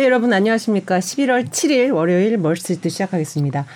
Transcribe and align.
네, 0.00 0.06
여러분 0.06 0.32
안녕하십니까. 0.32 0.98
11월 0.98 1.50
7일 1.50 1.94
월요일 1.94 2.38
멀스트리트 2.38 2.88
시작하겠습니다. 2.88 3.66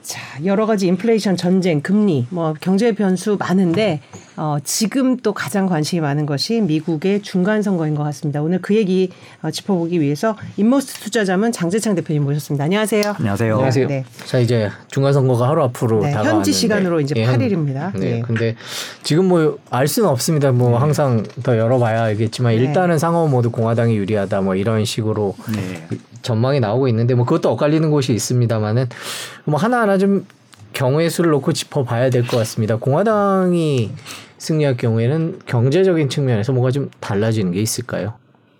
자, 0.00 0.20
여러 0.44 0.64
가지 0.64 0.86
인플레이션, 0.86 1.36
전쟁, 1.36 1.80
금리, 1.80 2.28
뭐 2.30 2.54
경제 2.60 2.92
변수 2.92 3.36
많은데 3.36 4.00
어, 4.36 4.56
지금 4.64 5.16
또 5.18 5.32
가장 5.32 5.66
관심이 5.66 6.00
많은 6.00 6.26
것이 6.26 6.60
미국의 6.60 7.22
중간 7.22 7.62
선거인 7.62 7.94
것 7.94 8.02
같습니다. 8.04 8.42
오늘 8.42 8.60
그 8.60 8.74
얘기 8.74 9.10
어, 9.42 9.50
짚어보기 9.50 10.00
위해서 10.00 10.36
인모스트 10.56 11.00
투자자문 11.00 11.52
장재창 11.52 11.94
대표님 11.94 12.24
모셨습니다. 12.24 12.64
안녕하세요. 12.64 13.14
안녕하세요. 13.18 13.52
안녕하세요. 13.54 13.86
네. 13.88 14.04
자 14.26 14.38
이제 14.38 14.70
중간 14.88 15.12
선거가 15.12 15.48
하루 15.48 15.62
앞으로 15.62 16.00
네, 16.02 16.10
다가왔는데 16.10 16.36
현지 16.36 16.52
시간으로 16.52 17.00
이제 17.00 17.14
예, 17.16 17.26
8일입니다. 17.26 17.96
네. 17.98 18.16
예. 18.16 18.20
근데 18.20 18.56
지금 19.02 19.26
뭐 19.26 19.58
알 19.70 19.88
수는 19.88 20.08
없습니다. 20.08 20.52
뭐 20.52 20.78
항상 20.78 21.24
더 21.42 21.58
열어봐야 21.58 22.04
알겠지만 22.04 22.54
네. 22.54 22.62
일단은 22.62 22.98
상원 22.98 23.30
모두 23.30 23.50
공화당이 23.50 23.96
유리하다 23.96 24.40
뭐 24.42 24.54
이런 24.54 24.84
식으로 24.84 25.34
네. 25.52 25.86
전망이 26.22 26.60
나오고 26.60 26.88
있는데 26.88 27.14
뭐 27.14 27.24
그것도 27.24 27.50
엇갈리는 27.50 27.90
곳이 27.90 28.12
있습니다만은 28.14 28.88
뭐 29.44 29.58
하나하나 29.58 29.98
좀 29.98 30.26
경우의 30.74 31.10
수를 31.10 31.30
놓고 31.32 31.52
짚어봐야 31.52 32.10
될 32.10 32.26
것 32.26 32.36
같습니다. 32.38 32.76
공화당이 32.76 33.90
승리할 34.38 34.76
경우에는 34.76 35.40
경제적인 35.46 36.08
측면에서 36.08 36.52
뭐가 36.52 36.70
좀 36.70 36.90
달라지는 37.00 37.52
게 37.52 37.60
있을까요? 37.60 38.14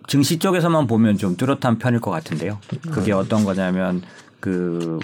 증시 0.07 0.39
쪽에서만 0.39 0.87
보면 0.87 1.17
좀 1.17 1.35
뚜렷한 1.35 1.77
편일 1.79 1.99
것 1.99 2.11
같은데요. 2.11 2.59
그게 2.91 3.11
어떤 3.11 3.43
거냐면 3.43 4.01
그 4.39 4.99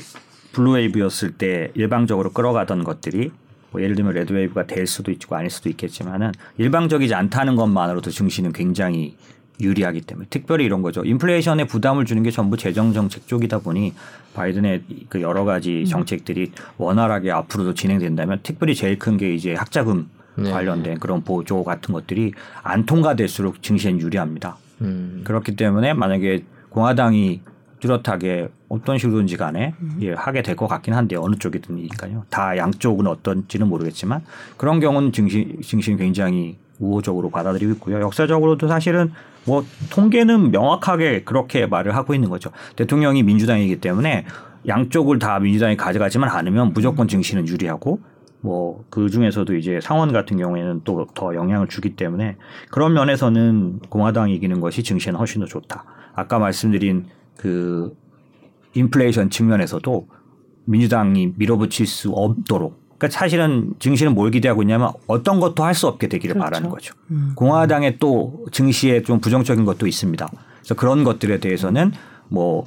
blue 0.53 0.73
wave였을 0.73 1.31
때 1.31 1.71
일방적으로 1.75 2.31
끌어가던 2.31 2.83
것들이 2.83 3.31
뭐 3.71 3.81
예를 3.81 3.95
들면 3.95 4.13
red 4.13 4.31
wave가 4.31 4.67
될 4.67 4.85
수도 4.85 5.11
있고 5.11 5.35
아닐 5.35 5.49
수도 5.49 5.69
있겠지만은 5.69 6.31
일방적이지 6.57 7.15
않다는 7.15 7.55
것만으로도 7.55 8.11
증시는 8.11 8.51
굉장히 8.51 9.15
유리하기 9.61 10.01
때문에 10.01 10.27
특별히 10.29 10.65
이런 10.65 10.81
거죠. 10.81 11.03
인플레이션에 11.03 11.65
부담을 11.65 12.05
주는 12.05 12.23
게 12.23 12.31
전부 12.31 12.57
재정 12.57 12.93
정책 12.93 13.27
쪽이다 13.27 13.59
보니 13.59 13.93
바이든의 14.33 14.83
그 15.09 15.21
여러 15.21 15.43
가지 15.45 15.85
정책들이 15.85 16.51
원활하게 16.77 17.31
앞으로도 17.31 17.73
진행된다면 17.73 18.39
특별히 18.43 18.75
제일 18.75 18.97
큰 18.99 19.17
게 19.17 19.33
이제 19.33 19.53
학자금 19.53 20.09
네. 20.35 20.49
관련된 20.49 20.99
그런 20.99 21.23
보조 21.23 21.63
같은 21.63 21.93
것들이 21.93 22.31
안 22.63 22.85
통과될수록 22.85 23.61
증시엔 23.61 23.99
유리합니다. 23.99 24.57
음. 24.81 25.21
그렇기 25.25 25.55
때문에 25.57 25.93
만약에 25.93 26.43
공화당이 26.69 27.41
뚜렷하게 27.81 28.47
어떤 28.69 28.97
식으로든지 28.97 29.35
간에 29.37 29.73
음. 29.81 29.97
예, 30.01 30.13
하게 30.13 30.41
될 30.43 30.55
것 30.55 30.67
같긴 30.67 30.93
한데 30.93 31.15
어느 31.17 31.35
쪽이든지니까요. 31.35 32.25
다 32.29 32.55
양쪽은 32.55 33.05
어떤지는 33.07 33.67
모르겠지만 33.67 34.23
그런 34.55 34.79
경우는 34.79 35.11
증시 35.11 35.57
증시는 35.61 35.97
굉장히 35.97 36.57
우호적으로 36.81 37.29
받아들이고 37.29 37.71
있고요. 37.73 38.01
역사적으로도 38.01 38.67
사실은 38.67 39.11
뭐 39.45 39.63
통계는 39.91 40.51
명확하게 40.51 41.23
그렇게 41.23 41.65
말을 41.65 41.95
하고 41.95 42.13
있는 42.13 42.29
거죠. 42.29 42.51
대통령이 42.75 43.23
민주당이기 43.23 43.79
때문에 43.79 44.25
양쪽을 44.67 45.19
다 45.19 45.39
민주당이 45.39 45.77
가져가지만 45.77 46.29
않으면 46.29 46.73
무조건 46.73 47.07
증시는 47.07 47.47
유리하고 47.47 47.99
뭐 48.41 48.83
그 48.89 49.09
중에서도 49.09 49.55
이제 49.55 49.79
상원 49.81 50.11
같은 50.11 50.37
경우에는 50.37 50.81
또 50.83 51.07
더 51.13 51.35
영향을 51.35 51.67
주기 51.67 51.95
때문에 51.95 52.37
그런 52.69 52.93
면에서는 52.93 53.79
공화당이 53.89 54.35
이기는 54.35 54.59
것이 54.59 54.83
증시는 54.83 55.17
훨씬 55.17 55.41
더 55.41 55.47
좋다. 55.47 55.85
아까 56.13 56.39
말씀드린 56.39 57.05
그 57.37 57.95
인플레이션 58.73 59.29
측면에서도 59.29 60.07
민주당이 60.65 61.33
밀어붙일 61.37 61.87
수 61.87 62.11
없도록 62.11 62.80
그러니까 63.01 63.17
사실은 63.19 63.73
증시는 63.79 64.13
뭘 64.13 64.29
기대하고 64.29 64.61
있냐면 64.61 64.91
어떤 65.07 65.39
것도 65.39 65.63
할 65.63 65.73
수 65.73 65.87
없게 65.87 66.07
되기를 66.07 66.35
그렇죠. 66.35 66.45
바라는 66.51 66.69
거죠. 66.69 66.93
음. 67.09 67.31
공화당의 67.35 67.97
또 67.97 68.45
증시에 68.51 69.01
좀 69.01 69.19
부정적인 69.19 69.65
것도 69.65 69.87
있습니다. 69.87 70.29
그래서 70.59 70.75
그런 70.75 71.03
것들에 71.03 71.39
대해서는 71.39 71.91
뭐 72.29 72.65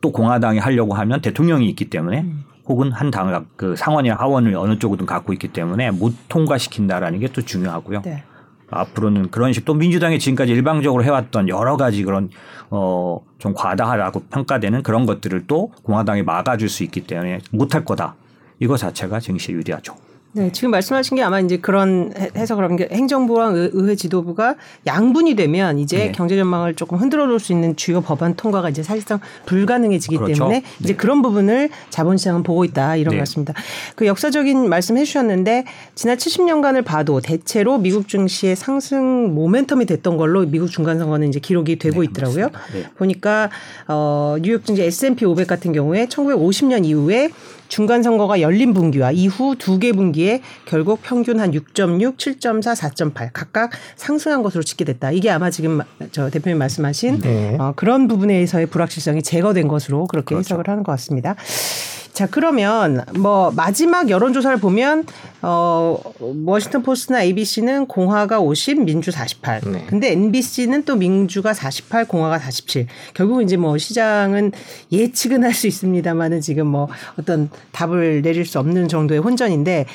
또 0.00 0.10
공화당이 0.10 0.58
하려고 0.58 0.94
하면 0.94 1.20
대통령이 1.20 1.68
있기 1.70 1.88
때문에 1.88 2.22
음. 2.22 2.42
혹은 2.66 2.90
한 2.90 3.12
당을 3.12 3.40
그 3.54 3.76
상원이 3.76 4.08
하원을 4.08 4.56
어느 4.56 4.76
쪽이든 4.76 5.06
갖고 5.06 5.32
있기 5.32 5.48
때문에 5.48 5.92
못 5.92 6.12
통과시킨다라는 6.28 7.20
게 7.20 7.28
또 7.28 7.40
중요하고요. 7.42 8.02
네. 8.02 8.24
앞으로는 8.70 9.30
그런 9.30 9.52
식 9.52 9.64
또 9.64 9.74
민주당이 9.74 10.18
지금까지 10.18 10.50
일방적으로 10.52 11.04
해왔던 11.04 11.48
여러 11.48 11.76
가지 11.76 12.02
그런 12.02 12.30
어 12.70 13.20
좀 13.38 13.54
과다하다고 13.54 14.24
평가되는 14.30 14.82
그런 14.82 15.06
것들을 15.06 15.46
또 15.46 15.70
공화당이 15.84 16.22
막아줄 16.24 16.68
수 16.68 16.82
있기 16.84 17.02
때문에 17.02 17.38
못할 17.52 17.84
거다. 17.84 18.14
이거 18.62 18.76
자체가 18.76 19.18
증시에 19.18 19.54
유리하죠. 19.56 19.96
네, 20.34 20.50
지금 20.50 20.70
말씀하신 20.70 21.16
게 21.18 21.22
아마 21.22 21.40
이제 21.40 21.58
그런 21.58 22.10
해- 22.16 22.30
해석을 22.34 22.64
하는 22.64 22.76
게 22.76 22.88
행정부랑 22.90 23.54
의- 23.54 23.70
의회 23.74 23.94
지도부가 23.94 24.54
양분이 24.86 25.34
되면 25.34 25.78
이제 25.78 25.96
네. 26.06 26.12
경제 26.12 26.36
전망을 26.38 26.74
조금 26.74 26.96
흔들어 26.96 27.26
놓을 27.26 27.38
수 27.38 27.52
있는 27.52 27.76
주요 27.76 28.00
법안 28.00 28.34
통과가 28.34 28.70
이제 28.70 28.82
사실상 28.82 29.20
불가능해지기 29.44 30.16
그렇죠. 30.16 30.32
때문에 30.34 30.62
이제 30.80 30.92
네. 30.94 30.96
그런 30.96 31.20
부분을 31.20 31.68
자본시장은 31.90 32.44
보고 32.44 32.64
있다 32.64 32.96
이런 32.96 33.10
네. 33.10 33.16
것 33.18 33.20
같습니다. 33.22 33.52
그 33.94 34.06
역사적인 34.06 34.70
말씀 34.70 34.96
해주셨는데 34.96 35.64
지난 35.96 36.16
70년간을 36.16 36.82
봐도 36.82 37.20
대체로 37.20 37.76
미국 37.76 38.08
증시의 38.08 38.56
상승 38.56 39.34
모멘텀이 39.36 39.86
됐던 39.86 40.16
걸로 40.16 40.46
미국 40.46 40.68
중간 40.70 40.98
선거는 40.98 41.28
이제 41.28 41.40
기록이 41.40 41.78
되고 41.78 42.00
네, 42.00 42.06
있더라고요. 42.08 42.48
보니까 42.96 43.50
어 43.86 44.36
뉴욕 44.40 44.64
증시 44.64 44.80
S&P 44.82 45.26
500 45.26 45.46
같은 45.46 45.72
경우에 45.74 46.06
1950년 46.06 46.86
이후에 46.86 47.28
중간 47.72 48.02
선거가 48.02 48.42
열린 48.42 48.74
분기와 48.74 49.12
이후 49.12 49.56
두 49.56 49.78
개 49.78 49.92
분기에 49.92 50.42
결국 50.66 51.00
평균 51.02 51.40
한 51.40 51.52
6.6, 51.52 52.18
7.4, 52.18 52.76
4.8 53.14 53.30
각각 53.32 53.70
상승한 53.96 54.42
것으로 54.42 54.62
집계됐다. 54.62 55.10
이게 55.12 55.30
아마 55.30 55.48
지금 55.48 55.78
마- 55.78 55.84
저 56.12 56.28
대표님 56.28 56.58
말씀하신 56.58 57.20
네. 57.20 57.56
어, 57.58 57.72
그런 57.74 58.08
부분에서의 58.08 58.66
불확실성이 58.66 59.22
제거된 59.22 59.68
것으로 59.68 60.06
그렇게 60.06 60.34
그렇죠. 60.34 60.54
해석을 60.54 60.68
하는 60.68 60.82
것 60.82 60.92
같습니다. 60.92 61.34
자 62.22 62.28
그러면 62.30 63.04
뭐 63.18 63.50
마지막 63.50 64.08
여론조사를 64.08 64.58
보면 64.58 65.06
어 65.42 65.98
워싱턴 66.44 66.84
포스트나 66.84 67.24
ABC는 67.24 67.86
공화가 67.86 68.38
50, 68.38 68.84
민주 68.84 69.10
48. 69.10 69.60
네. 69.72 69.84
근데 69.88 70.12
NBC는 70.12 70.84
또 70.84 70.94
민주가 70.94 71.52
48, 71.52 72.04
공화가 72.04 72.38
47. 72.38 72.86
결국 73.14 73.42
이제 73.42 73.56
뭐 73.56 73.76
시장은 73.76 74.52
예측은 74.92 75.42
할 75.42 75.52
수 75.52 75.66
있습니다만은 75.66 76.40
지금 76.40 76.68
뭐 76.68 76.88
어떤 77.18 77.50
답을 77.72 78.22
내릴 78.22 78.46
수 78.46 78.60
없는 78.60 78.86
정도의 78.86 79.18
혼전인데 79.18 79.86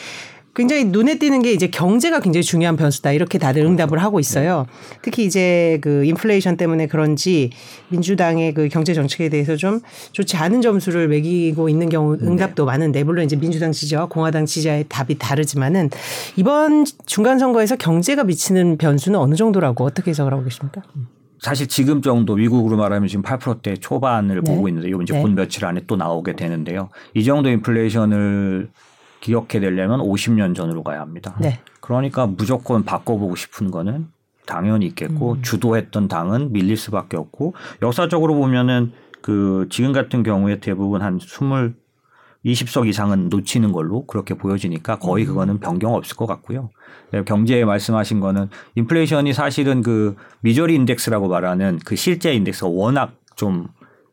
굉장히 0.58 0.86
눈에 0.86 1.20
띄는 1.20 1.44
게 1.44 1.54
이제 1.54 1.68
경제가 1.68 2.20
굉장히 2.20 2.44
중요한 2.44 2.76
변수다 2.78 3.12
이렇게 3.12 3.38
다들 3.38 3.64
응답을 3.64 4.00
하고 4.00 4.20
있어요. 4.20 4.66
특히 5.04 5.24
이제 5.24 5.78
그 5.82 6.04
인플레이션 6.04 6.58
때문에 6.58 6.88
그런지 6.88 7.52
민주당의 7.90 8.56
그 8.56 8.68
경제 8.68 8.96
정책에 8.96 9.30
대해서 9.30 9.56
좀 9.56 9.82
좋지 10.14 10.36
않은 10.36 10.62
점수를 10.64 11.10
매기고 11.10 11.70
있는 11.70 11.90
경우 11.90 12.18
응답도 12.20 12.66
많은데 12.66 13.04
물론 13.04 13.24
이제 13.26 13.36
민주당 13.36 13.72
지지와 13.72 14.08
공화당 14.08 14.48
지지와의 14.48 14.86
답이 14.90 15.20
다르지만은 15.20 15.92
이번 16.38 16.86
중간 17.06 17.38
선거에서 17.38 17.76
경제가 17.76 18.24
미치는 18.24 18.80
변수는 18.80 19.20
어느 19.20 19.36
정도라고 19.36 19.84
어떻게 19.84 20.10
해석을 20.10 20.34
하고 20.34 20.44
계십니까? 20.44 20.82
사실 21.40 21.68
지금 21.68 22.02
정도 22.02 22.34
미국으로 22.34 22.78
말하면 22.78 23.08
지금 23.08 23.22
8%대 23.22 23.76
초반을 23.76 24.42
네. 24.42 24.52
보고 24.52 24.68
있는데 24.70 24.90
이거 24.90 25.04
이제 25.04 25.14
네. 25.14 25.22
곧 25.22 25.34
며칠 25.34 25.66
안에 25.66 25.82
또 25.86 25.96
나오게 25.96 26.36
되는데요. 26.36 26.90
이 27.14 27.24
정도 27.24 27.50
인플레이션을 27.50 28.72
기억해 29.28 29.60
내려면 29.60 30.00
50년 30.00 30.56
전으로 30.56 30.84
가야 30.84 31.02
합니다. 31.02 31.36
네. 31.42 31.60
그러니까 31.82 32.28
무조건 32.28 32.86
바꿔보고 32.86 33.36
싶은 33.36 33.72
거는 33.72 34.08
당연히 34.46 34.86
있겠고 34.86 35.34
음. 35.34 35.42
주도했던 35.42 36.08
당은 36.08 36.54
밀릴 36.54 36.78
수밖에 36.78 37.18
없고 37.18 37.54
역사적으로 37.82 38.36
보면은 38.36 38.94
그 39.22 39.68
지금 39.70 39.92
같은 39.92 40.24
경우에 40.24 40.62
대부분 40.62 41.02
한 41.02 41.18
20, 41.18 41.74
20석 42.46 42.88
이상은 42.88 43.28
놓치는 43.28 43.74
걸로 43.74 44.06
그렇게 44.06 44.34
보여지니까 44.34 45.00
거의 45.00 45.26
음. 45.26 45.28
그거는 45.28 45.60
변경 45.60 45.94
없을 45.94 46.16
것 46.16 46.26
같고요. 46.26 46.70
네, 47.12 47.26
경제에 47.26 47.66
말씀하신 47.66 48.22
거는 48.22 48.48
인플레이션이 48.76 49.34
사실은 49.34 49.82
그 49.82 50.16
미저리 50.40 50.74
인덱스라고 50.76 51.28
말하는 51.28 51.80
그 51.84 51.98
실제 51.98 52.34
인덱스가 52.34 52.70
워낙 52.70 53.12
좀 53.36 53.68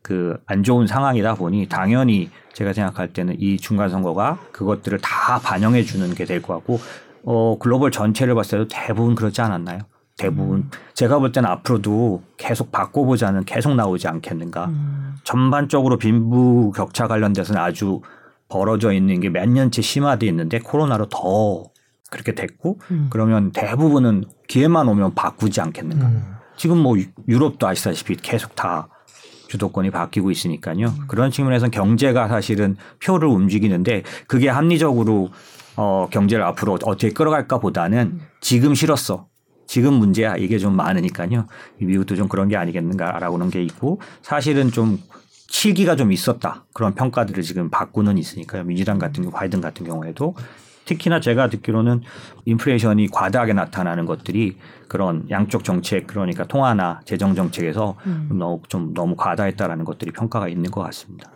그 0.05 0.37
안 0.47 0.63
좋은 0.63 0.87
상황이다 0.87 1.35
보니 1.35 1.67
당연히 1.69 2.31
제가 2.53 2.75
생각할 2.75 3.13
때는 3.15 3.37
이 3.41 3.57
중간 3.57 3.89
선거가 3.89 4.39
그것들을 4.53 4.99
다 5.01 5.39
반영해 5.43 5.83
주는 5.83 6.13
게 6.15 6.25
될 6.27 6.43
것 6.43 6.53
같고 6.55 6.79
어 7.25 7.57
글로벌 7.59 7.91
전체를 7.91 8.35
봤을 8.35 8.59
때도 8.59 8.69
대부분 8.69 9.15
그렇지 9.15 9.41
않았나요? 9.41 9.79
대부분 10.19 10.71
제가 10.93 11.19
볼 11.19 11.33
때는 11.33 11.49
앞으로도 11.49 12.23
계속 12.37 12.71
바꿔보자는 12.71 13.45
계속 13.47 13.75
나오지 13.75 14.07
않겠는가. 14.07 14.67
음. 14.67 15.15
전반적으로 15.25 15.97
빈부 15.97 16.71
격차 16.77 17.09
관련돼서는 17.09 17.61
아주 17.61 18.03
벌어져 18.49 18.93
있는 18.93 19.21
게 19.21 19.31
몇 19.31 19.49
년째 19.49 19.81
심화돼 19.81 20.27
있는데 20.27 20.59
코로나로 20.59 21.07
더 21.09 21.65
그렇게 22.11 22.35
됐고 22.35 22.79
음. 22.91 23.07
그러면 23.11 23.53
대부분은 23.53 24.25
기회만 24.49 24.87
오면 24.87 25.15
바꾸지 25.15 25.63
않겠는가. 25.63 26.07
음. 26.07 26.35
지금 26.57 26.79
뭐 26.79 26.97
유- 26.99 27.07
유럽도 27.27 27.67
아시다시피 27.67 28.17
계속 28.17 28.55
다 28.55 28.89
주도권이 29.55 29.91
바뀌고 29.91 30.33
있으니까요. 30.33 30.93
그런 31.07 31.31
측면에서 31.31 31.69
경제가 31.69 32.27
사실은 32.27 32.77
표를 33.03 33.29
움직이는데 33.29 34.03
그게 34.27 34.49
합리적으로 34.49 35.31
어 35.77 36.09
경제를 36.11 36.45
앞으로 36.45 36.79
어떻게 36.85 37.11
끌어갈까 37.11 37.59
보다는 37.59 38.21
지금 38.41 38.75
싫었어. 38.75 39.29
지금 39.67 39.95
문제야 39.95 40.37
이게 40.37 40.59
좀 40.59 40.75
많으니까요. 40.75 41.47
미국도 41.79 42.17
좀 42.17 42.29
그런 42.29 42.49
게 42.49 42.57
아니겠는가라고 42.57 43.37
하는 43.37 43.51
게 43.51 43.63
있고 43.63 44.01
사실은 44.23 44.71
좀 44.71 44.99
실기가 45.49 45.95
좀 45.95 46.11
있었다 46.11 46.65
그런 46.75 46.95
평가들을 46.95 47.43
지금 47.45 47.71
받고는 47.71 48.19
있으니까요. 48.19 48.65
민주당 48.65 48.99
같은 48.99 49.23
경우 49.23 49.33
바이든 49.33 49.61
같은 49.61 49.87
경우에도 49.87 50.35
특히나 50.85 51.21
제가 51.21 51.49
듣기로는 51.49 52.03
인플레이션이 52.45 53.09
과다하게 53.09 53.55
나타나는 53.55 54.07
것들이 54.07 54.57
그런 54.89 55.27
양쪽 55.31 55.65
정책 55.65 56.07
그러니까 56.07 56.45
통화나 56.45 57.01
재정 57.05 57.35
정책에서 57.35 57.97
음. 58.07 58.29
너무 58.33 58.61
좀 58.69 58.95
너무 58.95 59.17
과다했다라는 59.17 59.85
것들이 59.85 60.13
평가가 60.13 60.49
있는 60.49 60.71
것 60.71 60.83
같습니다. 60.83 61.31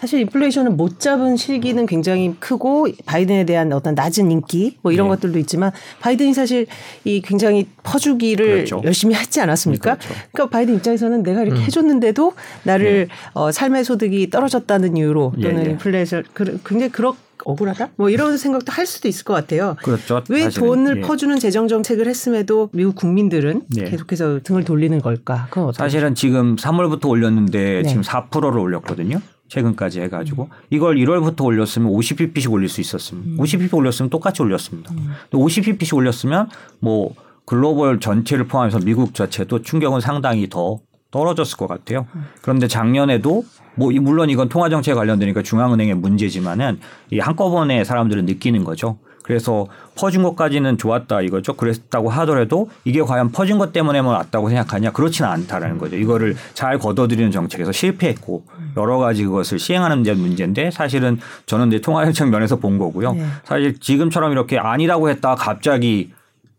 사실 0.00 0.20
인플레이션을 0.20 0.70
못 0.70 0.98
잡은 0.98 1.36
시기는 1.36 1.84
굉장히 1.84 2.34
크고 2.40 2.88
바이든에 3.04 3.44
대한 3.44 3.70
어떤 3.74 3.94
낮은 3.94 4.30
인기 4.30 4.78
뭐 4.80 4.92
이런 4.92 5.08
네. 5.08 5.14
것들도 5.14 5.38
있지만 5.40 5.72
바이든이 6.00 6.32
사실 6.32 6.66
이 7.04 7.20
굉장히 7.20 7.68
퍼주기를 7.82 8.46
그렇죠. 8.46 8.80
열심히 8.82 9.14
했지 9.14 9.42
않았습니까? 9.42 9.96
그렇죠. 9.96 10.14
그러니까 10.32 10.56
바이든 10.56 10.76
입장에서는 10.76 11.22
내가 11.22 11.42
이렇게 11.42 11.60
음. 11.60 11.64
해줬는데도 11.64 12.32
나를 12.62 13.08
네. 13.08 13.14
어, 13.34 13.52
삶의 13.52 13.84
소득이 13.84 14.30
떨어졌다는 14.30 14.96
이유로 14.96 15.34
또는 15.42 15.60
예, 15.60 15.66
예. 15.66 15.70
인플레이션 15.72 16.24
굉장히 16.64 16.90
그렇 16.90 17.14
억울하다? 17.44 17.90
뭐 17.96 18.10
이런 18.10 18.36
생각도 18.36 18.72
할 18.72 18.86
수도 18.86 19.08
있을 19.08 19.24
것 19.24 19.34
같아요. 19.34 19.76
그렇죠. 19.82 20.22
왜 20.28 20.44
사실은. 20.44 20.66
돈을 20.66 20.96
예. 20.98 21.00
퍼주는 21.00 21.38
재정 21.38 21.68
정책을 21.68 22.06
했음에도 22.06 22.70
미국 22.72 22.94
국민들은 22.96 23.62
예. 23.78 23.84
계속해서 23.84 24.40
등을 24.42 24.64
돌리는 24.64 25.00
걸까? 25.00 25.48
그건 25.50 25.72
사실은 25.72 26.14
지금 26.14 26.56
3월부터 26.56 27.08
올렸는데 27.08 27.82
네. 27.82 27.88
지금 27.88 28.02
4%를 28.02 28.58
올렸거든요. 28.58 29.20
최근까지 29.48 30.00
해가지고 30.02 30.44
음. 30.44 30.48
이걸 30.70 30.96
1월부터 30.96 31.44
올렸으면 31.44 31.90
50pp씩 31.92 32.50
올릴 32.52 32.68
수 32.68 32.80
있었습니다. 32.80 33.30
음. 33.30 33.36
50pp 33.36 33.74
올렸으면 33.74 34.08
똑같이 34.08 34.42
올렸습니다. 34.42 34.92
음. 34.94 35.10
50pp씩 35.32 35.94
올렸으면 35.94 36.48
뭐 36.78 37.14
글로벌 37.44 37.98
전체를 37.98 38.46
포함해서 38.46 38.78
미국 38.78 39.12
자체도 39.14 39.62
충격은 39.62 40.00
상당히 40.00 40.48
더 40.48 40.78
떨어졌을 41.10 41.56
것 41.56 41.66
같아요. 41.66 42.06
음. 42.14 42.24
그런데 42.42 42.68
작년에도 42.68 43.44
뭐 43.74 43.90
물론 44.00 44.30
이건 44.30 44.48
통화 44.48 44.68
정책에 44.68 44.94
관련되니까 44.94 45.42
중앙은행의 45.42 45.94
문제지만은 45.94 46.80
이 47.10 47.18
한꺼번에 47.18 47.84
사람들은 47.84 48.26
느끼는 48.26 48.64
거죠. 48.64 48.98
그래서 49.22 49.66
퍼진 49.94 50.22
것까지는 50.22 50.76
좋았다 50.76 51.20
이거죠. 51.20 51.54
그랬다고 51.54 52.10
하더라도 52.10 52.68
이게 52.84 53.00
과연 53.00 53.30
퍼진 53.30 53.58
것 53.58 53.72
때문에만 53.72 54.12
왔다고 54.12 54.48
생각하냐 54.48 54.90
그렇지는 54.90 55.30
않다라는 55.30 55.78
거죠. 55.78 55.96
이거를 55.96 56.34
잘 56.54 56.78
걷어들이는 56.78 57.30
정책에서 57.30 57.70
실패했고 57.70 58.44
여러 58.76 58.98
가지 58.98 59.24
그것을 59.24 59.60
시행하는 59.60 60.02
데 60.02 60.14
문제인데 60.14 60.72
사실은 60.72 61.20
저는 61.46 61.68
이제 61.68 61.80
통화정책 61.80 62.28
면에서 62.30 62.56
본 62.56 62.78
거고요. 62.78 63.12
네. 63.12 63.24
사실 63.44 63.78
지금처럼 63.78 64.32
이렇게 64.32 64.58
아니라고 64.58 65.10
했다가 65.10 65.36
갑자기 65.36 66.12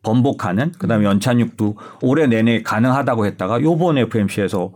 번복하는 0.03 0.71
그다음에 0.79 1.05
연착륙도 1.05 1.75
올해 2.01 2.27
내내 2.27 2.63
가능하다고 2.63 3.25
했다가 3.25 3.61
요번 3.63 3.97
FMC에서 3.97 4.71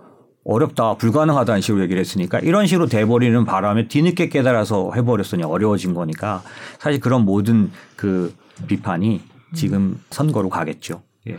어렵다 0.46 0.96
불가능하다는 0.96 1.62
식으로 1.62 1.84
얘기를 1.84 2.00
했으니까 2.00 2.40
이런 2.40 2.68
식으로 2.68 2.88
돼버리는 2.88 3.44
바람에 3.46 3.88
뒤늦게 3.88 4.30
깨달아서 4.30 4.92
해버렸으니 4.96 5.44
어려워진 5.44 5.94
거니까 5.94 6.44
사실 6.80 7.00
그런 7.00 7.26
모든 7.26 7.72
그 7.96 8.34
비판이 8.68 9.22
지금 9.56 10.00
선거로 10.12 10.50
가겠죠. 10.50 11.02
예. 11.28 11.38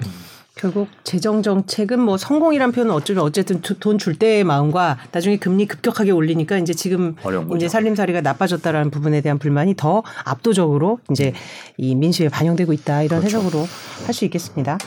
결국 0.59 0.89
재정 1.05 1.43
정책은 1.43 2.01
뭐 2.01 2.17
성공이란 2.17 2.73
표현은 2.73 2.91
어쩌면 2.95 3.25
어쨌든 3.25 3.61
돈 3.61 3.99
줄 3.99 4.19
때의 4.19 4.43
마음과 4.43 4.97
나중에 5.13 5.37
금리 5.37 5.67
급격하게 5.67 6.13
올리니까 6.13 6.57
이제 6.57 6.73
지금 6.73 7.15
이제 7.55 7.69
살림살이가 7.69 8.23
나빠졌다라는 8.23 8.91
부분에 8.91 9.21
대한 9.21 9.39
불만이 9.39 9.75
더 9.77 10.03
압도적으로 10.25 10.99
이제 11.11 11.35
이 11.77 11.95
민심에 11.95 12.31
반영되고 12.31 12.73
있다 12.73 13.03
이런 13.03 13.21
그렇죠. 13.21 13.37
해석으로 13.37 13.67
할 14.07 14.15
수 14.15 14.25
있겠습니다. 14.25 14.79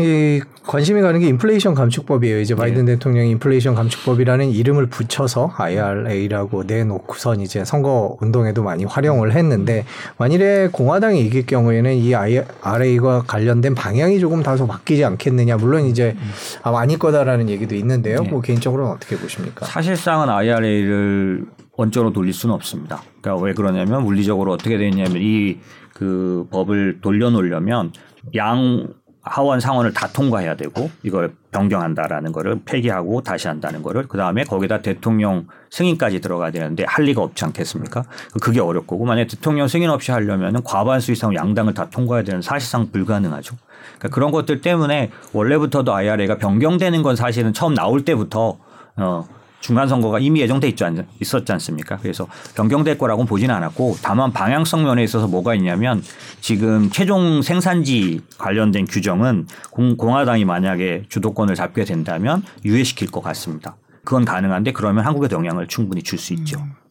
이 0.00 0.40
관심이 0.66 1.00
가는 1.00 1.18
게 1.18 1.26
인플레이션 1.28 1.74
감축법이에요. 1.74 2.40
이제 2.40 2.54
바이든 2.54 2.84
네. 2.84 2.94
대통령이 2.94 3.30
인플레이션 3.32 3.74
감축법이라는 3.74 4.50
이름을 4.50 4.86
붙여서 4.86 5.52
IRA라고 5.56 6.64
내놓고선 6.64 7.40
이제 7.40 7.64
선거 7.64 8.16
운동에도 8.20 8.62
많이 8.62 8.84
활용을 8.84 9.32
했는데 9.32 9.84
만일에 10.18 10.68
공화당이 10.70 11.20
이길 11.26 11.46
경우에는 11.46 11.94
이 11.94 12.14
IRA와 12.14 13.24
관련된 13.26 13.74
방향이 13.74 14.20
조금 14.20 14.42
다소 14.42 14.66
바뀌지 14.66 15.04
않겠느냐. 15.04 15.56
물론 15.56 15.84
이제 15.86 16.16
아마 16.62 16.80
아닐 16.80 16.98
거다라는 16.98 17.48
얘기도 17.48 17.74
있는데요. 17.74 18.22
네. 18.22 18.30
뭐 18.30 18.40
개인적으로는 18.40 18.92
어떻게 18.92 19.16
보십니까? 19.16 19.66
사실상은 19.66 20.28
IRA를 20.28 21.44
원점으로 21.76 22.12
돌릴 22.12 22.32
수는 22.32 22.54
없습니다. 22.54 23.02
그러니까 23.20 23.44
왜 23.44 23.54
그러냐면 23.54 24.04
물리적으로 24.04 24.52
어떻게 24.52 24.78
되냐면 24.78 25.16
이 25.16 25.58
그 26.02 26.46
법을 26.50 27.00
돌려놓으려면 27.00 27.92
양 28.34 28.88
하원 29.22 29.60
상원을 29.60 29.94
다 29.94 30.08
통과해야 30.08 30.56
되고 30.56 30.90
이걸 31.04 31.32
변경한다라는 31.52 32.32
거를 32.32 32.60
폐기하고 32.64 33.22
다시 33.22 33.46
한다는 33.46 33.82
거를 33.82 34.08
그다음에 34.08 34.42
거기다 34.42 34.82
대통령 34.82 35.46
승인까지 35.70 36.20
들어가야 36.20 36.50
되는데 36.50 36.84
할 36.86 37.04
리가 37.04 37.22
없지 37.22 37.44
않겠습니까? 37.44 38.04
그게 38.40 38.60
어렵고 38.60 39.04
만약 39.04 39.28
대통령 39.28 39.68
승인 39.68 39.90
없이 39.90 40.10
하려면 40.10 40.62
과반수 40.64 41.12
이상 41.12 41.34
양당을 41.34 41.74
다 41.74 41.88
통과해야 41.88 42.24
되는 42.24 42.42
사실상 42.42 42.90
불가능하죠. 42.90 43.56
그러니까 43.98 44.08
그런 44.08 44.32
것들 44.32 44.60
때문에 44.60 45.10
원래부터도 45.32 45.94
IRA가 45.94 46.38
변경되는 46.38 47.02
건 47.02 47.14
사실은 47.14 47.52
처음 47.52 47.74
나올 47.74 48.04
때부터 48.04 48.58
어 48.96 49.28
중간 49.62 49.88
선거가 49.88 50.18
이미 50.18 50.40
예정돼 50.42 50.68
있지 50.68 50.84
않, 50.84 51.06
있었지 51.20 51.50
않습니까? 51.52 51.96
그래서 51.96 52.26
변경될 52.54 52.98
거라고는 52.98 53.26
보지는 53.26 53.54
않았고 53.54 53.96
다만 54.02 54.32
방향성 54.32 54.82
면에 54.82 55.02
있어서 55.04 55.26
뭐가 55.28 55.54
있냐면 55.54 56.02
지금 56.42 56.90
최종 56.90 57.40
생산지 57.40 58.20
관련된 58.36 58.84
규정은 58.84 59.46
공, 59.70 59.96
공화당이 59.96 60.44
만약에 60.44 61.04
주도권을 61.08 61.54
잡게 61.54 61.84
된다면 61.84 62.42
유예시킬 62.64 63.10
것 63.10 63.22
같습니다. 63.22 63.76
그건 64.04 64.24
가능한데 64.24 64.72
그러면 64.72 65.06
한국에도 65.06 65.36
영향을 65.36 65.68
충분히 65.68 66.02
줄 66.02 66.18
수 66.18 66.34
있죠. 66.34 66.58
음. 66.58 66.81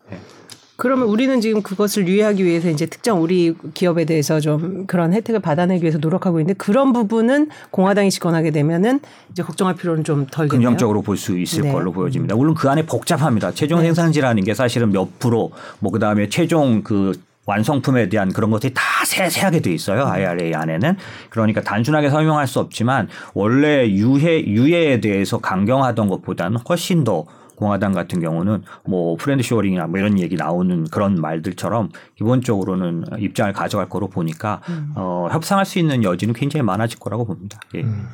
그러면 0.82 1.10
우리는 1.10 1.40
지금 1.42 1.62
그것을 1.62 2.08
유예하기 2.08 2.44
위해서 2.44 2.68
이제 2.68 2.88
특정 2.88 3.22
우리 3.22 3.54
기업에 3.76 4.04
대해서 4.04 4.40
좀 4.40 4.88
그런 4.88 5.14
혜택을 5.14 5.40
받아내기 5.40 5.84
위해서 5.84 6.00
노력하고 6.00 6.40
있는데 6.40 6.58
그런 6.58 6.92
부분은 6.92 7.50
공화당이 7.70 8.10
집권하게 8.10 8.50
되면은 8.50 9.00
이제 9.30 9.44
걱정할 9.44 9.76
필요는 9.76 10.04
좀 10.04 10.26
덜겠네요. 10.26 10.70
긍정적으로 10.70 11.04
볼 11.04 11.18
수 11.18 11.38
있을 11.38 11.62
네. 11.62 11.72
걸로 11.72 11.92
보여집니다. 11.92 12.34
물론 12.36 12.56
그 12.56 12.68
안에 12.68 12.88
복잡합니다. 12.88 13.52
최종 13.52 13.78
네. 13.78 13.86
생산지라는 13.86 14.44
게 14.44 14.56
사실은 14.56 14.92
몇 14.92 15.20
프로 15.20 15.52
뭐 15.78 15.92
그다음에 15.92 16.30
최종 16.30 16.82
그 16.82 17.14
완성품에 17.46 18.10
대한 18.10 18.34
그런 18.34 18.50
것들이 18.50 18.74
다 18.74 18.82
세세하게 19.06 19.60
돼 19.60 19.72
있어요. 19.72 20.06
IRA 20.06 20.56
안에는. 20.56 20.98
그러니까 21.30 21.62
단순하게 21.62 22.10
설명할 22.10 22.48
수 22.48 22.60
없지만 22.60 23.08
원래 23.36 23.88
유예 23.88 24.44
유예에 24.44 25.00
대해서 25.00 25.38
강경하던 25.38 26.10
것보다는 26.10 26.58
훨씬 26.68 27.04
더 27.04 27.26
공화당 27.62 27.94
같은 27.94 28.20
경우는 28.20 28.64
뭐 28.88 29.16
friend-shoring이나 29.18 29.86
뭐 29.86 30.00
이런 30.00 30.20
얘기 30.20 30.36
나오는 30.36 30.84
그런 30.86 31.14
말들처럼 31.14 31.90
기본적으로는 32.16 33.04
입장을 33.20 33.54
가져갈 33.54 33.88
거로 33.88 34.10
보니까 34.10 34.62
음. 34.68 34.94
어, 34.96 35.28
협상할 35.32 35.64
수 35.64 35.78
있는 35.78 36.04
여지는 36.04 36.34
굉장히 36.34 36.64
많아질 36.64 36.98
거라고 36.98 37.24
봅니다. 37.24 37.60
예. 37.76 37.82
음. 37.82 38.08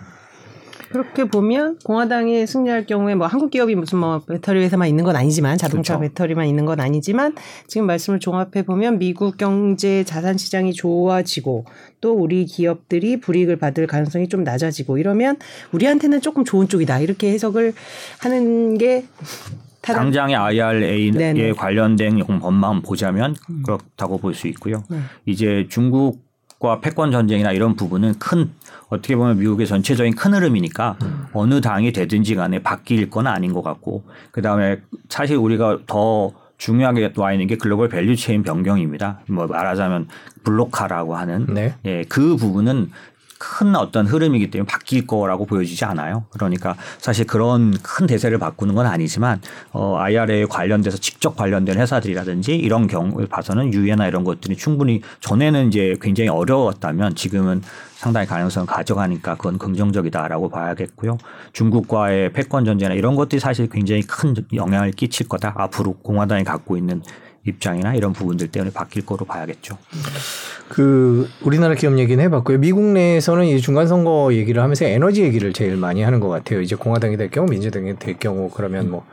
그렇게 0.90 1.26
보면 1.26 1.80
공화당이 1.84 2.48
승리할 2.48 2.86
경우에 2.86 3.16
뭐 3.16 3.28
한국 3.28 3.52
기업이 3.52 3.76
무슨 3.76 4.00
뭐 4.00 4.20
배터리 4.20 4.62
회사만 4.62 4.88
있는 4.88 5.04
건 5.04 5.16
아니지만 5.16 5.58
자동차 5.58 5.98
그렇죠. 5.98 6.14
배터리만 6.14 6.48
있는 6.48 6.66
건 6.66 6.80
아니지만 6.80 7.36
지금 7.68 7.88
말씀을 7.88 8.20
종합해 8.20 8.64
보면 8.66 9.00
미국 9.00 9.38
경제 9.38 10.04
자산 10.04 10.38
시장이 10.38 10.74
좋아지고 10.74 11.66
또 12.02 12.14
우리 12.14 12.46
기업들이 12.46 13.20
불이익을 13.20 13.58
받을 13.58 13.88
가능성이 13.88 14.28
좀 14.30 14.44
낮아지고 14.44 14.98
이러면 14.98 15.38
우리한테는 15.72 16.22
조금 16.22 16.46
좋은 16.46 16.68
쪽이다 16.68 17.00
이렇게 17.00 17.32
해석을 17.32 17.74
하는 18.20 18.78
게 18.78 19.06
당장의 19.82 20.36
IRA에 20.36 21.12
네네. 21.12 21.54
관련된 21.54 22.20
법만 22.20 22.82
보자면 22.82 23.36
음. 23.50 23.64
그렇다고 23.64 24.18
볼 24.18 24.34
수 24.34 24.48
있고요. 24.50 24.84
네. 24.90 24.98
이제 25.26 25.66
중국 25.70 26.27
과 26.60 26.80
패권 26.80 27.12
전쟁이나 27.12 27.52
이런 27.52 27.76
부분은 27.76 28.18
큰 28.18 28.50
어떻게 28.90 29.16
보면 29.16 29.38
미국의 29.38 29.68
전체적인 29.68 30.16
큰 30.16 30.34
흐름이니까 30.34 30.98
음. 31.04 31.26
어느 31.34 31.62
당이 31.62 31.92
되든지 31.92 32.34
간에 32.34 32.64
바뀔 32.64 33.10
건 33.12 33.28
아닌 33.28 33.54
것 33.54 33.62
같고 33.62 34.04
그다음에 34.32 34.82
사실 35.08 35.38
우리가 35.38 35.80
더 35.86 36.32
중요하게 36.58 37.14
와 37.18 37.32
있는 37.32 37.46
게 37.46 37.58
global 37.58 37.90
value 37.90 38.16
chain 38.16 38.42
변경입니다. 38.42 39.20
뭐 39.30 39.46
말하자면 39.46 40.08
블록화라고 40.44 41.16
하는 41.16 41.46
네. 41.54 41.76
예, 41.86 42.04
그 42.10 42.36
부분은 42.36 42.90
큰 43.38 43.76
어떤 43.76 44.06
흐름이기 44.06 44.52
때문에 44.52 44.68
바뀔 44.68 45.06
거라고 45.08 45.46
보여지지 45.46 45.86
않아요. 45.86 46.26
그러니까 46.30 46.76
사실 46.98 47.26
그런 47.26 47.72
큰 47.82 48.08
대세를 48.08 48.40
바꾸는 48.40 48.76
건 48.76 48.86
아니지만 48.86 49.42
어, 49.72 49.98
IRA에 49.98 50.46
관련돼서 50.46 50.98
직접 50.98 51.36
관련된 51.36 51.78
회사들이라든지 51.78 52.56
이런 52.56 52.88
경우를 52.88 53.28
봐서는 53.28 53.74
유예나 53.74 54.08
이런 54.08 54.24
것들이 54.24 54.56
충분히 54.56 55.02
전에는 55.20 55.68
이제 55.68 55.96
굉장히 56.02 56.30
어려웠다면 56.30 57.16
지금은 57.16 57.62
상당히 57.96 58.28
가능성을 58.28 58.68
가져가니까 58.68 59.36
그건 59.36 59.58
긍정적이다라고 59.58 60.50
봐야겠고요. 60.50 61.18
중국과의 61.54 62.32
패권 62.32 62.64
전쟁이나 62.64 62.96
이런 62.96 63.16
것들이 63.16 63.40
사실 63.40 63.68
굉장히 63.70 64.04
큰 64.04 64.36
영향을 64.54 64.92
끼칠 64.92 65.28
거다. 65.28 65.54
앞으로 65.58 65.94
공화당이 65.94 66.44
갖고 66.44 66.78
있는 66.78 67.02
입장이나 67.48 67.96
이런 67.96 68.14
부분들 68.14 68.50
때문에 68.50 68.72
바뀔 68.72 69.06
거로 69.06 69.26
봐야겠죠. 69.26 69.78
그 70.70 71.30
우리나라 71.42 71.76
기업 71.76 71.98
얘기는 71.98 72.22
해봤고요. 72.24 72.58
미국 72.60 72.84
내에서는 72.84 73.46
이 73.46 73.60
중간 73.62 73.88
선거 73.88 74.30
얘기를 74.34 74.62
하면서 74.62 74.86
에너지 74.86 75.24
얘기를 75.24 75.54
제일 75.54 75.78
많이 75.78 76.04
하는 76.04 76.20
것 76.20 76.28
같아요. 76.28 76.62
이제 76.62 76.76
공화당이 76.76 77.18
될 77.18 77.32
경우 77.32 77.50
민주당이 77.50 77.98
될 78.00 78.20
경우 78.20 78.50
그러면 78.50 78.92
뭐 78.92 79.06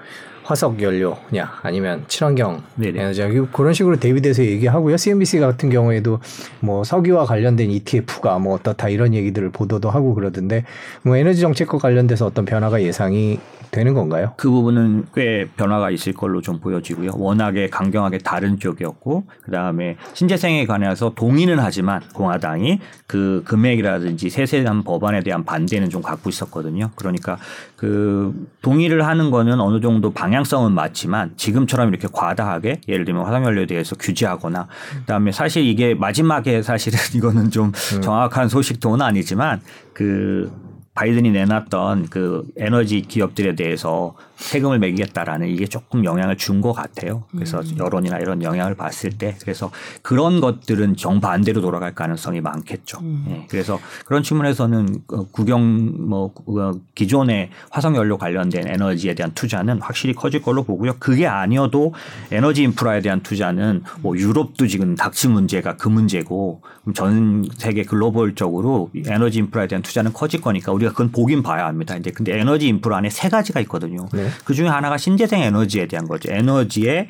화석 0.44 0.82
연료냐 0.82 1.60
아니면 1.62 2.04
친환경 2.06 2.62
네네. 2.74 3.00
에너지 3.00 3.22
그런 3.52 3.72
식으로 3.72 3.96
대비돼서 3.96 4.44
얘기하고요. 4.44 4.96
CNBC 4.96 5.40
같은 5.40 5.70
경우에도 5.70 6.20
뭐 6.60 6.84
석유와 6.84 7.24
관련된 7.24 7.70
ETF가 7.70 8.38
뭐 8.38 8.54
어떻다 8.54 8.90
이런 8.90 9.14
얘기들을 9.14 9.50
보도도 9.50 9.88
하고 9.88 10.14
그러던데 10.14 10.64
뭐 11.02 11.16
에너지 11.16 11.40
정책과 11.40 11.78
관련돼서 11.78 12.26
어떤 12.26 12.44
변화가 12.44 12.82
예상이 12.82 13.40
되는 13.74 13.92
건가요? 13.92 14.34
그 14.36 14.48
부분은 14.48 15.06
꽤 15.14 15.48
변화가 15.56 15.90
있을 15.90 16.12
걸로 16.12 16.40
좀 16.40 16.60
보여지고요. 16.60 17.10
워낙에 17.16 17.68
강경하게 17.68 18.18
다른 18.18 18.60
쪽이었고 18.60 19.24
그다음에 19.42 19.96
신재생에 20.12 20.64
관해서 20.64 21.12
동의는 21.16 21.58
하지만 21.58 22.00
공화당이 22.14 22.78
그 23.08 23.42
금액이라든지 23.44 24.30
세세한 24.30 24.84
법안에 24.84 25.24
대한 25.24 25.44
반대는 25.44 25.90
좀 25.90 26.02
갖고 26.02 26.30
있었거든요. 26.30 26.90
그러니까 26.94 27.36
그 27.74 28.32
동의를 28.62 29.04
하는 29.04 29.32
거는 29.32 29.60
어느 29.60 29.80
정도 29.80 30.12
방향성은 30.12 30.70
맞지만 30.72 31.32
지금처럼 31.36 31.88
이렇게 31.88 32.06
과다하게 32.12 32.82
예를 32.86 33.04
들면 33.04 33.24
화석연료에 33.24 33.66
대해서 33.66 33.96
규제하거나 33.96 34.68
그다음에 35.00 35.32
사실 35.32 35.64
이게 35.64 35.94
마지막에 35.94 36.62
사실은 36.62 36.98
이거는 37.16 37.50
좀 37.50 37.72
정확한 38.02 38.48
소식통은 38.48 39.02
아니지만 39.02 39.60
그 39.92 40.63
바이든이 40.94 41.30
내놨던 41.32 42.08
그 42.08 42.44
에너지 42.56 43.02
기업들에 43.02 43.54
대해서 43.54 44.14
세금을 44.36 44.78
매기겠다라는 44.78 45.48
이게 45.48 45.66
조금 45.66 46.04
영향을 46.04 46.36
준 46.36 46.54
것 46.60 46.72
같아요. 46.72 47.24
그래서 47.32 47.60
음. 47.60 47.76
여론이나 47.78 48.18
이런 48.18 48.42
영향을 48.42 48.74
봤을 48.74 49.10
때 49.10 49.36
그래서 49.40 49.70
그런 50.02 50.40
것들은 50.40 50.96
정반대로 50.96 51.60
돌아갈 51.60 51.94
가능성이 51.94 52.40
많겠죠. 52.40 53.00
음. 53.00 53.24
예. 53.28 53.46
그래서 53.50 53.78
그런 54.06 54.22
측면에서는 54.22 55.02
어, 55.08 55.26
국영 55.30 56.08
뭐 56.08 56.32
어, 56.46 56.72
기존의 56.94 57.50
화석 57.70 57.96
연료 57.96 58.16
관련된 58.16 58.68
에너지에 58.68 59.14
대한 59.14 59.32
투자는 59.34 59.80
확실히 59.82 60.14
커질 60.14 60.40
걸로 60.40 60.62
보고요. 60.62 60.94
그게 60.98 61.26
아니어도 61.26 61.92
에너지 62.30 62.62
인프라에 62.62 63.00
대한 63.00 63.20
투자는 63.20 63.82
뭐 64.00 64.16
유럽도 64.16 64.66
지금 64.66 64.94
닥치 64.94 65.28
문제가 65.28 65.76
그 65.76 65.88
문제고 65.88 66.62
전 66.94 67.44
세계 67.56 67.82
글로벌적으로 67.82 68.90
에너지 69.06 69.40
인프라에 69.40 69.66
대한 69.66 69.82
투자는 69.82 70.12
커질 70.12 70.40
거니까 70.40 70.72
우리 70.72 70.83
가 70.84 70.92
그건 70.92 71.10
보긴 71.10 71.42
봐야 71.42 71.66
합니다. 71.66 71.96
이제 71.96 72.10
근데 72.10 72.38
에너지 72.38 72.68
인프라 72.68 72.98
안에 72.98 73.10
세 73.10 73.28
가지가 73.28 73.60
있거든요. 73.60 74.06
네. 74.12 74.28
그 74.44 74.54
중에 74.54 74.68
하나가 74.68 74.96
신재생 74.96 75.40
에너지에 75.40 75.86
대한 75.86 76.06
거죠. 76.06 76.32
에너지의 76.32 77.08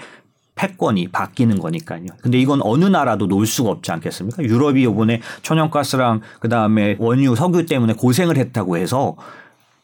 패권이 0.55 1.09
바뀌는 1.09 1.59
거니까요. 1.59 2.07
근데 2.23 2.39
이건 2.39 2.61
어느 2.63 2.85
나라도 2.85 3.27
놓을 3.27 3.47
수가 3.47 3.71
없지 3.71 3.91
않겠습니까? 3.93 4.43
유럽이 4.45 4.83
이번에 4.83 5.21
천연가스랑 5.43 6.21
그다음에 6.41 6.97
원유, 6.99 7.35
석유 7.35 7.67
때문에 7.67 7.95
고생을 7.95 8.37
했다고 8.37 8.77
해서 8.77 9.17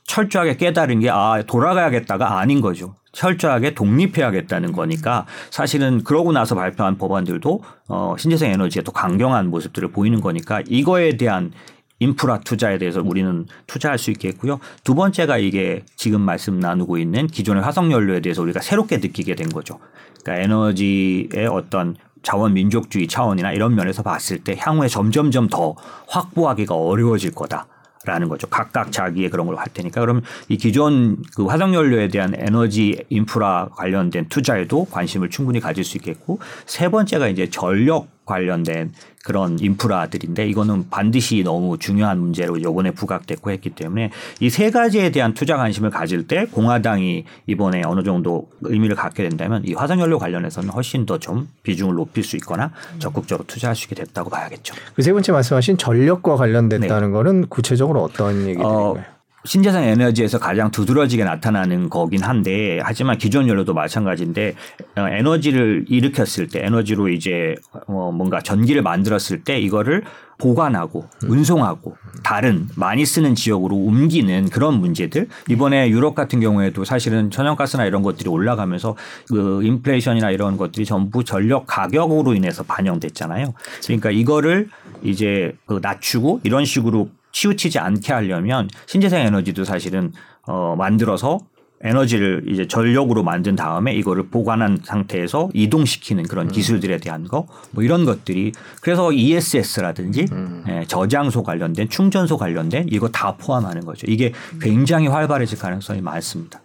철저하게 0.05 0.57
깨달은 0.57 1.01
게 1.01 1.11
아, 1.11 1.43
돌아가야겠다가 1.47 2.39
아닌 2.39 2.61
거죠. 2.61 2.95
철저하게 3.13 3.75
독립해야겠다는 3.75 4.73
거니까 4.73 5.27
사실은 5.51 6.05
그러고 6.05 6.33
나서 6.33 6.55
발표한 6.55 6.97
법안들도 6.97 7.63
어, 7.89 8.15
신재생 8.19 8.53
에너지에 8.53 8.83
또 8.83 8.93
강경한 8.93 9.51
모습들을 9.51 9.91
보이는 9.91 10.21
거니까 10.21 10.63
이거에 10.69 11.17
대한 11.17 11.53
인프라 12.01 12.41
투자에 12.41 12.79
대해서 12.79 13.01
우리는 13.05 13.47
투자할 13.67 13.99
수 13.99 14.11
있겠고요. 14.11 14.59
두 14.83 14.95
번째가 14.95 15.39
이게 15.39 15.85
지금 15.95 16.23
말씀 16.23 16.59
나누고 16.59 16.99
있는 16.99 17.27
기존의 17.29 17.63
화석 17.63 17.91
연료에 17.93 18.21
대해서 18.21 18.43
우리가 18.43 18.61
새롭게 18.61 18.97
느끼게 18.97 19.37
된 19.37 19.49
거죠. 19.51 19.79
그러니까 20.23 20.43
에너지의 20.45 21.47
어떤 21.51 21.95
자원 22.23 22.55
민족주의 22.55 23.07
차원이나 23.07 23.53
이런 23.53 23.75
면에서 23.75 24.03
봤을 24.03 24.39
때 24.43 24.57
향후에 24.59 24.89
점점점 24.89 25.49
더 25.49 25.75
확보하기가 26.09 26.75
어려워질 26.75 27.33
거다. 27.35 27.67
라는 28.07 28.31
거죠. 28.31 28.47
각각 28.47 28.93
자기의 28.93 29.29
그런 29.29 29.47
걸 29.47 29.59
할 29.59 29.67
테니까. 29.75 30.01
그러면 30.01 30.23
이 30.49 30.57
기존 30.57 31.23
그 31.37 31.45
화석연료에 31.45 32.09
대한 32.09 32.33
에너지 32.35 33.05
인프라 33.11 33.69
관련된 33.77 34.31
투자에도 34.31 34.87
관심을 34.87 35.29
충분히 35.29 35.61
가질 35.61 35.85
수 35.85 35.99
있겠고 35.99 36.39
세 36.65 36.89
번째가 36.89 37.29
이제 37.29 37.51
전력 37.51 38.09
관련된 38.31 38.93
그런 39.23 39.59
인프라들인데 39.59 40.49
이거는 40.49 40.89
반드시 40.89 41.43
너무 41.43 41.77
중요한 41.79 42.19
문제로 42.21 42.57
이번에 42.57 42.91
부각됐고 42.93 43.51
했기 43.51 43.69
때문에 43.71 44.11
이 44.41 44.49
세 44.49 44.71
가지에 44.71 45.11
대한 45.11 45.35
투자 45.35 45.57
관심을 45.59 45.91
가질 45.91 46.27
때 46.27 46.47
공화당이 46.47 47.25
이번에 47.47 47.83
어느 47.85 48.03
정도 48.03 48.49
의미를 48.63 48.97
갖게 48.97 49.23
된다면 49.29 49.63
이 49.67 49.75
화석연료 49.75 50.19
관련해서는 50.19 50.71
훨씬 50.71 51.05
더 51.07 51.19
좀 51.19 51.49
비중을 51.65 51.95
높일 51.97 52.25
수 52.25 52.37
있거나 52.37 52.71
적극적으로 52.99 53.47
투자할 53.47 53.77
수 53.77 53.85
있게 53.85 53.95
됐다고 53.97 54.31
봐야겠죠. 54.31 54.75
그 54.95 55.03
세 55.03 55.13
번째 55.13 55.33
말씀하신 55.33 55.77
전력과 55.77 56.37
관련됐다는 56.37 57.11
거는 57.11 57.49
구체적으로 57.49 58.03
어떤 58.03 58.37
얘기들인가요? 58.47 58.67
어, 58.67 59.20
신재생 59.45 59.85
에너지에서 59.85 60.39
가장 60.39 60.71
두드러지게 60.71 61.25
나타나는 61.25 61.89
거긴 61.89 62.23
한데 62.23 62.79
하지만 62.83 63.17
기존 63.17 63.49
연료도 63.49 63.73
마찬가지인데 63.73 64.55
어, 64.97 65.09
에너지를 65.09 65.87
일으켰을 65.89 66.49
때 66.49 66.61
에너지로 66.65 67.09
이제 67.09 67.55
어, 67.87 68.13
뭔가 68.13 68.41
전기를 68.41 68.83
만들었을 68.83 69.45
때 69.45 69.59
이거를 69.59 70.05
보관하고 70.41 71.07
운송하고 71.25 71.97
다른 72.25 72.69
많이 72.75 73.05
쓰는 73.05 73.35
지역으로 73.35 73.77
옮기는 73.77 74.49
그런 74.49 74.81
문제들 74.81 75.29
이번에 75.49 75.89
유럽 75.91 76.15
같은 76.15 76.41
경우에도 76.41 76.85
사실은 76.85 77.31
천연가스나 77.31 77.85
이런 77.85 78.03
것들이 78.03 78.29
올라가면서 78.29 78.97
그 79.29 79.63
인플레이션이나 79.63 80.31
이런 80.31 80.57
것들이 80.57 80.87
전부 80.87 81.25
전력 81.25 81.67
가격으로 81.67 82.35
인해서 82.35 82.63
반영됐잖아요. 82.63 83.53
그러니까 83.85 84.11
이거를 84.11 84.69
이제 85.03 85.55
그 85.67 85.79
낮추고 85.83 86.41
이런 86.43 86.65
식으로 86.65 87.11
치우치지 87.33 87.79
않게 87.79 88.13
하려면 88.13 88.69
신재생 88.87 89.27
에너지도 89.27 89.65
사실은 89.65 90.13
어 90.43 90.75
만들어서 90.77 91.39
에너지를 91.83 92.45
이제 92.47 92.67
전력으로 92.69 93.23
만든 93.23 93.57
다음에 93.57 93.95
이거를 93.95 94.29
보관한 94.29 94.79
상태에서 94.85 95.49
이동시키는 95.55 96.25
그런 96.25 96.49
기술들에 96.49 96.99
대한 96.99 97.25
거 97.27 97.47
뭐 97.71 97.83
이런 97.83 98.05
것들이 98.05 98.53
그래서 98.83 99.13
ESS라든지 99.13 100.27
예, 100.69 100.85
저장소 100.87 101.43
관련된 101.43 101.89
충전소 101.89 102.37
관련된 102.37 102.87
이거 102.91 103.09
다 103.09 103.37
포함하는 103.37 103.85
거죠. 103.87 104.07
이게 104.09 104.33
굉장히 104.61 105.07
활발해질 105.07 105.59
가능성이 105.59 106.01
많습니다. 106.03 106.61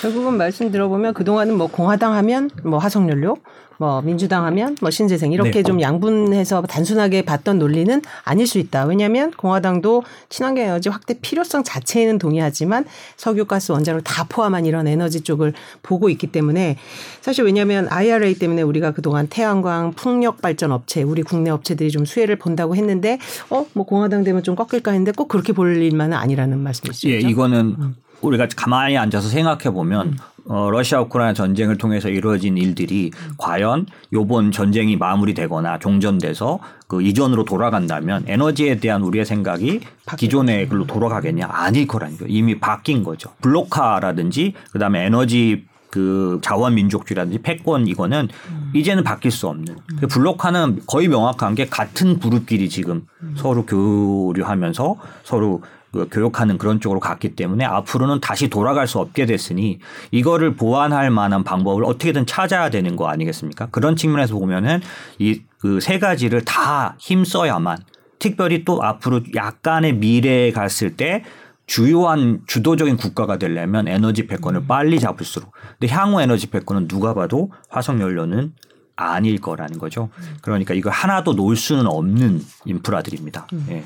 결국은 0.00 0.36
말씀 0.36 0.70
들어보면 0.70 1.14
그동안은 1.14 1.56
뭐 1.56 1.66
공화당 1.66 2.14
하면 2.14 2.50
뭐 2.64 2.78
화석연료, 2.78 3.36
뭐 3.80 4.02
민주당 4.02 4.44
하면 4.44 4.76
뭐 4.82 4.90
신재생 4.90 5.32
이렇게 5.32 5.50
네. 5.52 5.62
좀 5.62 5.80
양분해서 5.80 6.60
단순하게 6.62 7.22
봤던 7.22 7.58
논리는 7.58 8.02
아닐 8.24 8.46
수 8.46 8.58
있다. 8.58 8.84
왜냐하면 8.84 9.30
공화당도 9.30 10.02
친환경 10.28 10.66
에너지 10.66 10.90
확대 10.90 11.14
필요성 11.14 11.64
자체에는 11.64 12.18
동의하지만 12.18 12.84
석유, 13.16 13.46
가스, 13.46 13.72
원자로 13.72 14.02
다 14.02 14.26
포함한 14.28 14.66
이런 14.66 14.86
에너지 14.86 15.22
쪽을 15.22 15.54
보고 15.82 16.10
있기 16.10 16.26
때문에 16.26 16.76
사실 17.22 17.44
왜냐하면 17.44 17.88
IRA 17.88 18.34
때문에 18.34 18.60
우리가 18.60 18.90
그동안 18.90 19.28
태양광, 19.28 19.92
풍력 19.94 20.42
발전 20.42 20.72
업체, 20.72 21.02
우리 21.02 21.22
국내 21.22 21.48
업체들이 21.48 21.90
좀 21.90 22.04
수혜를 22.04 22.36
본다고 22.36 22.76
했는데 22.76 23.18
어 23.48 23.64
뭐 23.72 23.86
공화당 23.86 24.24
되면 24.24 24.42
좀 24.42 24.56
꺾일까 24.56 24.90
했는데 24.90 25.12
꼭 25.12 25.28
그렇게 25.28 25.52
볼 25.52 25.76
일만은 25.76 26.16
아니라는 26.16 26.58
말씀이시죠. 26.58 27.08
예, 27.08 27.18
이거는 27.18 27.94
우리가 28.22 28.46
가만히 28.56 28.96
앉아서 28.96 29.28
생각해 29.28 29.70
보면 29.70 30.18
어, 30.46 30.70
러시아 30.70 31.00
우크라이나 31.00 31.32
전쟁을 31.32 31.78
통해서 31.78 32.08
이루어진 32.08 32.56
일들이 32.56 33.10
과연 33.38 33.86
요번 34.12 34.50
전쟁이 34.50 34.96
마무리되거나 34.96 35.78
종전돼서 35.78 36.58
그 36.88 37.02
이전으로 37.02 37.44
돌아간다면 37.44 38.24
에너지에 38.26 38.80
대한 38.80 39.02
우리의 39.02 39.24
생각이 39.24 39.80
기존의 40.16 40.68
글로 40.68 40.86
돌아가겠냐 40.86 41.48
아닐 41.50 41.86
거예요. 41.86 42.16
이미 42.26 42.58
바뀐 42.58 43.04
거죠. 43.04 43.30
블록화라든지 43.42 44.54
그다음에 44.72 45.04
에너지 45.06 45.66
그 45.90 46.38
자원 46.42 46.74
민족주의라든지 46.74 47.38
패권 47.42 47.86
이거는 47.86 48.28
이제는 48.74 49.02
바뀔 49.02 49.30
수 49.30 49.48
없는. 49.48 49.76
그 50.00 50.06
블록화는 50.06 50.82
거의 50.86 51.08
명확한 51.08 51.56
게 51.56 51.66
같은 51.66 52.20
그룹끼리 52.20 52.68
지금 52.68 53.06
서로 53.36 53.66
교류하면서 53.66 54.96
서로 55.24 55.62
그 55.92 56.08
교역하는 56.10 56.58
그런 56.58 56.80
쪽으로 56.80 57.00
갔기 57.00 57.34
때문에 57.34 57.64
앞으로는 57.64 58.20
다시 58.20 58.48
돌아갈 58.48 58.86
수 58.86 58.98
없게 58.98 59.26
됐으니 59.26 59.80
이거를 60.10 60.54
보완할 60.54 61.10
만한 61.10 61.42
방법을 61.44 61.84
어떻게든 61.84 62.26
찾아야 62.26 62.70
되는 62.70 62.96
거 62.96 63.08
아니겠습니까? 63.08 63.66
그런 63.70 63.96
측면에서 63.96 64.34
보면은 64.34 64.80
이 65.18 65.40
그 65.60 65.78
세 65.80 65.98
가지를 65.98 66.42
다 66.44 66.96
힘써야만 66.98 67.76
특별히 68.18 68.64
또 68.64 68.82
앞으로 68.82 69.20
약간의 69.34 69.94
미래에 69.94 70.52
갔을 70.52 70.96
때 70.96 71.22
주요한 71.66 72.40
주도적인 72.46 72.96
국가가 72.96 73.36
되려면 73.36 73.86
에너지 73.86 74.26
패권을 74.26 74.66
빨리 74.66 74.98
잡을수록 74.98 75.52
근데 75.78 75.92
향후 75.92 76.20
에너지 76.22 76.48
패권은 76.48 76.88
누가 76.88 77.12
봐도 77.12 77.52
화석 77.68 78.00
연료는 78.00 78.54
아닐 78.96 79.40
거라는 79.40 79.78
거죠. 79.78 80.08
그러니까 80.42 80.74
이거 80.74 80.90
하나도 80.90 81.34
놓을 81.34 81.56
수는 81.56 81.86
없는 81.86 82.42
인프라들입니다. 82.64 83.46
예. 83.68 83.84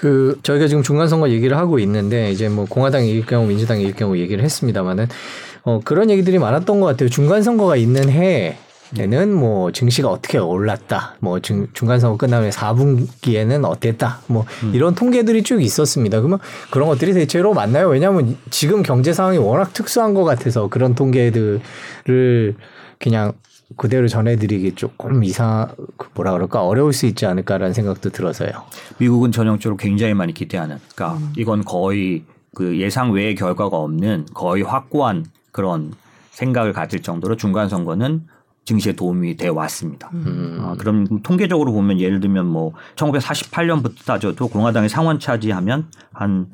그 0.00 0.38
저희가 0.42 0.66
지금 0.66 0.82
중간 0.82 1.08
선거 1.08 1.28
얘기를 1.28 1.58
하고 1.58 1.78
있는데 1.78 2.30
이제 2.30 2.48
뭐 2.48 2.64
공화당이 2.64 3.10
이길 3.10 3.26
경우 3.26 3.46
민주당이 3.46 3.82
이길 3.82 3.94
경우 3.94 4.16
얘기를 4.16 4.42
했습니다만은 4.42 5.08
어 5.64 5.80
그런 5.84 6.08
얘기들이 6.08 6.38
많았던 6.38 6.80
것 6.80 6.86
같아요. 6.86 7.10
중간 7.10 7.42
선거가 7.42 7.76
있는 7.76 8.08
해에 8.08 8.56
에는 8.98 9.32
뭐 9.32 9.70
증시가 9.70 10.08
어떻게 10.08 10.38
올랐다. 10.38 11.14
뭐 11.20 11.38
중, 11.38 11.68
중간 11.74 12.00
선거 12.00 12.16
끝나면 12.16 12.50
4분기에는 12.50 13.64
어땠다. 13.64 14.20
뭐 14.26 14.46
음. 14.64 14.72
이런 14.74 14.96
통계들이 14.96 15.44
쭉 15.44 15.62
있었습니다. 15.62 16.18
그러면 16.18 16.40
그런 16.70 16.88
것들이 16.88 17.12
대체로 17.12 17.54
맞나요? 17.54 17.88
왜냐하면 17.88 18.36
지금 18.50 18.82
경제 18.82 19.12
상황이 19.12 19.38
워낙 19.38 19.72
특수한 19.74 20.14
것 20.14 20.24
같아서 20.24 20.66
그런 20.66 20.96
통계들을 20.96 21.60
그냥 22.98 23.32
그대로 23.76 24.08
전해드리기 24.08 24.74
조금 24.74 25.24
이상 25.24 25.68
그 25.96 26.08
뭐라 26.14 26.32
그럴까 26.32 26.66
어려울 26.66 26.92
수 26.92 27.06
있지 27.06 27.26
않을까라는 27.26 27.72
생각도 27.72 28.10
들어서요. 28.10 28.50
미국은 28.98 29.32
전형적으로 29.32 29.76
굉장히 29.76 30.14
많이 30.14 30.34
기대하는. 30.34 30.78
그러니까 30.94 31.18
음. 31.18 31.32
이건 31.36 31.64
거의 31.64 32.24
그 32.54 32.78
예상 32.78 33.12
외의 33.12 33.34
결과가 33.34 33.76
없는 33.76 34.26
거의 34.34 34.62
확고한 34.62 35.26
그런 35.52 35.92
생각을 36.30 36.72
가질 36.72 37.02
정도로 37.02 37.36
중간 37.36 37.68
선거는 37.68 38.26
증시에 38.64 38.92
도움이 38.92 39.36
돼 39.36 39.48
왔습니다. 39.48 40.10
음. 40.12 40.58
어, 40.60 40.74
그럼 40.78 41.22
통계적으로 41.22 41.72
보면 41.72 42.00
예를 42.00 42.20
들면 42.20 42.46
뭐 42.46 42.72
1948년부터 42.96 44.04
따져도 44.04 44.48
공화당이 44.48 44.88
상원 44.88 45.18
차지하면 45.18 45.88
한 46.12 46.46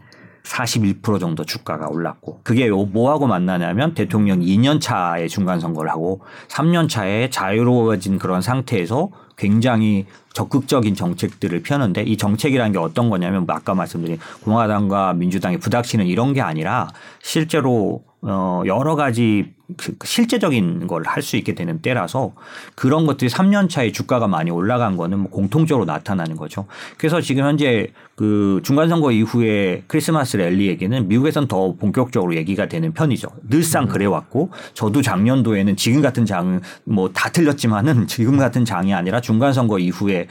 41% 0.47 1.19
정도 1.19 1.45
주가가 1.45 1.89
올랐고 1.89 2.41
그게 2.45 2.69
요- 2.69 2.85
뭐하고 2.85 3.27
만나냐면 3.27 3.95
대통령 3.95 4.41
2년 4.41 4.81
차에 4.81 5.27
중간 5.29 5.59
선거를 5.61 5.91
하고 5.91 6.21
3년 6.49 6.89
차에 6.89 7.31
자유로워진 7.31 8.19
그런 8.19 8.41
상태에서 8.41 9.11
굉장히 9.37 10.07
적극적인 10.33 10.95
정책들을 10.95 11.63
펴는데 11.63 12.03
이 12.03 12.17
정책이라는 12.17 12.73
게 12.73 12.79
어떤 12.79 13.11
거냐면 13.11 13.45
뭐 13.45 13.55
아까 13.55 13.75
말씀드린 13.75 14.19
공화당과 14.45 15.15
민주당이 15.15 15.59
부닥치는 15.59 16.07
이런 16.07 16.33
게 16.33 16.41
아니라 16.41 16.89
실제로 17.23 18.05
어 18.23 18.63
여러 18.67 18.95
가지 18.97 19.53
그 19.77 19.95
실제적인 20.05 20.87
걸 20.87 21.03
할 21.07 21.23
수 21.23 21.37
있게 21.37 21.55
되는 21.55 21.81
때라서 21.81 22.35
그런 22.75 23.07
것들이 23.07 23.31
3년 23.31 23.69
차에 23.69 23.91
주가가 23.93 24.29
많이 24.29 24.51
올라간 24.51 24.97
거는 24.97 25.19
뭐 25.19 25.31
공통적으로 25.31 25.85
나타나는 25.85 26.37
거죠. 26.37 26.67
그래서 26.99 27.21
지금 27.21 27.45
현재 27.45 27.89
그 28.15 28.61
중간 28.63 28.89
선거 28.89 29.11
이후에 29.13 29.83
크리스마스 29.89 30.37
랠리 30.37 30.69
얘기는 30.69 31.09
미국에선 31.09 31.49
더 31.49 31.75
본격적으로 31.75 32.37
얘기가 32.37 32.67
되는 32.69 32.93
편이죠. 32.93 33.29
늘상 33.49 33.87
그래 33.87 34.05
왔고 34.07 34.51
저도 34.75 35.03
작년도에는 35.03 35.77
지금 35.77 36.01
같은 36.03 36.25
장 36.27 36.61
뭐 36.85 37.09
다 37.13 37.31
틀렸지만은 37.31 38.07
지금 38.07 38.37
같은 38.39 38.65
장이 38.65 38.93
아니라 38.95 39.21
중간 39.21 39.53
선거 39.53 39.79
이후에 39.79 40.27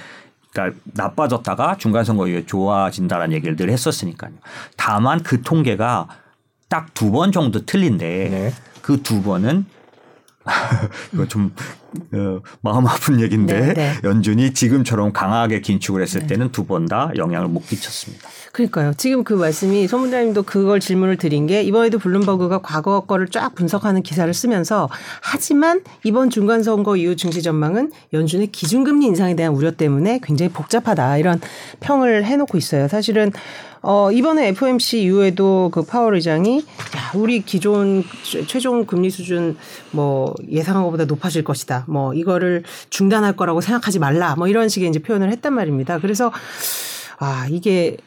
그러니까 0.54 0.80
나빠졌다가 0.94 1.78
중간 1.78 2.04
선거 2.06 2.28
이후에 2.28 2.46
좋아진다라는 2.46 3.36
얘기를 3.36 3.56
늘 3.56 3.70
했었으니까요. 3.70 4.32
다만 4.78 5.22
그 5.24 5.42
통계가 5.42 6.08
딱 6.76 6.94
두 6.94 7.10
번 7.12 7.32
정도 7.32 7.66
틀린데 7.66 8.28
네. 8.30 8.54
그두 8.82 9.22
번은 9.24 9.66
이거 11.14 11.26
좀 11.28 11.54
어, 12.14 12.40
마음 12.62 12.88
아픈 12.88 13.20
얘기인데 13.22 13.60
네, 13.60 13.74
네. 13.74 13.94
연준이 14.04 14.54
지금처럼 14.54 15.12
강하게 15.14 15.62
긴축을 15.62 16.02
했을 16.02 16.28
때는 16.28 16.52
두 16.52 16.66
번 16.66 16.86
다 16.88 17.12
영향을 17.16 17.48
못 17.48 17.66
끼쳤습니다. 17.68 18.28
그러니까요. 18.52 18.94
지금 18.98 19.24
그 19.24 19.34
말씀이 19.34 19.88
소문자님도 19.88 20.44
그걸 20.44 20.80
질문을 20.80 21.18
드린 21.18 21.46
게 21.48 21.62
이번에도 21.64 22.00
블룸버그가 22.00 22.60
과거 22.62 23.02
거를 23.02 23.28
쫙 23.28 23.54
분석하는 23.56 24.02
기사를 24.04 24.32
쓰면서 24.34 24.90
하지만 25.22 25.82
이번 26.04 26.30
중간 26.30 26.64
선거 26.64 26.96
이후 26.96 27.16
증시 27.16 27.42
전망은 27.42 27.92
연준의 28.14 28.48
기준금리 28.48 29.06
인상에 29.06 29.36
대한 29.36 29.54
우려 29.54 29.72
때문에 29.72 30.20
굉장히 30.24 30.52
복잡하다 30.52 31.18
이런 31.18 31.40
평을 31.80 32.26
해놓고 32.26 32.58
있어요. 32.58 32.88
사실은 32.88 33.32
어 33.88 34.12
이번에 34.12 34.48
FOMC 34.48 35.04
이후에도 35.04 35.70
그 35.72 35.84
파월 35.84 36.16
의장이 36.16 36.58
야 36.60 37.12
우리 37.14 37.42
기존 37.44 38.04
최- 38.24 38.44
최종 38.48 38.86
금리 38.86 39.12
수준 39.12 39.58
뭐 39.92 40.34
예상한 40.50 40.84
것보다 40.86 41.06
높아질 41.06 41.44
것이다. 41.44 41.85
뭐 41.88 42.14
이거를 42.14 42.64
중단할 42.90 43.36
거라고 43.36 43.62
생각하지 43.62 44.00
말라. 44.00 44.36
뭐 44.36 44.48
이런 44.48 44.70
식의 44.70 44.90
이제 44.90 45.00
표현을 45.00 45.32
했단 45.32 45.54
말입니다. 45.54 46.00
그래서 46.00 46.32
아 47.20 47.48
이게 47.50 47.98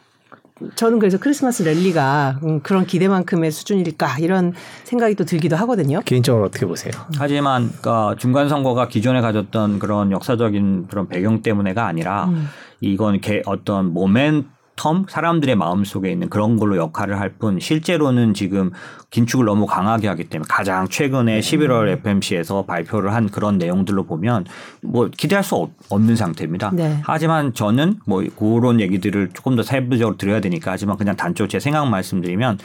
저는 0.74 0.98
그래서 0.98 1.18
크리스마스 1.18 1.62
랠리가 1.62 2.40
음, 2.42 2.60
그런 2.62 2.84
기대만큼의 2.84 3.52
수준일까 3.52 4.18
이런 4.18 4.54
생각이 4.84 5.14
또 5.14 5.24
들기도 5.24 5.54
하거든요. 5.56 6.00
개인적으로 6.04 6.46
어떻게 6.46 6.66
보세요? 6.66 6.90
하지만 7.16 7.68
그러니까 7.80 8.16
중간 8.18 8.48
선거가 8.48 8.88
기존에 8.88 9.20
가졌던 9.20 9.78
그런 9.78 10.10
역사적인 10.10 10.88
그런 10.88 11.06
배경 11.08 11.42
때문에가 11.42 11.86
아니라 11.86 12.24
음. 12.24 12.48
이건 12.80 13.20
개- 13.20 13.42
어떤 13.46 13.92
모멘 13.92 14.46
텀 14.78 15.04
사람들의 15.10 15.56
마음 15.56 15.84
속에 15.84 16.10
있는 16.10 16.30
그런 16.30 16.56
걸로 16.56 16.76
역할을 16.76 17.18
할 17.20 17.32
뿐 17.38 17.58
실제로는 17.60 18.32
지금 18.34 18.70
긴축을 19.10 19.44
너무 19.44 19.66
강하게 19.66 20.08
하기 20.08 20.24
때문에 20.30 20.46
가장 20.48 20.88
최근에 20.88 21.40
11월 21.40 21.88
FMC에서 21.88 22.64
발표를 22.64 23.12
한 23.12 23.28
그런 23.28 23.58
내용들로 23.58 24.04
보면 24.04 24.44
뭐 24.82 25.08
기대할 25.14 25.44
수 25.44 25.56
없- 25.56 25.70
없는 25.90 26.16
상태입니다. 26.16 26.70
네. 26.72 27.00
하지만 27.04 27.52
저는 27.54 27.96
뭐 28.06 28.22
그런 28.38 28.80
얘기들을 28.80 29.30
조금 29.34 29.56
더 29.56 29.62
세부적으로 29.62 30.16
드려야 30.16 30.40
되니까 30.40 30.72
하지만 30.72 30.96
그냥 30.96 31.16
단적으로 31.16 31.48
제 31.48 31.60
생각 31.60 31.86
말씀드리면 31.88 32.58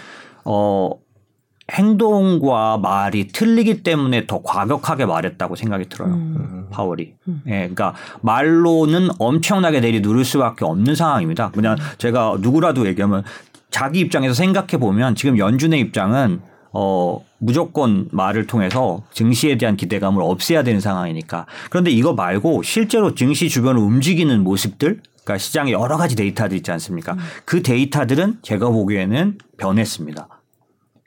어 0.45 0.91
행동과 1.71 2.77
말이 2.77 3.27
틀리기 3.29 3.83
때문에 3.83 4.27
더 4.27 4.41
과격하게 4.41 5.05
말했다고 5.05 5.55
생각이 5.55 5.87
들어요. 5.87 6.67
파월이. 6.71 7.13
예, 7.47 7.51
그러니까 7.51 7.93
말로는 8.21 9.09
엄청나게 9.17 9.79
내리 9.79 10.01
누를 10.01 10.25
수밖에 10.25 10.65
없는 10.65 10.95
상황입니다. 10.95 11.51
그냥 11.51 11.77
제가 11.97 12.37
누구라도 12.39 12.85
얘기하면 12.87 13.23
자기 13.71 13.99
입장에서 14.01 14.33
생각해 14.33 14.77
보면 14.79 15.15
지금 15.15 15.37
연준의 15.37 15.79
입장은 15.79 16.41
어 16.73 17.23
무조건 17.37 18.07
말을 18.11 18.47
통해서 18.47 19.03
증시에 19.11 19.57
대한 19.57 19.77
기대감을 19.77 20.21
없애야 20.21 20.63
되는 20.63 20.79
상황이니까. 20.81 21.45
그런데 21.69 21.91
이거 21.91 22.13
말고 22.13 22.63
실제로 22.63 23.15
증시 23.15 23.47
주변을 23.47 23.79
움직이는 23.79 24.43
모습들 24.43 25.01
그러니까 25.23 25.37
시장에 25.37 25.71
여러 25.71 25.97
가지 25.97 26.15
데이터들 26.15 26.57
있지 26.57 26.71
않습니까? 26.71 27.15
그 27.45 27.61
데이터들은 27.61 28.39
제가 28.41 28.69
보기에는 28.69 29.37
변했습니다. 29.57 30.27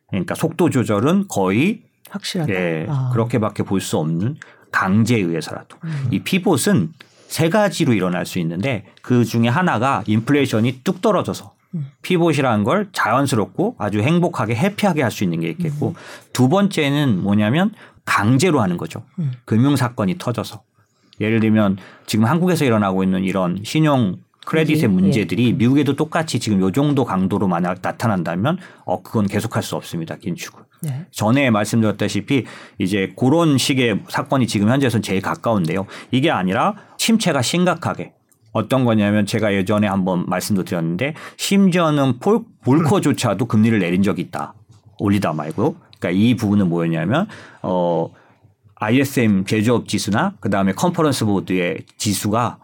그러니까 0.09 0.35
속도 0.35 0.71
조절은 0.71 1.27
거의 1.29 1.83
확실하다. 2.11 2.53
예, 2.53 2.87
아. 2.89 3.11
그렇게밖에 3.13 3.63
볼 3.63 3.81
수 3.81 3.99
없는 3.99 4.37
강제에 4.73 5.19
의해서라도. 5.21 5.77
이 6.11 6.21
피봇은 6.21 6.93
세 7.29 7.49
가지로 7.49 7.93
일어날 7.93 8.27
수 8.27 8.39
있는데 8.39 8.85
그 9.03 9.25
중에 9.25 9.49
하나가 9.49 10.03
인플레이션이 10.07 10.81
뚝 10.85 11.01
떨어져서 11.03 11.55
피봇이라는 12.03 12.65
걸 12.65 12.89
자연스럽고 12.93 13.75
아주 13.79 14.01
행복하게 14.01 14.55
해피하게 14.55 15.03
할 15.03 15.11
수 15.11 15.25
있는 15.25 15.41
게 15.41 15.49
있겠고 15.51 15.95
두 16.33 16.49
번째는 16.49 17.23
뭐냐면 17.23 17.73
강제로 18.05 18.61
하는 18.61 18.77
거죠. 18.77 19.03
금융 19.45 19.77
사건이 19.77 20.17
터져서 20.19 20.63
예를 21.21 21.41
들면 21.41 21.79
지금 22.07 22.27
한국에서 22.27 22.65
일어나고 22.65 23.03
있는 23.03 23.25
이런 23.25 23.59
신용 23.65 24.19
크레딧의 24.47 24.89
문제, 24.89 24.89
문제들이 24.89 25.53
미국에도 25.53 25.97
똑같이 25.97 26.39
지금 26.39 26.61
요 26.61 26.71
정도 26.71 27.05
강도로 27.05 27.49
만약 27.49 27.79
나타난다면 27.83 28.59
어 28.85 29.03
그건 29.03 29.27
계속할 29.27 29.63
수 29.63 29.77
없습니다 29.77 30.17
긴축을. 30.17 30.63
네. 30.83 31.07
전에 31.11 31.51
말씀드렸다시피 31.51 32.45
이제 32.79 33.13
그런 33.17 33.59
식의 33.59 34.05
사건이 34.09 34.47
지금 34.47 34.71
현재에서는 34.71 35.03
제일 35.03 35.21
가까운데요. 35.21 35.87
이게 36.13 36.31
아니라 36.31 36.75
침체가 36.97 37.43
심각하게 37.43 38.13
어떤 38.53 38.85
거냐면 38.85 39.27
제가 39.27 39.53
예전에 39.53 39.87
한번 39.87 40.25
말씀도 40.27 40.65
드렸는데 40.65 41.15
심지어는 41.37 42.21
폴, 42.21 42.41
볼커조차도 42.65 43.47
금리를 43.47 43.79
내린 43.81 44.03
적이 44.03 44.23
있다. 44.23 44.55
올리다 44.99 45.33
말고. 45.33 45.77
그러니까 45.99 46.11
이 46.11 46.37
부분은 46.37 46.69
뭐였냐면 46.69 47.27
어 47.63 48.11
ISM 48.77 49.45
제조업 49.45 49.89
지수나 49.89 50.35
그다음에 50.41 50.73
컨퍼런스 50.73 51.25
보드의 51.25 51.79
지수가 51.97 52.59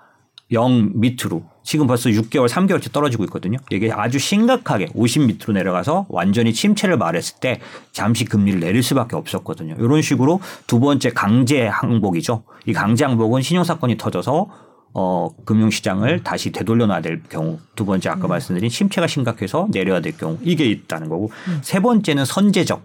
0 0.53 0.93
밑으로 1.01 1.45
지금 1.63 1.87
벌써 1.87 2.11
6개월, 2.11 2.49
3개월째 2.49 2.93
떨어지고 2.93 3.25
있거든요. 3.25 3.59
이게 3.71 3.91
아주 3.93 4.19
심각하게 4.19 4.89
50 4.95 5.23
밑으로 5.27 5.53
내려가서 5.55 6.07
완전히 6.09 6.53
침체를 6.53 6.99
말했을 6.99 7.37
때 7.41 7.61
잠시 7.93 8.25
금리를 8.25 8.61
내릴 8.61 8.83
수밖에 8.83 9.17
없었거든요. 9.17 9.77
이런 9.79 10.03
식으로 10.03 10.41
두 10.67 10.81
번째 10.81 11.11
강제 11.11 11.67
항복이죠. 11.67 12.43
이 12.67 12.73
강제 12.73 13.05
항복은 13.05 13.43
신용 13.43 13.65
사건이 13.65 13.97
터져서 13.97 14.49
어, 14.95 15.31
금융시장을 15.47 16.23
다시 16.23 16.51
되돌려 16.53 16.87
놔야 16.87 17.01
될 17.01 17.23
경우. 17.31 17.59
두 17.75 17.87
번째 17.87 18.11
아까 18.11 18.29
말씀드린 18.29 18.69
침체가 18.69 19.07
심각해서 19.07 19.69
내려야 19.71 20.01
될 20.01 20.17
경우. 20.19 20.37
이게 20.43 20.67
있다는 20.67 21.09
거고. 21.09 21.31
세 21.63 21.81
번째는 21.81 22.25
선제적. 22.27 22.83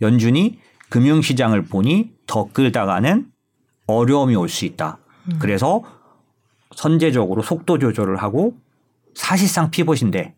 연준이 0.00 0.58
금융시장을 0.90 1.64
보니 1.64 2.10
더 2.26 2.44
끌다가는 2.52 3.26
어려움이 3.88 4.36
올 4.36 4.48
수 4.48 4.64
있다. 4.64 4.98
그래서 5.40 5.82
선제적으로 6.74 7.42
속도 7.42 7.78
조절을 7.78 8.16
하고 8.16 8.54
사실상 9.14 9.70
피봇인데 9.70 10.34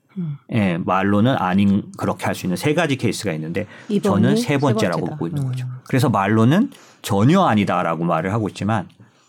예, 0.52 0.78
말로는 0.84 1.36
아닌 1.36 1.84
그렇게 1.96 2.26
할 2.26 2.34
수 2.34 2.46
있는 2.46 2.56
세 2.56 2.74
가지 2.74 2.96
케이스가 2.96 3.32
있는데 3.32 3.66
저는 4.02 4.36
세세 4.36 4.58
번째라고 4.58 5.00
번째다. 5.00 5.16
보고 5.16 5.26
있는 5.26 5.42
음. 5.42 5.48
거죠. 5.48 5.66
그래서 5.84 6.08
말로는 6.10 6.70
전혀 7.00 7.42
아니다라고 7.42 8.04
말을 8.04 8.32
하고 8.32 8.48
있지만 8.48 8.88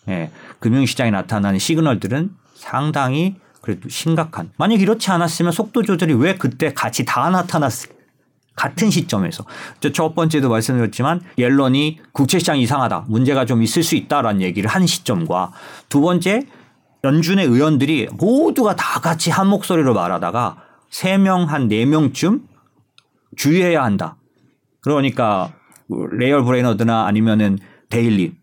예, 0.10 0.32
금융시장에 0.60 1.12
나타나는 1.12 1.60
시그널들은 1.60 2.32
상당히 2.56 3.36
그래도 3.62 3.88
심각한. 3.88 4.52
만약 4.58 4.82
이렇지 4.82 5.10
않았으면 5.12 5.54
속도 5.54 5.84
조절이 5.84 6.13
왜 6.16 6.36
그때 6.36 6.74
같이 6.74 7.06
다 7.06 7.30
나타났을까 7.30 7.94
같은 8.56 8.92
시점에서 8.92 9.46
저첫 9.80 10.13
번째도 10.16 10.50
말씀드렸지만 10.50 11.22
옐런이 11.38 12.00
국채 12.12 12.38
시장 12.39 12.60
이상하다 12.60 13.06
문제가 13.08 13.46
좀 13.46 13.63
있을 13.63 13.82
수 13.84 13.96
있다라는 13.96 14.42
얘기를 14.42 14.70
한 14.70 14.86
시점과 14.86 15.54
두 15.89 16.02
번째 16.02 16.46
연준의 17.04 17.46
의원들이 17.46 18.08
모두가 18.13 18.76
다 18.76 19.02
같이 19.02 19.30
한 19.30 19.48
목소리로 19.48 19.94
말하다가 19.94 20.58
세명한네 20.89 21.86
명쯤 21.86 22.48
주의해야 23.36 23.84
한다. 23.84 24.16
그러니까 24.80 25.52
라엘 26.12 26.44
브레이너드나 26.46 27.06
아니면은 27.06 27.58
데일리 27.89 28.34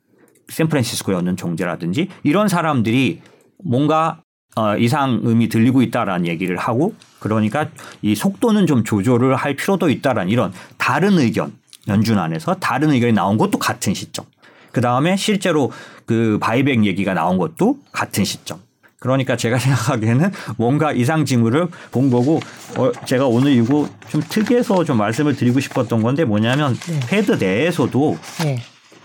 샌프란시스코에 0.49 1.17
있는 1.17 1.37
총재라든지 1.37 2.09
이런 2.23 2.49
사람들이 2.49 3.23
뭔가 3.65 4.23
어, 4.57 4.77
이상 4.77 5.23
음이 5.25 5.49
들리고 5.49 5.81
있다라는 5.81 6.27
얘기를 6.27 6.57
하고 6.57 6.95
그러니까 7.21 7.69
이 8.03 8.15
속도는 8.15 8.67
좀 8.67 8.83
조절을 8.83 9.37
할 9.37 9.55
필요도 9.55 9.91
있다라는 9.91 10.31
이런 10.31 10.53
다른 10.77 11.19
의견 11.19 11.53
연준 11.89 12.19
안에서 12.19 12.57
다른 12.57 12.91
의견이 12.91 13.13
나온 13.13 13.39
것도 13.39 13.59
같은 13.59 13.95
시점. 13.95 14.27
그 14.73 14.81
다음에 14.81 15.17
실제로 15.17 15.71
그 16.07 16.39
바이백 16.41 16.85
얘기가 16.85 17.15
나온 17.15 17.39
것도 17.39 17.79
같은 17.93 18.25
시점. 18.25 18.61
그러니까 18.99 19.37
제가 19.37 19.59
생각하기에는 19.59 20.31
뭔가 20.57 20.93
이상 20.93 21.25
징후를 21.25 21.69
본 21.91 22.11
거고 22.11 22.41
어 22.77 22.93
제가 23.07 23.27
오늘 23.27 23.53
이거 23.53 23.89
좀 24.09 24.21
특이해서 24.21 24.85
좀 24.85 24.99
말씀을 24.99 25.35
드리고 25.35 25.59
싶었던 25.61 26.03
건데 26.03 26.25
뭐냐면 26.25 26.75
네. 26.75 27.01
패드 27.09 27.33
내에서도 27.43 28.19
네. 28.45 28.59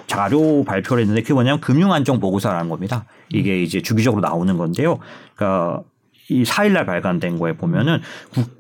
자료 0.08 0.63
발표를 0.63 1.01
했는데 1.01 1.21
그게 1.21 1.34
뭐냐면 1.34 1.62
금융안정 1.62 2.19
보고서라는 2.19 2.69
겁니다. 2.69 3.06
이게 3.30 3.63
이제 3.63 3.82
주기적으로 3.82 4.21
나오는 4.21 4.56
건데요. 4.58 4.99
그러니까 5.36 5.82
이 6.30 6.44
4일날 6.44 6.86
발간된 6.86 7.38
거에 7.38 7.54
보면은 7.54 8.02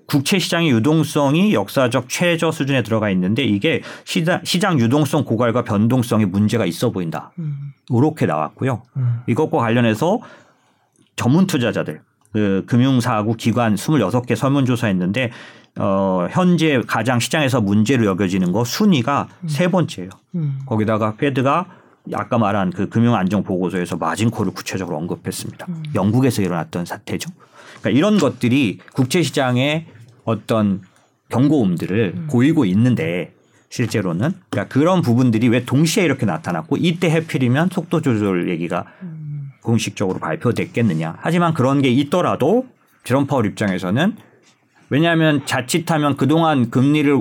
국, 0.07 0.23
채 0.23 0.37
시장의 0.37 0.69
유동성이 0.69 1.53
역사적 1.53 2.09
최저 2.09 2.51
수준에 2.51 2.83
들어가 2.83 3.09
있는데 3.09 3.43
이게 3.43 3.81
시장, 4.03 4.41
시장 4.43 4.79
유동성 4.79 5.25
고갈과 5.25 5.63
변동성에 5.63 6.25
문제가 6.25 6.65
있어 6.65 6.91
보인다. 6.91 7.31
음. 7.39 7.73
이렇게 7.89 8.25
나왔고요. 8.25 8.83
음. 8.97 9.21
이것과 9.27 9.57
관련해서 9.57 10.19
전문 11.15 11.47
투자자들 11.47 12.01
그 12.31 12.63
금융사하고 12.67 13.33
기관 13.33 13.75
26개 13.75 14.35
설문조사 14.35 14.87
했는데 14.87 15.31
어, 15.77 16.27
현재 16.29 16.81
가장 16.85 17.19
시장에서 17.19 17.61
문제로 17.61 18.05
여겨지는 18.05 18.51
거 18.51 18.63
순위가 18.63 19.27
세 19.47 19.69
번째예요. 19.69 20.09
음. 20.35 20.59
거기다가 20.65 21.15
페드가 21.15 21.65
아까 22.13 22.37
말한 22.37 22.71
그 22.71 22.87
금융 22.89 23.15
안정 23.15 23.43
보고서에서 23.43 23.97
마진콜을 23.97 24.53
구체적으로 24.53 24.97
언급했습니다. 24.97 25.65
음. 25.69 25.83
영국에서 25.95 26.41
일어났던 26.41 26.85
사태죠. 26.85 27.29
그러니까 27.79 27.89
이런 27.89 28.17
것들이 28.17 28.79
국제 28.93 29.21
시장의 29.21 29.85
어떤 30.23 30.81
경고음들을 31.29 32.13
음. 32.15 32.27
보이고 32.29 32.65
있는데 32.65 33.33
실제로는 33.69 34.31
그러니까 34.49 34.73
그런 34.73 35.01
부분들이 35.01 35.47
왜 35.49 35.65
동시에 35.65 36.03
이렇게 36.03 36.25
나타났고 36.25 36.77
이때 36.77 37.09
해필이면 37.09 37.69
속도 37.71 38.01
조절 38.01 38.49
얘기가 38.49 38.85
음. 39.03 39.51
공식적으로 39.61 40.19
발표됐겠느냐. 40.19 41.17
하지만 41.19 41.53
그런 41.53 41.81
게 41.81 41.89
있더라도 41.89 42.67
제롬 43.03 43.27
파월 43.27 43.45
입장에서는 43.47 44.15
왜냐하면 44.89 45.45
자칫하면 45.45 46.15
그동안 46.15 46.69
금리를 46.69 47.19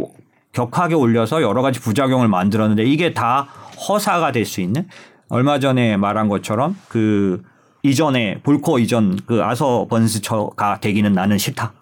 격하게 0.52 0.94
올려서 0.94 1.42
여러 1.42 1.62
가지 1.62 1.80
부작용을 1.80 2.28
만들었는데 2.28 2.84
이게 2.84 3.12
다 3.14 3.48
허사가 3.88 4.30
될 4.32 4.44
수 4.44 4.60
있는 4.60 4.86
얼마 5.28 5.58
전에 5.58 5.96
말한 5.96 6.28
것처럼 6.28 6.76
그 6.88 7.42
이전에 7.84 8.40
볼코 8.42 8.78
이전 8.78 9.18
그 9.26 9.44
아서 9.44 9.86
번스처가 9.88 10.80
되기는 10.80 11.12
나는 11.12 11.36
싫다. 11.36 11.74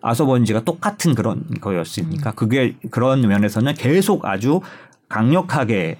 아서 0.00 0.24
번지가 0.24 0.64
똑같은 0.64 1.14
그런 1.14 1.46
거였으니까 1.60 2.32
그게 2.32 2.76
그런 2.90 3.20
면에서는 3.20 3.74
계속 3.74 4.24
아주 4.24 4.62
강력하게 5.08 5.98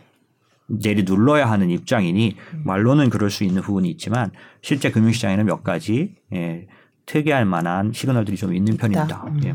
내리 0.66 1.02
눌러야 1.02 1.50
하는 1.50 1.70
입장이니 1.70 2.37
말로는 2.64 3.11
그럴 3.11 3.30
수 3.30 3.44
있는 3.44 3.61
부분이 3.61 3.90
있지만 3.90 4.30
실제 4.62 4.90
금융시장에는 4.90 5.44
몇 5.44 5.62
가지 5.62 6.14
예, 6.33 6.66
특이할 7.07 7.45
만한 7.45 7.93
시그널들이 7.93 8.37
좀 8.37 8.55
있는 8.55 8.77
편입니다. 8.77 9.25
음. 9.27 9.40
예. 9.45 9.55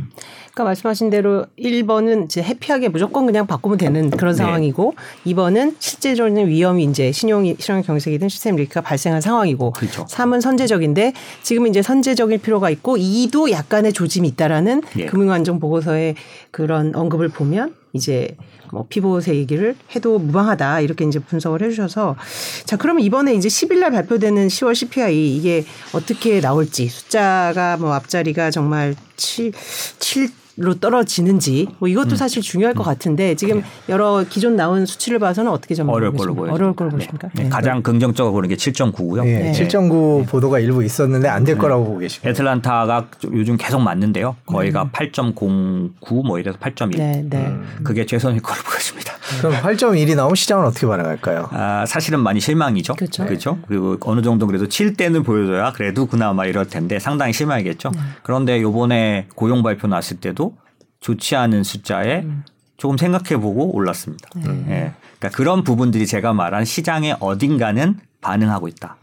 그러니까 0.60 0.64
말씀하신 0.66 1.10
대로 1.10 1.46
1번은 1.58 2.26
이제 2.26 2.42
해피하게 2.42 2.90
무조건 2.90 3.26
그냥 3.26 3.48
바꾸면 3.48 3.78
되는 3.78 4.10
그런 4.10 4.34
네. 4.34 4.38
상황이고 4.38 4.94
2번은 5.26 5.76
실제적인 5.80 6.48
위험이 6.48 6.84
이제 6.84 7.12
신용이 7.12 7.56
신용 7.60 7.82
경색이든 7.82 8.30
시스템 8.30 8.56
리스크가 8.56 8.82
발생한 8.82 9.22
상황이고 9.22 9.72
그렇죠. 9.72 10.06
3은 10.06 10.42
선제적인데 10.42 11.14
지금 11.42 11.68
이제 11.68 11.82
선제적일 11.82 12.40
필요가 12.40 12.70
있고 12.70 12.98
2도 12.98 13.52
약간의 13.52 13.94
조짐이 13.94 14.28
있다라는 14.30 14.82
예. 14.98 15.06
금융안정 15.06 15.60
보고서의 15.60 16.16
그런 16.52 16.94
언급을 16.96 17.30
보면 17.30 17.76
이제 17.94 18.36
뭐 18.72 18.86
피봇의 18.90 19.36
얘기를 19.38 19.76
해도 19.96 20.20
무방하다 20.20 20.82
이렇게 20.82 21.06
이제 21.06 21.20
분석을 21.20 21.62
해주셔서 21.64 22.16
자 22.66 22.78
그러면 22.78 23.04
이번에 23.04 23.34
이제 23.34 23.48
10일 23.48 23.80
날 23.80 23.92
발표되는 23.92 24.48
10월 24.48 24.76
CPI 24.76 25.36
이게 25.36 25.66
어떻게 25.94 26.40
나올지 26.42 26.88
숫자가 26.88 27.78
뭐 27.78 27.94
앞자리가 27.94 28.52
정말 28.52 28.96
7 29.16 29.52
7 30.00 30.39
로 30.60 30.74
떨어지는지 30.78 31.68
뭐 31.80 31.88
음. 31.88 31.92
이것도 31.92 32.16
사실 32.18 32.42
중요할 32.42 32.74
것 32.76 32.84
같은데 32.84 33.34
지금 33.36 33.64
여러 33.88 34.26
기존 34.30 34.58
나온 34.58 34.86
수치를 34.86 35.18
봐서는 35.18 35.50
어떻게 35.52 35.74
네. 35.74 35.84
어려울 35.88 36.14
걸로? 36.14 36.36
보여요. 36.36 36.54
어려울 36.54 36.76
걸로 36.76 36.90
보십니까? 36.92 37.30
네, 37.34 37.48
가장 37.48 37.82
긍정적으로 37.82 38.34
보는 38.34 38.50
게 38.50 38.56
7.9고요. 38.56 39.26
예, 39.26 39.40
네. 39.40 39.52
7.9 39.54 40.28
보도가 40.28 40.60
일부 40.60 40.84
있었는데 40.84 41.28
안 41.30 41.46
될 41.46 41.58
거라고 41.58 41.86
보고 41.86 41.98
계십니다. 42.00 42.30
애틀란타가 42.30 43.08
좀 43.20 43.38
요즘 43.38 43.56
계속 43.58 43.80
맞는데요. 43.80 44.36
거의가 44.46 44.90
8.09 44.92 46.26
뭐 46.26 46.40
이래서 46.40 46.58
8.1. 46.58 46.98
네, 46.98 47.24
네. 47.30 47.38
음. 47.48 47.66
그게 47.84 48.06
최선일 48.06 48.42
거로 48.42 48.62
보여집니다. 48.64 49.14
그럼 49.40 49.54
8.1이 49.54 50.16
나오면 50.16 50.36
시장은 50.36 50.66
어떻게 50.66 50.88
반응할까요? 50.88 51.50
아, 51.52 51.86
사실은 51.88 52.20
많이 52.20 52.40
실망이죠. 52.40 52.96
그렇죠. 52.96 53.26
그렇죠. 53.26 53.60
그리고 53.68 53.96
어느 54.02 54.22
정도 54.22 54.48
그래도 54.48 54.66
7대는 54.68 55.24
보여줘야 55.24 55.72
그래도 55.74 56.06
그나마 56.08 56.46
이럴 56.46 56.68
텐데 56.68 57.00
상당히 57.00 57.32
실망이겠죠. 57.34 57.92
그런데 58.24 58.62
요번에 58.62 59.28
고용 59.36 59.62
발표 59.64 59.88
났을 59.88 60.18
때도 60.18 60.49
좋지 61.00 61.36
않은 61.36 61.64
숫자에 61.64 62.26
조금 62.78 62.98
생각해보고 62.98 63.76
올랐습니다. 63.76 64.30
예. 64.38 64.94
그러니까 65.20 65.36
그런 65.36 65.64
부분들이 65.64 66.08
제가 66.08 66.34
말한 66.34 66.66
시장의 66.66 67.18
어딘가는 67.20 68.00
반응하고 68.22 68.68
있다. 68.68 68.98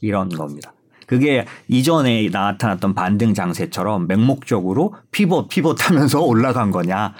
이런 0.00 0.28
겁니다. 0.28 0.72
그게 1.06 1.46
이전에 1.68 2.28
나타났던 2.30 2.94
반등 2.94 3.34
장세처럼 3.34 4.08
맹목적으로 4.08 4.94
피벗 5.12 5.48
피벗하면서 5.48 6.20
올라간 6.24 6.72
거냐 6.72 7.14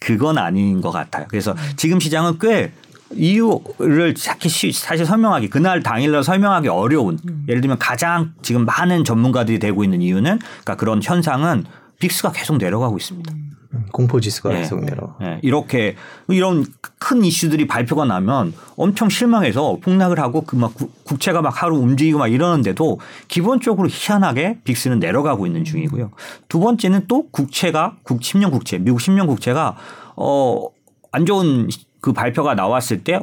그건 0.00 0.38
아닌 0.38 0.80
것 0.80 0.90
같아요. 0.90 1.26
그래서 1.28 1.54
지금 1.76 1.98
시장은 1.98 2.38
꽤 2.38 2.72
이유를 3.12 4.14
사실 4.16 4.72
사실 4.72 5.06
설명하기 5.06 5.48
그날 5.50 5.82
당일날 5.82 6.24
설명하기 6.24 6.68
어려운 6.68 7.18
예를 7.48 7.60
들면 7.60 7.78
가장 7.78 8.34
지금 8.42 8.64
많은 8.64 9.04
전문가들이 9.04 9.58
되고 9.58 9.84
있는 9.84 10.00
이유는 10.02 10.38
그러니까 10.38 10.76
그런 10.76 11.00
현상은 11.02 11.64
빅스가 11.98 12.32
계속 12.32 12.56
내려가고 12.58 12.96
있습니다. 12.96 13.32
음, 13.74 13.86
공포 13.92 14.20
지수가 14.20 14.50
네. 14.50 14.60
계속 14.60 14.84
내려. 14.84 15.16
예, 15.22 15.40
이렇게 15.42 15.96
이런 16.28 16.64
큰 16.98 17.24
이슈들이 17.24 17.66
발표가 17.66 18.04
나면 18.04 18.54
엄청 18.76 19.08
실망해서 19.08 19.78
폭락을 19.82 20.20
하고 20.20 20.42
그 20.42 20.56
막 20.56 20.72
국채가 21.04 21.42
막 21.42 21.62
하루 21.62 21.76
움직이고 21.76 22.18
막 22.18 22.28
이러는데도 22.28 23.00
기본적으로 23.28 23.88
희한하게 23.90 24.60
빅스는 24.64 24.98
내려가고 25.00 25.46
있는 25.46 25.64
중이고요. 25.64 26.10
두 26.48 26.60
번째는 26.60 27.06
또 27.08 27.28
국채가 27.30 27.96
국 28.02 28.20
10년 28.20 28.50
국채, 28.50 28.78
미국 28.78 29.00
10년 29.00 29.26
국채가 29.26 29.76
어안 30.16 31.26
좋은 31.26 31.68
그 32.00 32.12
발표가 32.12 32.54
나왔을 32.54 33.02
때 33.02 33.20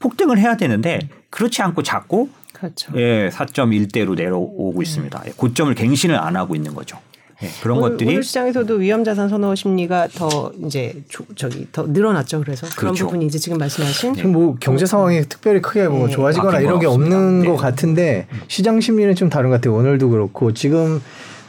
폭등을 0.00 0.38
해야 0.38 0.56
되는데 0.56 0.98
그렇지 1.30 1.62
않고 1.62 1.82
자꾸 1.82 2.28
그렇죠. 2.52 2.92
예, 2.96 3.30
4.1대로 3.32 4.14
내려오고 4.14 4.82
있습니다. 4.82 5.22
예, 5.26 5.32
고점을 5.36 5.74
갱신을 5.74 6.16
안 6.16 6.36
하고 6.36 6.54
있는 6.54 6.74
거죠. 6.74 6.98
예, 7.44 7.48
그런 7.62 7.78
오늘, 7.78 7.90
것들이 7.90 8.10
오늘 8.10 8.22
시장에서도 8.22 8.74
위험 8.74 9.04
자산 9.04 9.28
선호 9.28 9.54
심리가 9.54 10.08
더 10.08 10.52
이제 10.64 10.94
조, 11.08 11.24
저기 11.36 11.66
더 11.72 11.84
늘어났죠. 11.86 12.40
그래서 12.40 12.66
그런 12.76 12.92
그렇죠. 12.94 13.06
부분이 13.06 13.26
이제 13.26 13.38
지금 13.38 13.58
말씀하신 13.58 14.14
지금 14.14 14.32
뭐 14.32 14.56
경제 14.60 14.86
상황이 14.86 15.22
특별히 15.28 15.60
크게 15.60 15.88
뭐 15.88 16.06
네. 16.06 16.12
좋아지거나 16.12 16.52
바뀐 16.52 16.66
이런 16.66 16.80
게건 16.80 16.94
없는 16.94 17.16
없습니다. 17.16 17.50
것 17.50 17.56
네. 17.56 17.62
같은데 17.62 18.26
시장 18.48 18.80
심리는 18.80 19.14
좀 19.14 19.28
다른 19.28 19.50
것 19.50 19.56
같아요. 19.56 19.74
오늘도 19.76 20.10
그렇고 20.10 20.52
지금 20.54 21.00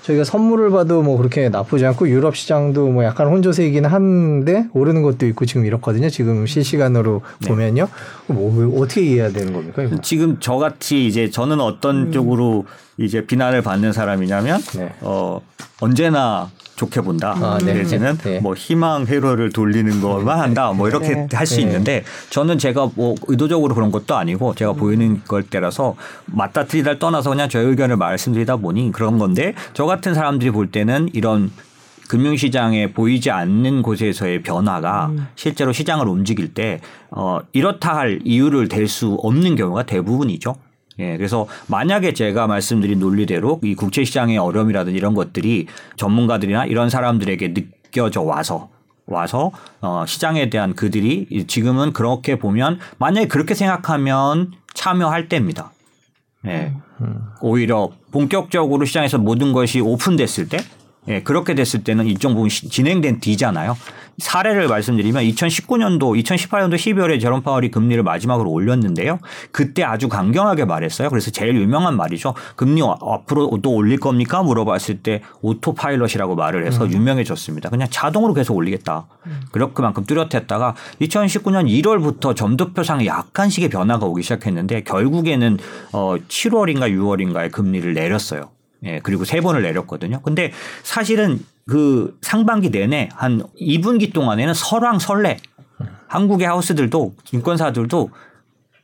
저희가 0.06 0.24
선물을 0.24 0.70
봐도 0.70 1.02
뭐 1.02 1.18
그렇게 1.18 1.50
나쁘지 1.50 1.84
않고 1.86 2.08
유럽 2.10 2.36
시장도 2.36 2.90
뭐 2.90 3.04
약간 3.04 3.28
혼조세이긴 3.28 3.86
한데 3.86 4.68
오르는 4.74 5.02
것도 5.02 5.26
있고 5.28 5.46
지금 5.46 5.66
이렇거든요. 5.66 6.10
지금 6.10 6.46
실시간으로 6.46 7.22
네. 7.40 7.50
보면요. 7.50 7.88
뭐 8.28 8.82
어떻게 8.82 9.02
이해해야 9.02 9.32
되는 9.32 9.52
겁니까? 9.52 9.82
이거? 9.82 10.00
지금 10.02 10.40
저같이 10.40 11.08
이제 11.08 11.32
저는 11.32 11.60
어떤 11.60 12.12
쪽으로 12.12 12.66
이제 12.98 13.26
비난을 13.26 13.64
받는 13.64 13.94
사람이냐면 13.94 14.62
네. 14.78 14.94
어 15.02 15.42
언제나 15.82 16.52
좋게 16.76 17.02
본다. 17.02 17.36
아, 17.42 17.58
네. 17.64 17.74
내지는 17.74 18.18
네. 18.18 18.40
뭐 18.40 18.54
희망 18.54 19.06
회로를 19.06 19.52
돌리는 19.52 20.02
것만 20.02 20.40
한다. 20.40 20.72
뭐 20.74 20.88
이렇게 20.88 21.10
네. 21.10 21.28
할수 21.34 21.56
네. 21.58 21.62
있는데 21.64 22.04
저는 22.30 22.58
제가 22.58 22.90
뭐 22.96 23.16
의도적으로 23.28 23.74
그런 23.74 23.92
것도 23.92 24.16
아니고 24.16 24.56
제가 24.56 24.74
보이는 24.74 25.22
걸 25.24 25.44
때라서 25.44 25.96
맞다 26.26 26.66
틀리다를 26.66 27.00
떠나서 27.00 27.30
그냥 27.30 27.50
저 27.50 27.60
의견을 27.60 27.98
말씀드리다 27.98 28.58
보니 28.58 28.92
그런 28.92 29.18
건데 29.18 29.54
저 29.74 29.86
같은 29.86 30.14
사람들이 30.14 30.52
볼 30.52 30.70
때는 30.72 31.10
이런 31.14 31.52
금융시장에 32.08 32.92
보이지 32.92 33.32
않는 33.32 33.82
곳에서의 33.82 34.44
변화가 34.44 35.08
음. 35.08 35.28
실제로 35.36 35.72
시장을 35.72 36.08
움직일 36.08 36.54
때 36.54 36.82
어, 37.10 37.40
이렇다 37.52 37.96
할 37.96 38.20
이유를 38.24 38.68
댈 38.68 38.88
수 38.88 39.18
없는 39.24 39.56
경우가 39.56 39.84
대부분이죠. 39.84 40.56
예, 41.00 41.18
그래서 41.18 41.48
만약에 41.68 42.14
제가 42.14 42.48
말씀드린 42.48 43.00
논리대로 43.00 43.60
이 43.64 43.76
국제 43.76 44.04
시장의 44.04 44.38
어려움이라든지 44.38 44.98
이런 44.98 45.14
것들이 45.14 45.68
전문가들이나 45.98 46.66
이런 46.66 46.90
사람들에게 46.90 47.54
느껴져 47.54 48.22
와서 48.22 48.70
와서 49.08 49.52
어 49.82 50.06
시장에 50.08 50.50
대한 50.50 50.74
그들이 50.74 51.46
지금은 51.48 51.94
그렇게 51.94 52.40
보면 52.40 52.80
만약에 52.98 53.28
그렇게 53.28 53.54
생각하면 53.54 54.54
참여할 54.74 55.30
때입니다. 55.30 55.72
예. 56.48 56.74
오히려 57.42 57.92
본격적으로 58.12 58.86
시장에서 58.86 59.18
모든 59.18 59.52
것이 59.52 59.82
오픈됐을 59.82 60.48
때 60.48 60.58
예, 61.08 61.22
그렇게 61.22 61.54
됐을 61.56 61.84
때는 61.84 62.06
일정 62.08 62.34
부분 62.34 62.50
시- 62.50 62.70
진행된 62.70 63.20
뒤잖아요. 63.20 63.78
사례를 64.18 64.70
말씀드리면 64.70 65.24
2019년도, 65.26 66.18
2018년도 66.24 66.76
12월에 66.76 67.20
제롬 67.20 67.42
파월이 67.42 67.70
금리를 67.70 68.02
마지막으로 68.02 68.50
올렸는데요. 68.50 69.20
그때 69.52 69.84
아주 69.84 70.08
강경하게 70.08 70.64
말했어요. 70.66 71.10
그래서 71.10 71.32
제일 71.32 71.56
유명한 71.58 71.98
말이죠. 71.98 72.34
금리 72.56 72.82
어- 72.82 72.98
앞으로 73.02 73.60
또 73.62 73.72
올릴 73.74 74.00
겁니까? 74.00 74.42
물어봤을 74.42 75.00
때 75.04 75.22
auto 75.42 75.74
pilot이라고 75.74 76.36
말을 76.36 76.66
해서 76.66 76.90
유명해졌습니다. 76.90 77.70
그냥 77.70 77.88
자동으로 77.92 78.34
계속 78.34 78.56
올리겠다. 78.56 79.06
그렇게만큼 79.52 80.06
뚜렷했다가 80.06 80.76
2019년 81.02 81.68
1월부터 81.68 82.36
점도표상에 82.36 83.06
약간씩의 83.06 83.70
변화가 83.70 84.06
오기 84.06 84.24
시작했는데 84.24 84.84
결국에는 84.84 85.58
어 85.92 86.16
7월인가 86.30 86.90
6월인가에 86.90 87.52
금리를 87.52 87.94
내렸어요. 87.94 88.55
예, 88.84 89.00
그리고 89.00 89.26
세 89.26 89.42
번을 89.42 89.62
내렸거든요. 89.64 90.22
근데 90.22 90.52
사실은 90.84 91.40
그 91.68 92.18
상반기 92.22 92.70
내내 92.70 93.10
한 93.14 93.44
2분기 93.60 94.14
동안에는 94.14 94.54
설왕설래 94.54 95.38
한국의 96.08 96.48
하우스들도 96.48 97.16
증권사들도 97.24 98.10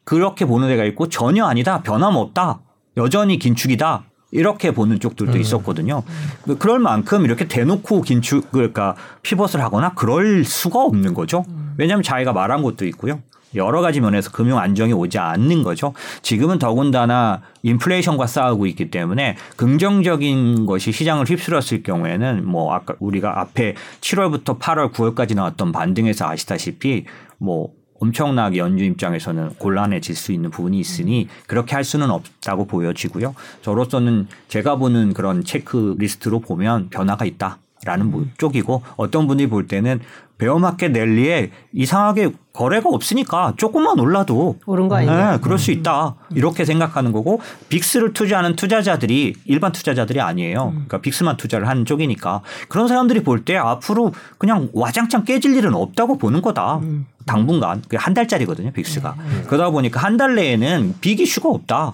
그렇게 0.03 0.45
보는 0.45 0.67
데가 0.69 0.83
있고 0.85 1.07
전혀 1.09 1.45
아니다. 1.45 1.81
변함없다. 1.83 2.59
여전히 2.97 3.37
긴축이다. 3.37 4.03
이렇게 4.31 4.71
보는 4.71 4.99
쪽들도 4.99 5.33
있었거든요. 5.37 6.03
그- 6.43 6.57
그럴 6.57 6.79
만큼 6.79 7.25
이렇게 7.25 7.47
대놓고 7.47 8.01
긴축, 8.01 8.51
그러니까 8.51 8.95
피벗을 9.21 9.61
하거나 9.61 9.93
그럴 9.93 10.43
수가 10.45 10.79
없는 10.83 11.13
거죠. 11.13 11.45
왜냐하면 11.77 12.01
자기가 12.01 12.31
말한 12.33 12.61
것도 12.63 12.85
있고요. 12.87 13.21
여러 13.55 13.81
가지 13.81 13.99
면에서 13.99 14.31
금융 14.31 14.57
안정이 14.57 14.93
오지 14.93 15.17
않는 15.17 15.63
거죠. 15.63 15.93
지금은 16.21 16.59
더군다나 16.59 17.41
인플레이션과 17.63 18.27
싸우고 18.27 18.65
있기 18.67 18.91
때문에 18.91 19.35
긍정적인 19.55 20.65
것이 20.65 20.91
시장을 20.91 21.25
휩쓸었을 21.25 21.83
경우에는 21.83 22.47
뭐 22.47 22.73
아까 22.73 22.95
우리가 22.99 23.39
앞에 23.39 23.75
7월부터 24.01 24.59
8월, 24.59 24.91
9월까지 24.93 25.35
나왔던 25.35 25.71
반등에서 25.71 26.27
아시다시피 26.27 27.05
뭐 27.37 27.69
엄청나게 27.99 28.57
연준 28.57 28.87
입장에서는 28.87 29.49
곤란해질 29.59 30.15
수 30.15 30.31
있는 30.31 30.49
부분이 30.49 30.79
있으니 30.79 31.27
그렇게 31.45 31.75
할 31.75 31.83
수는 31.83 32.09
없다고 32.09 32.65
보여지고요. 32.65 33.35
저로서는 33.61 34.27
제가 34.47 34.77
보는 34.77 35.13
그런 35.13 35.43
체크 35.43 35.95
리스트로 35.99 36.39
보면 36.39 36.89
변화가 36.89 37.25
있다 37.25 37.59
라는 37.83 38.11
뭐 38.11 38.25
쪽이고 38.37 38.83
어떤 38.95 39.27
분이 39.27 39.47
볼 39.47 39.67
때는 39.67 40.01
베어마켓 40.45 40.91
랠리에 40.93 41.51
이상하게 41.71 42.31
거래가 42.51 42.89
없으니까 42.89 43.53
조금만 43.57 43.99
올라도 43.99 44.57
오른 44.65 44.87
거 44.87 44.95
아니냐. 44.95 45.33
네, 45.33 45.37
그럴 45.39 45.59
수 45.59 45.69
있다. 45.69 46.15
이렇게 46.33 46.65
생각하는 46.65 47.11
거고 47.11 47.39
VIX를 47.69 48.13
투자하는 48.13 48.55
투자자들이 48.55 49.35
일반 49.45 49.71
투자자들이 49.71 50.19
아니에요. 50.19 50.69
그러니까 50.71 50.97
VIX만 50.99 51.37
투자를 51.37 51.67
하는 51.67 51.85
쪽이니까 51.85 52.41
그런 52.69 52.87
사람들이 52.87 53.21
볼 53.23 53.41
때 53.45 53.55
앞으로 53.55 54.13
그냥 54.39 54.69
와장창 54.73 55.25
깨질 55.25 55.55
일은 55.55 55.75
없다고 55.75 56.17
보는 56.17 56.41
거다. 56.41 56.81
당분간 57.27 57.83
그한 57.87 58.15
달짜리거든요, 58.15 58.71
VIX가. 58.71 59.15
그러다 59.47 59.69
보니까 59.69 59.99
한 59.99 60.17
달 60.17 60.33
내에는 60.35 60.95
big 61.01 61.19
issue가 61.19 61.49
없다. 61.49 61.93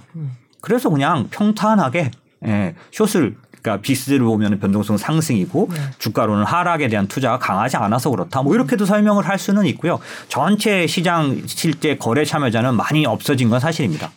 그래서 0.62 0.90
그냥 0.90 1.28
평탄하게 1.32 2.12
예, 2.46 2.76
숏을 2.92 3.36
그러니까 3.68 3.82
빅스를 3.82 4.20
보면 4.20 4.60
변동성 4.60 4.98
상승이고 4.98 5.70
주가로는 6.00 6.46
하락에 6.46 6.88
대한 6.88 7.08
투자가 7.08 7.38
강하지 7.38 7.76
않아서 7.78 8.10
그렇다. 8.10 8.42
뭐 8.42 8.56
이렇게도 8.56 8.86
설명을 8.86 9.28
할 9.28 9.38
수는 9.38 9.66
있고요. 9.68 10.00
전체 10.30 10.88
시장 10.88 11.42
실제 11.46 11.98
거래 11.98 12.24
참여자는 12.24 12.76
많이 12.76 13.06
없어진 13.06 13.50
건 13.50 13.60
사실입니다. 13.60 14.12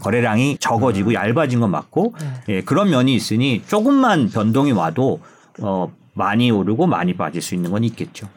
거래량이 0.00 0.58
적어지고 0.58 1.14
얇아진 1.14 1.60
건 1.60 1.70
맞고 1.70 2.14
예, 2.48 2.62
그런 2.62 2.90
면이 2.90 3.14
있으니 3.14 3.62
조금만 3.66 4.30
변동이 4.30 4.72
와도 4.72 5.20
어, 5.60 5.92
많이 6.14 6.50
오르고 6.50 6.86
많이 6.86 7.14
빠질 7.14 7.40
수 7.42 7.54
있는 7.54 7.70
건 7.70 7.84
있겠죠. 7.84 8.28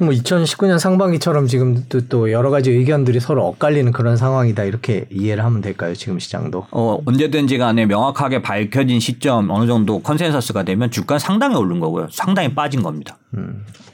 뭐 0.00 0.10
2019년 0.10 0.78
상반기처럼 0.78 1.46
지금 1.46 1.84
또, 1.88 2.00
또 2.08 2.32
여러 2.32 2.50
가지 2.50 2.70
의견들이 2.70 3.20
서로 3.20 3.46
엇갈리는 3.46 3.92
그런 3.92 4.16
상황이다 4.16 4.64
이렇게 4.64 5.06
이해를 5.10 5.44
하면 5.44 5.60
될까요? 5.60 5.94
지금 5.94 6.18
시장도. 6.18 6.66
어, 6.70 6.98
언제든지 7.04 7.58
간에 7.58 7.86
명확하게 7.86 8.42
밝혀진 8.42 9.00
시점 9.00 9.50
어느 9.50 9.66
정도 9.66 10.00
컨센서스가 10.00 10.62
되면 10.62 10.90
주가 10.90 11.18
상당히 11.18 11.56
오른 11.56 11.80
거고요. 11.80 12.08
상당히 12.10 12.54
빠진 12.54 12.82
겁니다. 12.82 13.18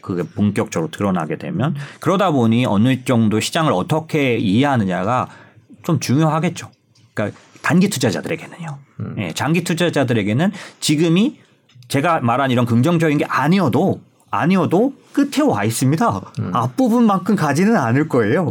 그게 0.01 0.23
본격적으로 0.23 0.91
드러나게 0.91 1.37
되면 1.37 1.75
그러다 1.99 2.31
보니 2.31 2.65
어느 2.67 3.05
정도 3.05 3.41
시장을 3.41 3.73
어떻게 3.73 4.37
이해하느냐가 4.37 5.29
좀 5.83 5.99
중요하겠죠. 5.99 6.71
그러니까 7.13 7.39
단기 7.63 7.91
투자자들에게는요. 7.91 8.79
예, 9.19 9.33
장기 9.33 9.65
투자자들에게는 9.65 10.53
지금이 10.81 11.41
제가 11.89 12.21
말한 12.21 12.51
이런 12.51 12.67
긍정적인 12.67 13.19
게 13.19 13.25
아니어도 13.25 14.01
아니어도 14.40 14.92
끝에 15.12 15.42
와 15.46 15.64
있습니다. 15.64 16.20
앞부분만큼 16.53 17.37
가지는 17.37 17.77
않을 17.77 18.09
거예요. 18.09 18.51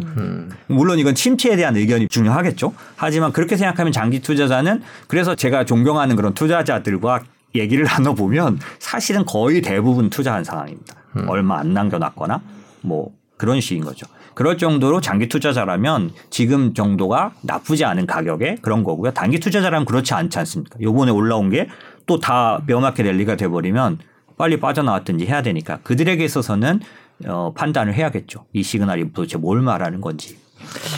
물론 0.68 1.00
이건 1.00 1.16
침체에 1.16 1.56
대한 1.56 1.76
의견이 1.76 2.08
중요하겠죠. 2.08 2.74
하지만 2.96 3.32
그렇게 3.32 3.56
생각하면 3.56 3.92
장기 3.92 4.20
투자자는 4.22 4.82
그래서 5.08 5.36
제가 5.36 5.66
존경하는 5.66 6.16
그런 6.16 6.34
투자자들과 6.34 7.22
얘기를 7.54 7.86
나눠보면 7.86 8.60
사실은 8.80 9.26
거의 9.26 9.62
대부분 9.62 10.10
투자한 10.10 10.44
상황입니다. 10.44 10.96
얼마 11.28 11.60
안 11.60 11.74
남겨놨거나 11.74 12.42
뭐 12.82 13.12
그런 13.38 13.62
식인 13.62 13.84
거죠. 13.84 14.08
그럴 14.34 14.58
정도로 14.58 15.00
장기 15.00 15.30
투자자라면 15.30 16.12
지금 16.30 16.74
정도가 16.74 17.32
나쁘지 17.42 17.86
않은 17.86 18.06
가격에 18.06 18.58
그런 18.62 18.84
거고요. 18.84 19.12
단기 19.12 19.40
투자자라면 19.40 19.86
그렇지 19.86 20.14
않지 20.14 20.38
않습니까? 20.40 20.78
요번에 20.82 21.12
올라온 21.12 21.50
게 21.50 21.70
또다 22.06 22.64
베어마켓 22.68 23.06
랠리가 23.06 23.38
돼버리면 23.38 24.00
빨리 24.38 24.60
빠져나왔든지 24.60 25.26
해야 25.26 25.42
되니까 25.42 25.80
그들에게 25.84 26.24
있어서는 26.24 26.80
어, 27.28 27.54
판단을 27.56 27.94
해야겠죠. 27.94 28.46
이 28.54 28.64
시그널이 28.64 29.14
도대체 29.14 29.38
뭘 29.38 29.62
말하는 29.62 30.02
건지. 30.02 30.38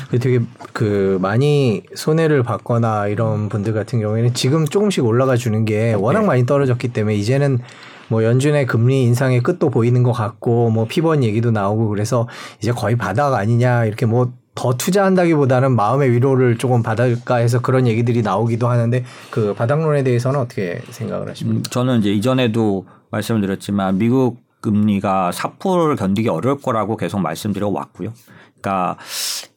되게 0.09 0.39
그 0.73 1.17
많이 1.21 1.83
손해를 1.93 2.41
받거나 2.41 3.07
이런 3.07 3.49
분들 3.49 3.73
같은 3.73 3.99
경우에는 3.99 4.33
지금 4.33 4.65
조금씩 4.65 5.05
올라가 5.05 5.35
주는 5.35 5.65
게 5.65 5.93
워낙 5.93 6.25
많이 6.25 6.45
떨어졌기 6.45 6.89
때문에 6.89 7.15
이제는 7.15 7.59
뭐 8.07 8.23
연준의 8.23 8.65
금리 8.67 9.03
인상의 9.03 9.41
끝도 9.41 9.69
보이는 9.69 10.01
것 10.03 10.13
같고 10.13 10.69
뭐 10.69 10.85
피번 10.87 11.23
얘기도 11.23 11.51
나오고 11.51 11.89
그래서 11.89 12.27
이제 12.59 12.71
거의 12.71 12.95
바닥 12.95 13.33
아니냐 13.33 13.85
이렇게 13.85 14.05
뭐 14.05 14.31
더 14.57 14.73
투자한다기보다는 14.75 15.75
마음의 15.75 16.11
위로를 16.11 16.57
조금 16.57 16.81
받을까 16.81 17.35
해서 17.35 17.61
그런 17.61 17.85
얘기들이 17.85 18.23
나오기도 18.23 18.67
하는데 18.67 19.05
그 19.29 19.53
바닥론에 19.53 20.03
대해서는 20.03 20.39
어떻게 20.39 20.81
생각을 20.89 21.29
하십니까? 21.29 21.59
음, 21.59 21.63
저는 21.63 21.99
이제 21.99 22.11
이전에도 22.11 22.87
말씀을 23.11 23.41
드렸지만 23.41 23.97
미국 23.97 24.37
금리가 24.61 25.31
4%를 25.33 25.95
견디기 25.95 26.29
어려울 26.29 26.59
거라고 26.59 26.97
계속 26.97 27.19
말씀드려 27.19 27.69
왔고요. 27.69 28.13
그러니까 28.59 28.97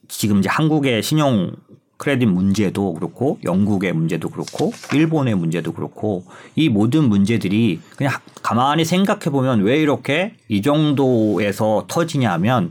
지금 0.08 0.38
이제 0.38 0.48
한국의 0.48 1.02
신용 1.02 1.52
크레딧 1.96 2.28
문제도 2.28 2.94
그렇고 2.94 3.38
영국의 3.44 3.92
문제도 3.92 4.28
그렇고 4.30 4.72
일본의 4.92 5.34
문제도 5.34 5.70
그렇고 5.72 6.24
이 6.56 6.70
모든 6.70 7.08
문제들이 7.08 7.80
그냥 7.96 8.14
가만히 8.42 8.86
생각해 8.86 9.24
보면 9.24 9.62
왜 9.62 9.78
이렇게 9.78 10.34
이 10.48 10.62
정도에서 10.62 11.84
터지냐면 11.88 12.70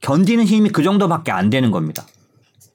견디는 0.00 0.44
힘이 0.44 0.70
그 0.70 0.82
정도밖에 0.82 1.30
안 1.30 1.50
되는 1.50 1.70
겁니다. 1.70 2.04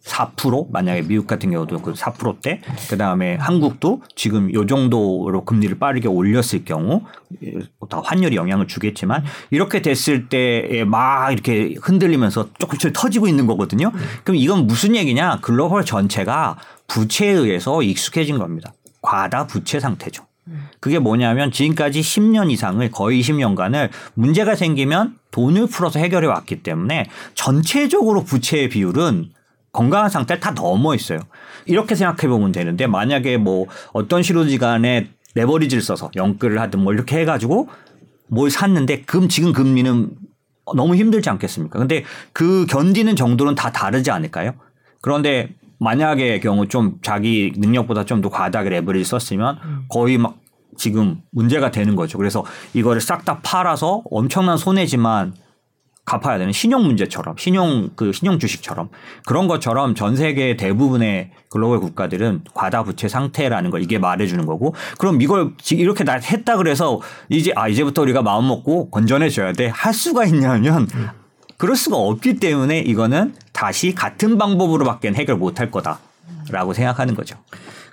4% 0.07 0.71
만약에 0.71 1.03
미국 1.03 1.27
같은 1.27 1.51
경우도 1.51 1.81
그 1.81 1.93
4%대 1.93 2.61
그다음에 2.89 3.35
한국도 3.35 4.01
지금 4.15 4.53
요 4.53 4.65
정도로 4.65 5.43
금리를 5.45 5.77
빠르게 5.77 6.07
올렸을 6.07 6.65
경우 6.65 7.03
다 7.89 8.01
환율이 8.03 8.35
영향을 8.35 8.67
주겠지만 8.67 9.23
이렇게 9.51 9.81
됐을 9.81 10.29
때에 10.29 10.83
막 10.85 11.31
이렇게 11.31 11.75
흔들리면서 11.81 12.49
조금씩 12.57 12.93
터지고 12.93 13.27
있는 13.27 13.45
거거든요. 13.45 13.91
그럼 14.23 14.37
이건 14.37 14.67
무슨 14.67 14.95
얘기냐? 14.95 15.39
글로벌 15.41 15.85
전체가 15.85 16.57
부채에 16.87 17.29
의해서 17.29 17.83
익숙해진 17.83 18.37
겁니다. 18.37 18.73
과다 19.01 19.45
부채 19.45 19.79
상태죠. 19.79 20.25
그게 20.79 20.99
뭐냐면 20.99 21.51
지금까지 21.51 21.99
10년 22.01 22.49
이상을 22.51 22.89
거의 22.91 23.21
20년간을 23.21 23.89
문제가 24.13 24.55
생기면 24.55 25.15
돈을 25.31 25.67
풀어서 25.67 25.99
해결해 25.99 26.27
왔기 26.27 26.63
때문에 26.63 27.07
전체적으로 27.33 28.23
부채의 28.23 28.69
비율은 28.69 29.31
건강한 29.71 30.09
상태를 30.09 30.39
다 30.39 30.51
넘어 30.51 30.95
있어요. 30.95 31.19
이렇게 31.65 31.95
생각해 31.95 32.27
보면 32.27 32.51
되는데 32.51 32.87
만약에 32.87 33.37
뭐 33.37 33.67
어떤 33.93 34.23
시로지간에 34.23 35.09
레버리지를 35.35 35.81
써서 35.83 36.09
영끌을 36.15 36.59
하든 36.61 36.79
뭐 36.79 36.93
이렇게 36.93 37.19
해가지고 37.19 37.69
뭘 38.27 38.49
샀는데 38.49 39.01
금 39.01 39.29
지금 39.29 39.53
금리는 39.53 40.09
너무 40.75 40.95
힘들지 40.95 41.29
않겠습니까? 41.29 41.79
근데 41.79 42.03
그 42.33 42.65
견디는 42.67 43.15
정도는 43.15 43.55
다 43.55 43.71
다르지 43.71 44.11
않을까요? 44.11 44.53
그런데 45.01 45.49
만약의 45.79 46.41
경우 46.41 46.67
좀 46.67 46.97
자기 47.03 47.53
능력보다 47.55 48.03
좀 48.05 48.21
더 48.21 48.29
과다하게 48.29 48.69
레버리지 48.71 49.07
썼으면 49.09 49.59
거의 49.89 50.17
막 50.17 50.37
지금 50.75 51.21
문제가 51.31 51.71
되는 51.71 51.95
거죠. 51.95 52.17
그래서 52.17 52.43
이거를 52.73 52.99
싹 53.01 53.25
다 53.25 53.39
팔아서 53.43 54.01
엄청난 54.09 54.57
손해지만 54.57 55.33
갚아야 56.07 56.37
되는 56.37 56.53
신용 56.53 56.85
문제처럼 56.87 57.35
신용 57.37 57.89
그 57.95 58.13
신용 58.13 58.39
주식처럼. 58.39 58.87
그런 59.25 59.47
것처럼 59.49 59.93
전 59.93 60.15
세계 60.15 60.55
대부분의 60.55 61.31
글로벌 61.49 61.81
국가들은 61.81 62.45
과다 62.53 62.83
부채 62.83 63.09
상태라는 63.09 63.69
걸 63.71 63.83
이게 63.83 63.99
말해주는 63.99 64.45
거고 64.45 64.73
그럼 64.97 65.21
이걸 65.21 65.51
이렇게 65.71 66.05
다 66.05 66.13
했다 66.13 66.55
그래서 66.55 67.01
이제 67.27 67.51
아 67.55 67.67
이제부터 67.67 68.01
우리가 68.03 68.21
마음 68.21 68.47
먹고 68.47 68.89
건전해져야 68.89 69.51
돼. 69.51 69.67
할 69.67 69.93
수가 69.93 70.23
있냐면 70.25 70.87
그럴 71.57 71.75
수가 71.75 71.97
없기 71.97 72.37
때문에 72.37 72.79
이거는 72.79 73.35
다시 73.51 73.93
같은 73.93 74.37
방법으로밖에 74.37 75.11
해결 75.11 75.35
못 75.35 75.59
할 75.59 75.69
거다라고 75.71 76.71
생각하는 76.73 77.15
거죠. 77.15 77.35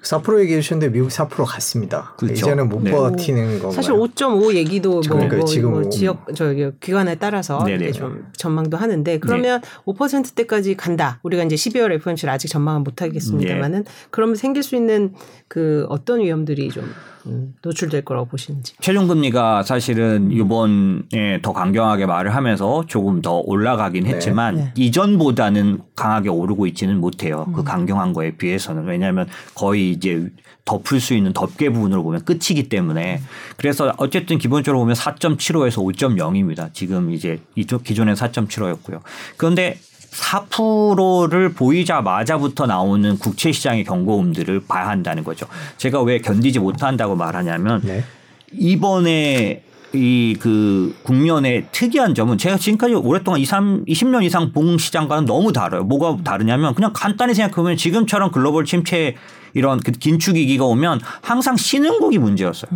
4% 0.04 0.40
얘기해 0.40 0.60
주셨는데 0.60 0.92
미국 0.92 1.08
4% 1.08 1.44
갔습니다. 1.46 2.14
그렇죠. 2.18 2.34
이제는 2.34 2.68
못 2.68 2.82
네. 2.82 2.90
버티는 2.90 3.52
건가요? 3.52 3.70
사실 3.72 3.92
5.5 3.92 4.54
얘기도 4.54 5.00
뭐, 5.08 5.16
뭐, 5.26 5.44
지금 5.44 5.70
뭐 5.70 5.80
뭐- 5.80 5.90
지역 5.90 6.26
저기 6.34 6.70
기관에 6.80 7.14
따라서 7.16 7.64
네네. 7.64 7.88
이제 7.88 7.98
좀 8.00 8.26
전망도 8.36 8.76
하는데 8.76 9.18
그러면 9.18 9.62
5%대까지 9.86 10.76
간다. 10.76 11.18
우리가 11.22 11.42
이제 11.44 11.56
12월 11.56 11.92
FOMC를 11.92 12.32
아직 12.32 12.48
전망은 12.48 12.84
못 12.84 13.00
하겠습니다만은 13.02 13.84
그러면 14.10 14.36
생길 14.36 14.62
수 14.62 14.76
있는 14.76 15.14
그 15.54 15.86
어떤 15.88 16.18
위험들이 16.20 16.68
좀 16.70 16.92
음, 17.26 17.54
노출될 17.62 18.04
거라고 18.04 18.26
보시는지. 18.26 18.74
최종 18.80 19.06
금리가 19.06 19.62
사실은 19.62 20.32
이번에 20.32 21.40
더 21.42 21.52
강경하게 21.52 22.06
말을 22.06 22.34
하면서 22.34 22.84
조금 22.88 23.22
더 23.22 23.38
올라가긴 23.38 24.04
했지만 24.04 24.56
네. 24.56 24.72
이전보다는 24.74 25.78
강하게 25.94 26.28
오르고 26.28 26.66
있지는 26.66 26.98
못해요. 26.98 27.46
그 27.54 27.62
강경한 27.62 28.14
거에 28.14 28.32
비해서는 28.32 28.86
왜냐하면 28.86 29.28
거의 29.54 29.92
이제 29.92 30.28
덮을 30.64 30.98
수 30.98 31.14
있는 31.14 31.32
덮개 31.32 31.70
부분으로 31.70 32.02
보면 32.02 32.24
끝이기 32.24 32.68
때문에 32.68 33.20
그래서 33.56 33.94
어쨌든 33.98 34.38
기본적으로 34.38 34.80
보면 34.80 34.96
4.75에서 34.96 35.96
5.0입니다. 35.96 36.74
지금 36.74 37.12
이제 37.12 37.38
이쪽 37.54 37.84
기존엔 37.84 38.16
4.75였고요. 38.16 39.02
그런데 39.36 39.78
4%를 40.14 41.52
보이자마자부터 41.52 42.66
나오는 42.66 43.18
국채 43.18 43.52
시장의 43.52 43.84
경고음들을 43.84 44.64
봐야 44.66 44.88
한다는 44.88 45.24
거죠. 45.24 45.46
제가 45.76 46.02
왜 46.02 46.18
견디지 46.18 46.60
못한다고 46.60 47.16
말하냐면 47.16 47.80
네. 47.82 48.04
이번에 48.52 49.62
이 49.94 50.34
그 50.40 50.94
국면의 51.04 51.66
특이한 51.70 52.14
점은 52.14 52.36
제가 52.36 52.56
지금까지 52.58 52.94
오랫동안 52.94 53.40
2, 53.40 53.44
3, 53.44 53.84
20년 53.84 54.24
이상 54.24 54.52
본 54.52 54.76
시장과는 54.76 55.24
너무 55.24 55.52
다르요. 55.52 55.84
뭐가 55.84 56.22
다르냐면 56.24 56.74
그냥 56.74 56.92
간단히 56.92 57.32
생각해보면 57.34 57.76
지금처럼 57.76 58.32
글로벌 58.32 58.64
침체 58.64 59.16
이런 59.52 59.80
그 59.80 59.92
긴축 59.92 60.34
위기가 60.34 60.64
오면 60.64 61.00
항상 61.22 61.56
신흥국이 61.56 62.18
문제였어요. 62.18 62.70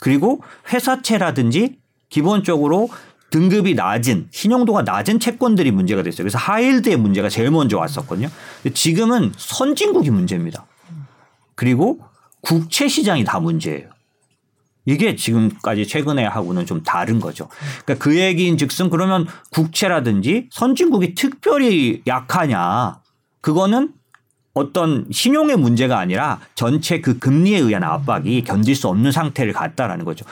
그리고 0.00 0.42
회사채라든지 0.72 1.76
기본적으로 2.08 2.88
등급이 3.30 3.74
낮은 3.74 4.28
신용도가 4.30 4.82
낮은 4.82 5.20
채권들이 5.20 5.70
문제가 5.70 6.02
됐어요. 6.02 6.24
그래서 6.24 6.38
하이힐드의 6.38 6.96
문제가 6.96 7.28
제일 7.28 7.50
먼저 7.50 7.78
왔었거든요. 7.78 8.28
지금은 8.72 9.32
선진국이 9.36 10.10
문제입니다. 10.10 10.66
그리고 11.54 12.00
국채 12.40 12.88
시장이 12.88 13.24
다 13.24 13.40
문제예요. 13.40 13.90
이게 14.86 15.16
지금까지 15.16 15.86
최근에 15.86 16.24
하고는 16.24 16.64
좀 16.64 16.82
다른 16.82 17.20
거죠. 17.20 17.48
그러니까 17.84 18.02
그 18.02 18.18
얘기인 18.18 18.56
즉슨 18.56 18.88
그러면 18.88 19.26
국채라든지 19.50 20.48
선진국이 20.50 21.14
특별히 21.14 22.02
약하냐. 22.06 23.00
그거는 23.42 23.92
어떤 24.54 25.06
신용의 25.12 25.56
문제가 25.56 25.98
아니라 25.98 26.40
전체 26.54 27.02
그 27.02 27.18
금리에 27.18 27.58
의한 27.58 27.84
압박이 27.84 28.44
견딜 28.44 28.74
수 28.74 28.88
없는 28.88 29.12
상태를 29.12 29.52
갖다라는 29.52 30.06
거죠. 30.06 30.24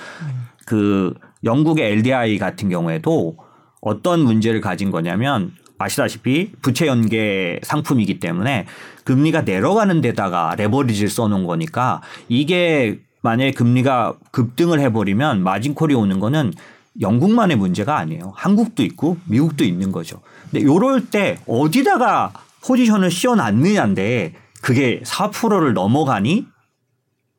그 0.65 1.13
영국의 1.45 1.93
LDI 1.93 2.39
같은 2.39 2.69
경우에도 2.69 3.37
어떤 3.81 4.21
문제를 4.21 4.61
가진 4.61 4.91
거냐면 4.91 5.53
아시다시피 5.79 6.53
부채 6.63 6.87
연계 6.87 7.61
상품이기 7.63 8.19
때문에 8.19 8.67
금리가 9.05 9.43
내려가는 9.43 10.01
데다가 10.01 10.55
레버리지를 10.57 11.09
써놓은 11.09 11.45
거니까 11.47 12.01
이게 12.29 12.99
만약에 13.23 13.51
금리가 13.53 14.15
급등을 14.31 14.81
해버리면 14.81 15.43
마진콜이 15.43 15.95
오는 15.95 16.21
거는 16.21 16.53
영국만의 17.01 17.57
문제가 17.57 17.99
아니에요. 17.99 18.33
한국도 18.35 18.83
있고 18.85 19.19
미국도 19.27 19.65
있는 19.65 19.93
거죠. 19.93 20.21
근데 20.51 20.65
요럴 20.65 21.07
때 21.07 21.39
어디다가 21.47 22.33
포지션을 22.65 23.11
씌워놨느냐인데 23.11 24.35
그게 24.63 25.01
4%를 25.05 25.75
넘어가니 25.75 26.47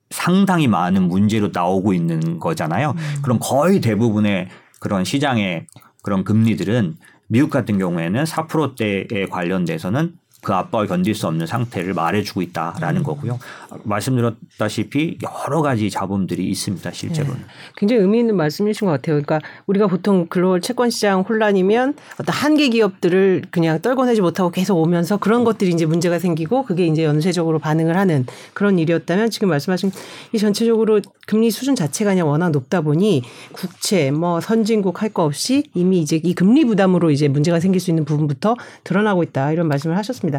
상당히 0.10 0.68
많은 0.68 1.04
문제로 1.08 1.50
나오고 1.54 1.94
있는 1.94 2.40
거잖아요. 2.40 2.96
그럼 3.22 3.40
거의 3.42 3.82
대부분의 3.82 4.48
그런 4.80 5.04
시장의 5.04 5.68
그런 6.04 6.24
금리들은 6.24 6.96
미국 7.28 7.50
같은 7.50 7.78
경우에는 7.78 8.24
4%대에 8.24 9.26
관련돼서는 9.26 10.14
그 10.48 10.54
압박을 10.54 10.88
견딜 10.88 11.14
수 11.14 11.28
없는 11.28 11.46
상태를 11.46 11.94
말해주고 11.94 12.42
있다라는 12.42 13.04
거고요. 13.04 13.38
말씀드렸다시피 13.84 15.18
여러 15.22 15.62
가지 15.62 15.90
잡음들이 15.90 16.48
있습니다. 16.48 16.90
실제로는. 16.90 17.42
굉장히 17.76 18.02
의미 18.02 18.20
있는 18.20 18.38
말씀이신 18.38 18.86
것 18.86 18.92
같아요. 18.94 19.22
그러니까 19.22 19.42
우리가 19.66 19.88
보통 19.88 20.28
글로벌 20.28 20.62
채권 20.62 20.90
시장 20.90 21.20
혼란이면 21.20 21.96
어떤 22.14 22.34
한계 22.34 22.70
기업들을 22.70 23.44
그냥 23.52 23.82
떨궈내지 23.82 24.22
못하고 24.22 24.50
계속 24.50 24.78
오면서 24.78 25.18
그런 25.18 25.44
것들이 25.44 25.72
이제 25.72 25.86
문제가 25.86 26.18
생기고 26.18 26.64
그게 26.64 26.88
이제 26.88 27.04
연쇄적으로 27.04 27.60
반응을 27.60 27.98
하는 27.98 28.26
그런 28.54 28.80
일이었다면 28.80 29.30
지금 29.32 29.50
말씀하신 29.50 29.92
이 30.32 30.38
전체적으로 30.38 31.02
금리 31.26 31.52
수준 31.52 31.76
자체가 31.76 32.12
그냥 32.12 32.30
워낙 32.30 32.52
높다 32.52 32.80
보니 32.80 33.22
국채 33.52 34.12
뭐 34.12 34.40
선진국 34.40 35.02
할 35.02 35.08
거 35.14 35.24
없이 35.24 35.64
이미 35.74 36.00
이제 36.00 36.20
이 36.22 36.34
금리 36.34 36.64
부담으로 36.66 37.12
이제 37.12 37.28
문제가 37.28 37.60
생길 37.60 37.80
수 37.82 37.92
있는 37.92 38.06
부분부터 38.06 38.56
드러나고 38.84 39.24
있다 39.24 39.52
이런 39.52 39.68
말씀을 39.68 39.98
하셨습니다. 39.98 40.37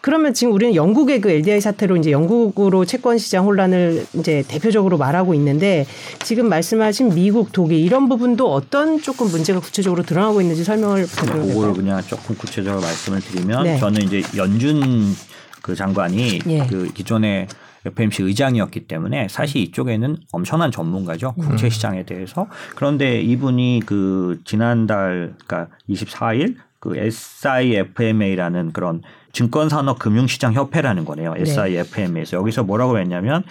그러면 0.00 0.34
지금 0.34 0.52
우리는 0.52 0.74
영국의 0.74 1.20
그 1.20 1.30
LDI 1.30 1.60
사태로 1.60 1.96
이제 1.96 2.10
영국으로 2.10 2.84
채권 2.84 3.18
시장 3.18 3.44
혼란을 3.44 4.06
이제 4.14 4.44
대표적으로 4.48 4.98
말하고 4.98 5.34
있는데 5.34 5.86
지금 6.24 6.48
말씀하신 6.48 7.14
미국, 7.14 7.52
독일 7.52 7.78
이런 7.78 8.08
부분도 8.08 8.52
어떤 8.52 9.00
조금 9.00 9.28
문제가 9.28 9.60
구체적으로 9.60 10.02
드러나고 10.02 10.40
있는지 10.40 10.64
설명을 10.64 11.06
부탁드립니다. 11.06 11.72
그냥 11.72 12.02
조금 12.02 12.36
구체적으로 12.36 12.80
말씀을 12.80 13.20
드리면 13.20 13.64
네. 13.64 13.78
저는 13.78 14.02
이제 14.02 14.22
연준 14.36 15.14
그 15.62 15.74
장관이 15.74 16.40
예. 16.48 16.66
그 16.66 16.90
기존의 16.92 17.46
FMC 17.84 18.22
의장이었기 18.22 18.86
때문에 18.86 19.28
사실 19.28 19.62
이쪽에는 19.62 20.16
엄청난 20.32 20.70
전문가죠 20.70 21.34
국채 21.34 21.68
시장에 21.70 22.04
대해서 22.04 22.48
그런데 22.74 23.20
이분이 23.20 23.82
그 23.86 24.40
지난달 24.44 25.34
그러니까 25.46 25.74
24일 25.88 26.56
그 26.80 26.96
SIFMA라는 26.96 28.72
그런 28.72 29.02
증권산업금융시장 29.32 30.54
협회라는 30.54 31.04
거네요 31.04 31.34
네. 31.34 31.42
SIFMA에서 31.42 32.36
여기서 32.36 32.64
뭐라고 32.64 32.98
했냐면 32.98 33.42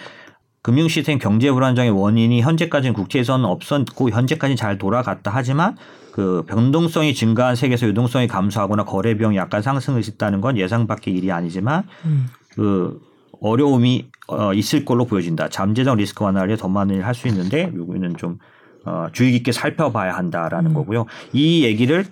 금융 0.62 0.88
시스템 0.88 1.18
경제 1.18 1.50
불안정의 1.50 1.90
원인이 1.90 2.40
현재까지는 2.40 2.94
국제에서는 2.94 3.44
없었고 3.44 4.10
현재까지 4.10 4.56
잘 4.56 4.76
돌아갔다 4.76 5.30
하지만 5.32 5.76
그 6.12 6.44
변동성이 6.48 7.14
증가한 7.14 7.54
세계에서 7.54 7.86
유동성이 7.86 8.26
감소하거나 8.26 8.84
거래 8.84 9.14
비용이 9.14 9.36
약간 9.36 9.62
상승을 9.62 10.02
했다는 10.04 10.40
건 10.40 10.58
예상 10.58 10.86
밖의 10.86 11.14
일이 11.14 11.30
아니지만 11.30 11.84
그 12.54 13.00
어려움이 13.40 14.10
어, 14.26 14.52
있을 14.52 14.84
걸로 14.84 15.04
보여진다. 15.04 15.48
잠재적 15.48 15.96
리스크 15.96 16.24
완화를 16.24 16.56
더 16.56 16.68
많이 16.68 16.98
할수 17.00 17.28
있는데 17.28 17.72
여기는 17.74 18.16
좀 18.16 18.38
어, 18.84 19.06
주의 19.12 19.32
깊게 19.32 19.52
살펴봐야 19.52 20.16
한다라는 20.16 20.74
거고요. 20.74 21.06
이 21.32 21.64
얘기를 21.64 22.04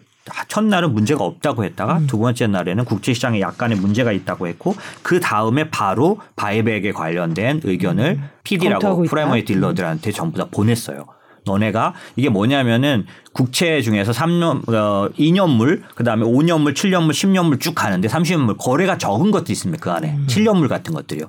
첫날은 0.49 0.93
문제가 0.93 1.25
없다고 1.25 1.65
했다가 1.65 2.01
두 2.07 2.19
번째 2.19 2.47
날에는 2.49 2.85
국제 2.85 3.13
시장에 3.13 3.41
약간의 3.41 3.79
문제가 3.79 4.13
있다고 4.13 4.47
했고 4.49 4.75
그 5.03 5.21
다음에 5.21 5.71
바로 5.71 6.19
buyback에 6.37 6.93
관련된 6.93 7.61
의견을 7.65 8.21
PD라고 8.45 8.75
검토하고 8.81 9.05
있다. 9.05 9.11
primary 9.11 9.45
dealer들한테 9.45 10.13
전부 10.13 10.39
다 10.39 10.47
보냈어요. 10.51 11.07
너네가 11.45 11.95
이게 12.17 12.29
뭐냐면은 12.29 13.07
국채 13.33 13.81
중에서 13.81 14.11
3년 14.11 14.69
어 14.69 15.11
2년물 15.17 15.83
그다음에 15.95 16.25
5년물, 16.25 16.75
7년물, 16.75 17.11
10년물 17.13 17.61
쭉 17.61 17.73
가는데 17.75 18.09
30년물 18.09 18.57
거래가 18.59 18.99
적은 18.99 19.31
것도 19.31 19.53
있습니다. 19.53 19.81
그 19.81 19.91
안에 19.93 20.19
7년물 20.27 20.69
같은 20.69 20.93
것들이요. 20.93 21.27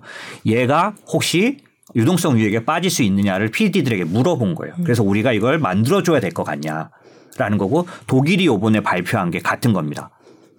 얘가 0.48 0.96
혹시 1.14 1.58
유동성 1.96 2.38
위기에 2.38 2.66
빠질 2.66 2.90
수 2.90 3.04
있느냐를 3.04 3.50
PD들에게 3.52 4.06
물어본 4.06 4.56
거예요. 4.56 4.74
그래서 4.84 5.04
우리가 5.04 5.34
이걸 5.34 5.60
만들어 5.60 6.02
줘야 6.02 6.20
될 6.20 6.32
것 6.32 6.44
같냐 6.44 6.90
라는 7.38 7.58
거고 7.58 7.88
독일이 8.08 8.46
요번에 8.46 8.82
발표한 8.82 9.32
게 9.32 9.40
같은 9.40 9.74
겁니다. 9.74 10.10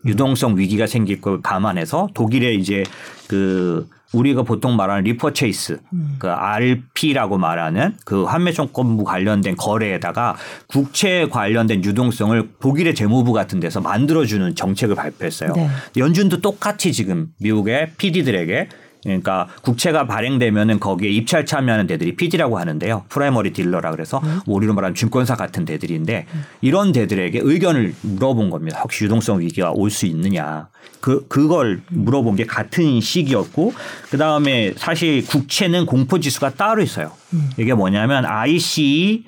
유동성 0.06 0.56
위기가 0.56 0.86
생길 0.86 1.20
걸 1.20 1.42
감안해서 1.42 2.08
독일의 2.14 2.56
이제 2.56 2.84
그 3.26 3.88
우리가 4.14 4.42
보통 4.42 4.76
말하는 4.76 5.04
repurchase, 5.04 5.80
그 6.18 6.28
RP라고 6.30 7.36
말하는 7.36 7.94
그 8.06 8.24
환매조건부 8.24 9.04
관련된 9.04 9.56
거래에다가 9.56 10.36
국채 10.66 11.26
관련된 11.28 11.84
유동성을 11.84 12.50
독일의 12.58 12.94
재무부 12.94 13.34
같은 13.34 13.60
데서 13.60 13.82
만들어주는 13.82 14.54
정책을 14.54 14.94
발표했어요. 14.94 15.52
네. 15.54 15.68
연준도 15.98 16.40
똑같이 16.40 16.92
지금 16.92 17.28
미국의 17.38 17.92
PD들에게 17.98 18.68
그러니까 19.02 19.48
국채가 19.62 20.06
발행되면은 20.06 20.80
거기에 20.80 21.10
입찰 21.10 21.46
참여하는 21.46 21.86
데들이 21.86 22.16
PD라고 22.16 22.58
하는데요. 22.58 23.04
primary 23.08 23.52
dealer라 23.52 23.90
그래서 23.92 24.20
뭐 24.46 24.56
우리로 24.56 24.74
말하는 24.74 24.94
증권사 24.94 25.36
같은 25.36 25.64
데들인데 25.64 26.26
이런 26.60 26.92
데들에게 26.92 27.40
의견을 27.42 27.94
물어본 28.02 28.50
겁니다. 28.50 28.80
혹시 28.82 29.04
유동성 29.04 29.40
위기가 29.40 29.70
올 29.72 29.90
수 29.90 30.06
있느냐. 30.06 30.68
그 31.00 31.26
그걸 31.28 31.80
물어본 31.90 32.36
게 32.36 32.44
같은 32.44 33.00
시기였고 33.00 33.72
그다음에 34.10 34.74
사실 34.76 35.24
국채는 35.26 35.86
공포 35.86 36.18
지수가 36.20 36.54
따로 36.54 36.82
있어요. 36.82 37.12
이게 37.56 37.74
뭐냐면 37.74 38.24
ICE 38.26 39.24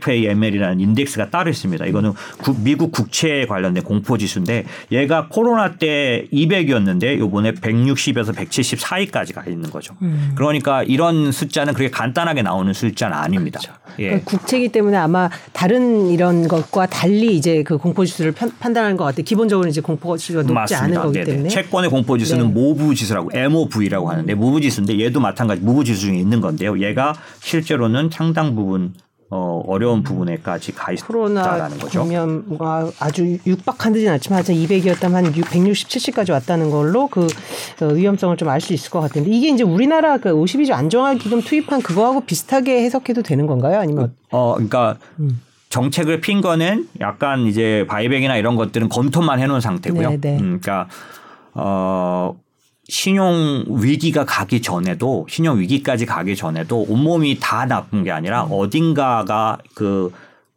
BOFAML이라는 0.00 0.80
인덱스가 0.80 1.30
따로 1.30 1.50
있습니다. 1.50 1.86
이거는 1.86 2.12
구- 2.38 2.54
미국 2.62 2.92
국채에 2.92 3.46
관련된 3.46 3.82
공포 3.82 4.18
지수인데 4.18 4.64
얘가 4.92 5.28
코로나 5.28 5.76
때 5.76 6.26
200이었는데 6.32 7.18
요번에 7.18 7.52
160에서 7.52 8.34
170 8.34 8.80
사이까지 8.80 9.32
가 9.32 9.42
있는 9.46 9.70
거죠. 9.70 9.94
그러니까 10.34 10.82
이런 10.82 11.32
숫자는 11.32 11.74
그렇게 11.74 11.90
간단하게 11.90 12.42
나오는 12.42 12.72
숫자는 12.72 13.16
아닙니다. 13.16 13.60
예. 13.98 14.08
그러니까 14.08 14.30
국채이기 14.30 14.68
때문에 14.68 14.96
아마 14.96 15.30
다른 15.52 16.08
이런 16.10 16.46
것과 16.48 16.86
달리 16.86 17.36
이제 17.36 17.62
그 17.62 17.78
공포 17.78 18.04
지수를 18.04 18.32
편- 18.32 18.50
판단하는 18.60 18.96
것 18.96 19.04
같아요. 19.04 19.24
기본적으로 19.24 19.68
이제 19.68 19.80
공포 19.80 20.16
지수가 20.16 20.42
높지 20.42 20.74
않은 20.74 21.00
거기 21.00 21.14
네네. 21.18 21.24
때문에. 21.30 21.48
채권의 21.48 21.90
공포 21.90 22.18
지수는 22.18 22.48
네. 22.48 22.52
모부 22.52 22.94
지수라고 22.94 23.30
MOV라고 23.32 24.10
하는데 24.10 24.34
모부 24.34 24.60
지수인데 24.60 24.98
얘도 25.00 25.20
마찬가지 25.20 25.62
모부 25.62 25.84
지수 25.84 26.02
중에 26.02 26.16
있는 26.18 26.40
건데요. 26.40 26.78
얘가 26.80 27.14
실제로는 27.40 28.10
상당 28.12 28.54
부분 28.54 28.92
어, 29.28 29.60
어려운 29.66 30.02
부분에까지 30.04 30.72
가 30.72 30.92
있다라는 30.92 31.78
거죠. 31.78 32.00
감염과 32.00 32.90
아주 33.00 33.38
육박한 33.44 33.92
듯진 33.92 34.08
않지만 34.10 34.38
한 34.38 34.44
200이었다면 34.44 35.12
한 35.12 35.32
160, 35.32 35.88
70까지 35.88 36.30
왔다는 36.32 36.70
걸로 36.70 37.08
그 37.08 37.26
어, 37.82 37.86
위험성을 37.86 38.36
좀 38.36 38.48
알 38.48 38.60
수 38.60 38.72
있을 38.72 38.90
것 38.90 39.00
같은데 39.00 39.28
이게 39.30 39.48
이제 39.48 39.64
우리나라 39.64 40.18
그 40.18 40.32
52조 40.32 40.72
안정화 40.72 41.14
기금 41.14 41.42
투입한 41.42 41.82
그거하고 41.82 42.20
비슷하게 42.20 42.82
해석해도 42.84 43.22
되는 43.22 43.46
건가요? 43.46 43.80
아니면 43.80 44.14
어, 44.30 44.54
그러니까 44.54 44.96
음. 45.18 45.40
정책을 45.68 46.20
핀 46.20 46.40
거는 46.40 46.88
약간 47.00 47.46
이제 47.46 47.84
바이백이나 47.88 48.36
이런 48.36 48.54
것들은 48.54 48.88
검토만 48.88 49.40
해놓은 49.40 49.60
상태고요. 49.60 50.10
네, 50.10 50.16
네. 50.20 50.38
음, 50.38 50.60
그러니까 50.60 50.88
어. 51.54 52.36
신용 52.88 53.64
위기가 53.68 54.24
가기 54.24 54.62
전에도 54.62 55.26
신용 55.28 55.58
위기까지 55.58 56.06
가기 56.06 56.36
전에도 56.36 56.82
온몸이 56.88 57.38
다 57.40 57.66
나쁜 57.66 58.04
게 58.04 58.12
아니라 58.12 58.44
음. 58.44 58.52
어딘가가 58.52 59.58
그, 59.74 60.12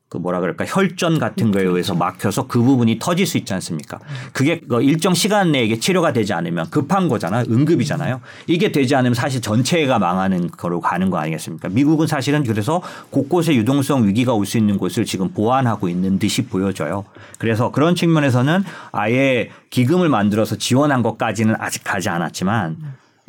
그 0.10 0.18
뭐라 0.18 0.39
그럴까 0.39 0.66
혈전 0.66 1.20
같은 1.20 1.51
거에 1.51 1.62
그렇죠. 1.62 1.70
의해서 1.76 1.93
막혀서 1.93 2.47
그 2.47 2.60
부분이 2.62 2.97
터질 2.99 3.28
수 3.28 3.38
있지 3.38 3.53
않습니까? 3.53 3.97
음. 4.01 4.30
그게 4.34 4.60
그 4.60 4.82
일정 4.82 5.14
시간 5.14 5.51
내에 5.51 5.78
치료가 5.80 6.14
되지 6.14 6.34
않으면 6.34 6.70
급한 6.72 7.07
거잖아요. 7.07 7.45
응급이잖아요. 7.47 8.20
이게 8.47 8.72
되지 8.72 8.95
않으면 8.95 9.14
사실 9.14 9.39
전체가 9.39 9.99
망하는 9.99 10.49
거로 10.49 10.82
가는 10.82 11.12
거 11.12 11.20
아니겠습니까? 11.20 11.70
미국은 11.70 12.07
사실은 12.07 12.43
그래서 12.43 12.82
곳곳에 13.12 13.55
유동성 13.55 14.07
위기가 14.07 14.34
올 14.34 14.49
수 14.49 14.57
있는 14.57 14.80
곳을 14.80 15.05
지금 15.05 15.30
보완하고 15.32 15.89
있는 15.89 16.18
듯이 16.18 16.41
보여져요. 16.47 17.05
그래서 17.38 17.72
그런 17.72 17.93
측면에서는 17.93 18.64
아예 18.91 19.51
기금을 19.70 20.10
만들어서 20.10 20.55
지원한 20.55 21.03
것까지는 21.03 21.53
아직 21.60 21.84
가지 21.84 22.10
않았지만 22.10 22.78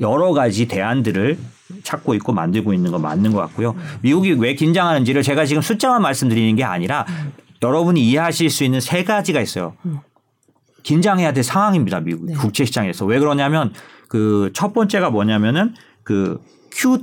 여러 0.01 0.32
가지 0.32 0.66
대안들을 0.66 1.38
찾고 1.84 2.14
있고 2.14 2.32
만들고 2.32 2.72
있는 2.72 2.90
건 2.90 3.03
맞는 3.03 3.32
것 3.32 3.38
같고요. 3.40 3.76
미국이 4.03 4.32
왜 4.32 4.55
긴장하는지를 4.55 5.22
제가 5.22 5.44
지금 5.44 5.62
숫자만 5.62 6.03
말씀드리는 6.03 6.57
게 6.57 6.64
아니라 6.64 7.07
여러분이 7.62 8.03
이해하실 8.09 8.51
수 8.51 8.64
있는 8.64 8.80
세 8.80 9.05
가지가 9.05 9.40
있어요. 9.40 9.74
긴장해야 10.82 11.32
될 11.32 11.44
상황입니다. 11.44 12.01
미국 12.01 12.24
네. 12.26 12.34
국채 12.34 12.64
시장에서 12.64 13.05
왜 13.05 13.18
그러냐면 13.18 13.72
그 14.09 14.51
첫 14.55 14.72
번째가 14.72 15.11
뭐냐면은 15.11 15.74
그 16.03 16.40
Q 16.72 16.98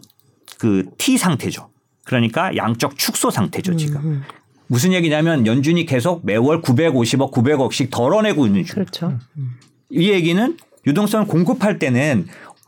그 0.59 0.85
T 0.97 1.17
상태죠. 1.17 1.69
그러니까 2.03 2.55
양적 2.55 2.97
축소 2.97 3.29
상태죠 3.29 3.75
지금. 3.75 4.01
음, 4.01 4.23
무슨 4.67 4.91
얘기냐면 4.93 5.45
연준이 5.45 5.85
계속 5.85 6.25
매월 6.25 6.61
950억, 6.61 7.31
900억씩 7.31 7.89
덜어내고 7.89 8.45
있는 8.45 8.65
중. 8.65 8.75
그렇죠. 8.75 9.17
이 9.89 10.09
얘기는 10.09 10.57
유동성을 10.85 11.27
공급할 11.27 11.79
때는 11.79 12.27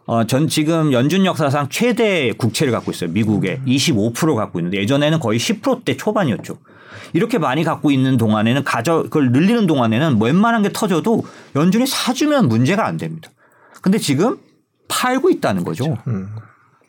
어, 0.10 0.24
전 0.24 0.48
지금 0.48 0.92
연준 0.92 1.24
역사상 1.24 1.70
최대 1.70 2.32
국채를 2.32 2.74
갖고 2.74 2.90
있어요. 2.90 3.12
미국에 3.12 3.62
25% 3.68 4.34
갖고 4.36 4.60
있는데 4.60 4.78
예전에는 4.78 5.20
거의 5.20 5.38
10%대 5.38 5.98
초반이었죠. 5.98 6.58
이렇게 7.14 7.38
많이 7.38 7.64
갖고 7.64 7.92
있는 7.92 8.18
동안에는 8.18 8.64
가져 8.64 9.04
그걸 9.04 9.32
늘리는 9.32 9.68
동안에는 9.68 10.20
웬만한 10.20 10.64
게 10.64 10.72
터져도 10.74 11.24
연준이 11.56 11.86
사주면 11.86 12.48
문제가 12.48 12.88
안 12.88 12.98
됩니다. 12.98 13.30
근데 13.84 14.00
지금 14.00 14.40
팔고 14.88 15.30
있다는 15.30 15.64
거죠. 15.64 15.96
음. 16.08 16.30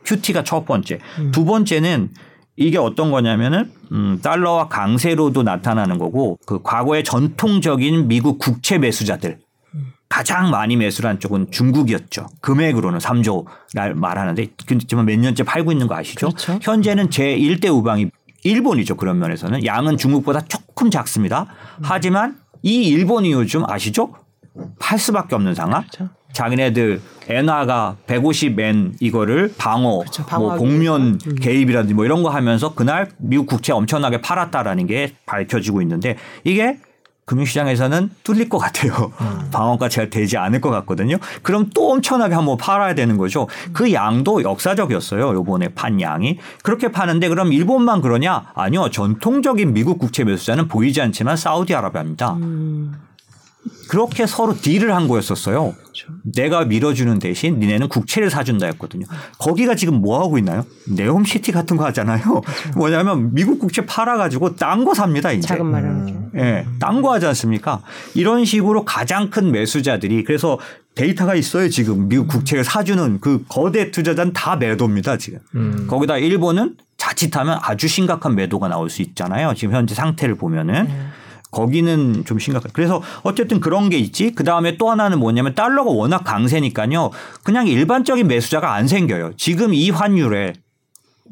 QT가 0.06 0.42
첫 0.42 0.64
번째. 0.64 1.00
두 1.30 1.44
번째는 1.44 2.08
이게 2.56 2.78
어떤 2.78 3.10
거냐면은 3.10 3.70
음, 3.92 4.18
달러와 4.22 4.68
강세로도 4.68 5.42
나타나는 5.42 5.98
거고 5.98 6.38
그 6.46 6.62
과거의 6.62 7.04
전통적인 7.04 8.08
미국 8.08 8.38
국채 8.38 8.78
매수자들 8.78 9.40
가장 10.10 10.50
많이 10.50 10.76
매수를 10.76 11.08
한 11.08 11.20
쪽은 11.20 11.52
중국이었죠. 11.52 12.26
금액으로는 12.40 12.98
3조를 12.98 13.94
말하는데 13.94 14.48
지금 14.86 15.06
몇 15.06 15.18
년째 15.18 15.44
팔고 15.44 15.72
있는 15.72 15.86
거 15.86 15.94
아시죠? 15.94 16.28
그렇죠. 16.30 16.58
현재는 16.60 17.10
제 17.10 17.36
1대 17.38 17.72
우방이 17.74 18.10
일본이죠. 18.42 18.96
그런 18.96 19.18
면에서는 19.20 19.64
양은 19.64 19.96
중국보다 19.96 20.40
조금 20.40 20.90
작습니다. 20.90 21.46
하지만 21.82 22.38
이 22.62 22.88
일본이 22.88 23.32
요즘 23.32 23.62
아시죠? 23.70 24.12
팔 24.80 24.98
수밖에 24.98 25.36
없는 25.36 25.54
상황. 25.54 25.82
그렇죠. 25.82 26.10
자기네들 26.32 27.00
엔화가 27.28 27.98
150엔 28.06 28.94
이거를 29.00 29.54
방어, 29.58 30.00
그렇죠. 30.00 30.24
뭐 30.38 30.56
공면 30.56 31.18
개입이라든지 31.18 31.94
뭐 31.94 32.04
이런 32.04 32.22
거 32.22 32.30
하면서 32.30 32.74
그날 32.74 33.10
미국 33.18 33.46
국채 33.46 33.72
엄청나게 33.72 34.20
팔았다라는 34.20 34.86
게 34.86 35.14
밝혀지고 35.26 35.82
있는데 35.82 36.16
이게 36.42 36.78
금융시장에서는 37.26 38.10
뚫릴 38.24 38.48
것 38.48 38.58
같아요. 38.58 39.12
방어가 39.52 39.88
잘 39.88 40.10
되지 40.10 40.36
않을 40.36 40.60
것 40.60 40.70
같거든요. 40.70 41.16
그럼 41.42 41.70
또 41.74 41.92
엄청나게 41.92 42.34
한번 42.34 42.56
팔아야 42.56 42.94
되는 42.94 43.16
거죠. 43.16 43.48
그 43.72 43.92
양도 43.92 44.42
역사적이었어요. 44.42 45.34
요번에 45.34 45.68
판 45.68 46.00
양이. 46.00 46.38
그렇게 46.62 46.90
파는데 46.90 47.28
그럼 47.28 47.52
일본만 47.52 48.00
그러냐? 48.00 48.46
아니요. 48.54 48.90
전통적인 48.90 49.72
미국 49.72 49.98
국채 49.98 50.24
매수자는 50.24 50.68
보이지 50.68 51.00
않지만 51.00 51.36
사우디아라비아입니다. 51.36 52.32
음, 52.34 52.94
그렇게 53.88 54.26
서로 54.26 54.54
딜을 54.56 54.94
한 54.94 55.08
거였었어요. 55.08 55.74
그렇죠. 55.74 56.08
내가 56.22 56.64
밀어주는 56.64 57.18
대신 57.18 57.58
니네는 57.58 57.88
국채를 57.88 58.30
사준다 58.30 58.66
했거든요. 58.66 59.04
거기가 59.38 59.74
지금 59.74 60.00
뭐 60.00 60.22
하고 60.22 60.38
있나요? 60.38 60.64
네옴시티 60.88 61.52
같은 61.52 61.76
거 61.76 61.84
하잖아요. 61.86 62.40
뭐냐면 62.76 63.34
미국 63.34 63.58
국채 63.58 63.84
팔아가지고 63.84 64.56
딴 64.56 64.84
거 64.84 64.94
삽니다, 64.94 65.32
이제. 65.32 65.46
자금 65.46 65.70
마련하죠. 65.72 66.14
예, 66.36 66.64
딴거 66.78 67.12
하지 67.12 67.26
않습니까? 67.26 67.82
이런 68.14 68.44
식으로 68.44 68.84
가장 68.84 69.28
큰 69.28 69.50
매수자들이 69.50 70.24
그래서 70.24 70.58
데이터가 70.94 71.34
있어요, 71.34 71.68
지금. 71.68 72.08
미국 72.08 72.28
국채를 72.28 72.64
사주는 72.64 73.20
그 73.20 73.44
거대 73.48 73.90
투자자는 73.90 74.32
다 74.32 74.56
매도입니다, 74.56 75.18
지금. 75.18 75.40
음. 75.54 75.86
거기다 75.88 76.16
일본은 76.16 76.76
자칫하면 76.96 77.58
아주 77.60 77.88
심각한 77.88 78.36
매도가 78.36 78.68
나올 78.68 78.88
수 78.88 79.02
있잖아요. 79.02 79.52
지금 79.54 79.74
현재 79.74 79.94
상태를 79.94 80.36
보면은. 80.36 80.88
거기는 81.50 82.24
좀 82.24 82.38
심각해. 82.38 82.68
그래서 82.72 83.02
어쨌든 83.22 83.60
그런 83.60 83.88
게 83.88 83.98
있지. 83.98 84.32
그 84.34 84.44
다음에 84.44 84.76
또 84.76 84.90
하나는 84.90 85.18
뭐냐면 85.18 85.54
달러가 85.54 85.90
워낙 85.90 86.24
강세니까요. 86.24 87.10
그냥 87.42 87.66
일반적인 87.66 88.26
매수자가 88.28 88.72
안 88.72 88.86
생겨요. 88.86 89.32
지금 89.36 89.74
이 89.74 89.90
환율에 89.90 90.52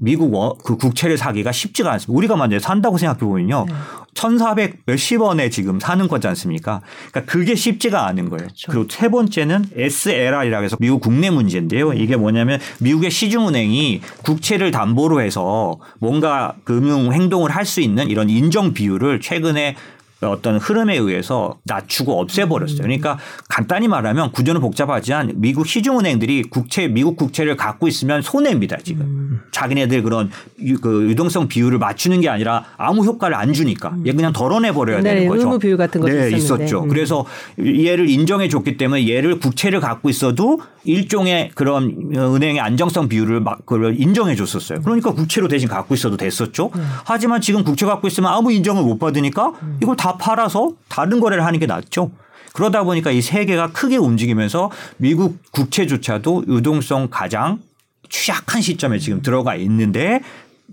미국 0.01 0.33
워- 0.33 0.57
그 0.65 0.77
국채를 0.77 1.19
사기가 1.19 1.51
쉽지가 1.51 1.91
않습니다. 1.93 2.17
우리가 2.17 2.37
만약에 2.37 2.61
산다고 2.61 2.99
생각해 2.99 3.19
보면요. 3.19 3.67
1,400 4.15 4.83
몇십 4.87 5.21
원에 5.21 5.51
지금 5.51 5.81
사는 5.81 6.07
거지 6.07 6.27
않습니까? 6.29 6.83
그러니까 7.11 7.33
그게 7.33 7.55
쉽지가 7.57 8.07
않은 8.07 8.29
거예요. 8.31 8.49
그리고세 8.69 9.09
번째는 9.09 9.65
SLR이라고 9.77 10.65
해서 10.65 10.77
미국 10.81 11.01
국내 11.01 11.31
문제인데요. 11.31 11.93
이게 11.95 12.17
뭐냐면 12.17 12.61
미국의 12.81 13.11
시중은행이 13.11 14.01
국채를 14.23 14.71
담보로 14.71 15.21
해서 15.21 15.79
뭔가 16.01 16.55
금융 16.65 17.13
행동을 17.13 17.51
할 17.51 17.65
수 17.65 17.81
있는 17.81 18.09
이런 18.09 18.31
인정 18.31 18.73
비율을 18.73 19.21
최근에 19.21 19.75
어떤 20.21 20.59
흐름에 20.59 20.97
의해서 20.97 21.59
낮추고 21.65 22.21
없애버렸어요. 22.21 22.79
그러니까 22.79 23.19
간단히 23.49 23.87
말하면 23.87 24.33
구조는 24.33 24.61
복잡하지만 24.61 25.33
미국 25.37 25.67
시중은행들이 25.67 26.45
국채 26.51 26.89
미국 26.89 27.17
국채를 27.17 27.57
갖고 27.57 27.87
있으면 27.87 28.23
손해입니다 28.23 28.79
지금. 28.83 29.03
음. 29.03 29.41
자기네들 29.53 30.03
그런 30.03 30.31
유, 30.63 30.81
그 30.81 31.09
유동성 31.09 31.47
비율을 31.47 31.79
맞추는 31.79 32.21
게 32.21 32.29
아니라 32.29 32.65
아무 32.77 33.05
효과를 33.05 33.37
안 33.37 33.53
주니까 33.53 33.95
얘 34.07 34.13
그냥 34.13 34.33
덜어내 34.33 34.73
버려야 34.73 35.01
네, 35.01 35.15
되는 35.15 35.29
거죠. 35.29 35.43
의무 35.43 35.59
비율 35.61 35.77
같은 35.77 36.01
것도 36.01 36.13
네. 36.13 36.31
있었죠. 36.31 36.83
음. 36.83 36.89
그래서 36.89 37.25
얘를 37.59 38.09
인정해 38.09 38.49
줬기 38.49 38.77
때문에 38.77 39.09
얘를 39.09 39.39
국채를 39.39 39.81
갖고 39.81 40.09
있어도 40.09 40.61
일종의 40.85 41.51
그런 41.55 42.11
은행의 42.15 42.61
안정성 42.61 43.09
비율을 43.09 43.41
막 43.41 43.65
그걸 43.67 43.95
인정해 44.01 44.35
줬었어요. 44.35 44.81
그러니까 44.83 45.13
국채로 45.13 45.47
대신 45.47 45.69
갖고 45.69 45.95
있어도 45.95 46.17
됐었죠. 46.17 46.71
음. 46.75 46.89
하지만 47.05 47.41
지금 47.41 47.63
국채 47.63 47.87
갖고 47.87 48.09
있으면 48.09 48.33
아무 48.33 48.51
인정을 48.53 48.83
못 48.83 48.99
받으니까 48.99 49.53
이걸 49.83 49.97
다 49.97 50.08
팔아서 50.17 50.73
다른 50.89 51.21
거래를 51.21 51.45
하는 51.45 51.59
게 51.61 51.67
낫죠. 51.67 52.11
그러다 52.55 52.85
보니까 52.85 53.11
이세 53.11 53.45
개가 53.45 53.73
크게 53.73 53.97
움직이면서 53.97 54.71
미국 54.97 55.39
국채조차도 55.53 56.45
유동성 56.49 57.09
가장 57.11 57.61
취약한 58.09 58.63
시점에 58.63 58.99
지금 58.99 59.23
들어가 59.23 59.55
있는데 59.57 60.21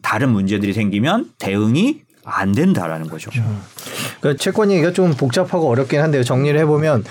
다른 0.02 0.30
문제들이 0.30 0.74
생기면 0.74 1.32
대응이 1.38 2.02
안 2.24 2.54
된다라는 2.54 3.08
거죠. 3.08 3.30
그 4.20 4.36
채권 4.38 4.72
얘기가 4.72 4.94
좀 4.94 5.14
복잡하고 5.14 5.70
어렵긴 5.70 6.02
한데요. 6.02 6.24
정리를 6.24 6.60
해보면 6.62 7.04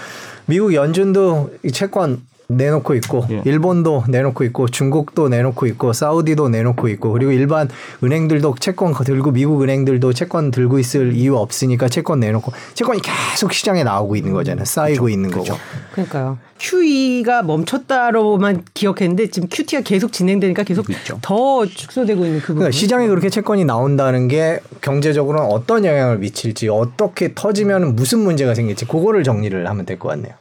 미국 0.47 0.75
연준도 0.75 1.59
이 1.65 1.71
채권 1.71 2.23
내놓고 2.49 2.95
있고 2.97 3.25
예. 3.31 3.43
일본도 3.45 4.05
내놓고 4.09 4.45
있고 4.45 4.69
중국도 4.69 5.29
내놓고 5.29 5.67
있고 5.67 5.93
사우디도 5.93 6.51
내놓고 6.51 6.89
있고 6.89 7.13
그리고 7.13 7.33
일반 7.33 7.69
은행들도 8.03 8.57
채권 8.61 8.93
들고 8.93 9.33
미국 9.33 9.63
은행들도 9.63 10.13
채권 10.13 10.51
들고 10.51 10.79
있을 10.79 11.15
이유 11.15 11.37
없으니까 11.37 11.89
채권 11.89 12.21
내놓고 12.21 12.53
채권이 12.75 13.01
계속 13.03 13.53
시장에 13.53 13.83
나오고 13.85 14.17
있는 14.17 14.33
거잖아요. 14.33 14.65
쌓이고 14.65 15.09
있는 15.09 15.31
거고. 15.31 15.55
그러니까요. 15.93 16.39
QE가 16.59 17.43
멈췄다로만 17.43 18.65
기억했는데 18.75 19.29
지금 19.29 19.49
QT가 19.51 19.83
계속 19.83 20.13
진행되니까 20.13 20.63
계속 20.63 20.87
그렇죠. 20.87 21.19
더 21.21 21.67
축소되고 21.67 22.25
있는 22.25 22.39
그 22.41 22.47
부분. 22.49 22.61
그러니까 22.61 22.77
시장에 22.77 23.07
그렇게 23.09 23.29
채권이 23.29 23.65
나온다는 23.65 24.29
게 24.29 24.61
경제적으로는 24.81 25.51
어떤 25.51 25.85
영향을 25.85 26.19
미칠지 26.19 26.69
어떻게 26.69 27.33
터지면 27.35 27.97
무슨 27.97 28.21
문제가 28.21 28.55
생길지 28.55 28.87
그거를 28.87 29.25
정리를 29.25 29.67
하면 29.69 29.87
될 29.87 29.99
것 29.99 30.09
같네요. 30.09 30.35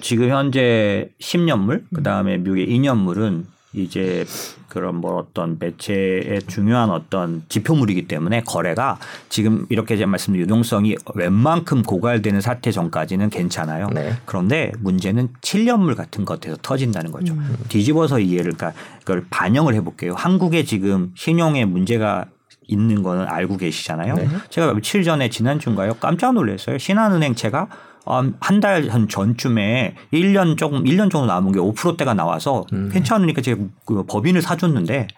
지금 0.00 0.30
현재 0.30 1.10
10년물 1.20 1.84
그다음에 1.94 2.36
미국의 2.38 2.68
2년물은 2.68 3.44
이제 3.72 4.24
그런 4.68 4.96
뭐 4.96 5.16
어떤 5.16 5.56
매체의 5.58 6.42
중요한 6.46 6.90
어떤 6.90 7.42
지표물이기 7.48 8.08
때문에 8.08 8.42
거래가 8.42 8.98
지금 9.28 9.66
이렇게 9.70 9.96
제가 9.96 10.10
말씀드린 10.10 10.44
유동성이 10.44 10.96
웬만큼 11.14 11.82
고갈되는 11.82 12.40
사태 12.40 12.70
전까지는 12.70 13.30
괜찮아요. 13.30 13.88
네. 13.94 14.14
그런데 14.24 14.72
문제는 14.80 15.28
7년물 15.40 15.94
같은 15.94 16.24
것에서 16.24 16.56
터진다는 16.60 17.10
거죠. 17.10 17.34
뒤집어서 17.68 18.18
이해를 18.18 18.52
그러니까 18.52 18.78
그걸 19.00 19.24
반영을 19.30 19.74
해볼게요. 19.74 20.14
한국에 20.14 20.64
지금 20.64 21.12
신용에 21.14 21.64
문제가 21.64 22.26
있는 22.68 23.02
거는 23.02 23.26
알고 23.28 23.56
계시잖아요. 23.58 24.14
네. 24.14 24.28
제가 24.50 24.74
며칠 24.74 25.04
전에 25.04 25.30
지난주인가요? 25.30 25.94
깜짝 25.94 26.32
놀랐어요. 26.34 26.78
신한은행채가 26.78 27.68
한 28.06 28.60
달 28.60 28.88
한 28.88 29.08
전쯤에 29.08 29.94
1년 30.12 30.56
조금 30.56 30.84
1년 30.84 31.10
정도 31.10 31.26
남은 31.26 31.52
게 31.52 31.58
5%대가 31.58 32.14
나와서 32.14 32.64
음. 32.72 32.88
괜찮으니까 32.92 33.42
제가 33.42 33.60
그 33.84 34.04
법인을 34.04 34.40
사줬는데 34.42 35.08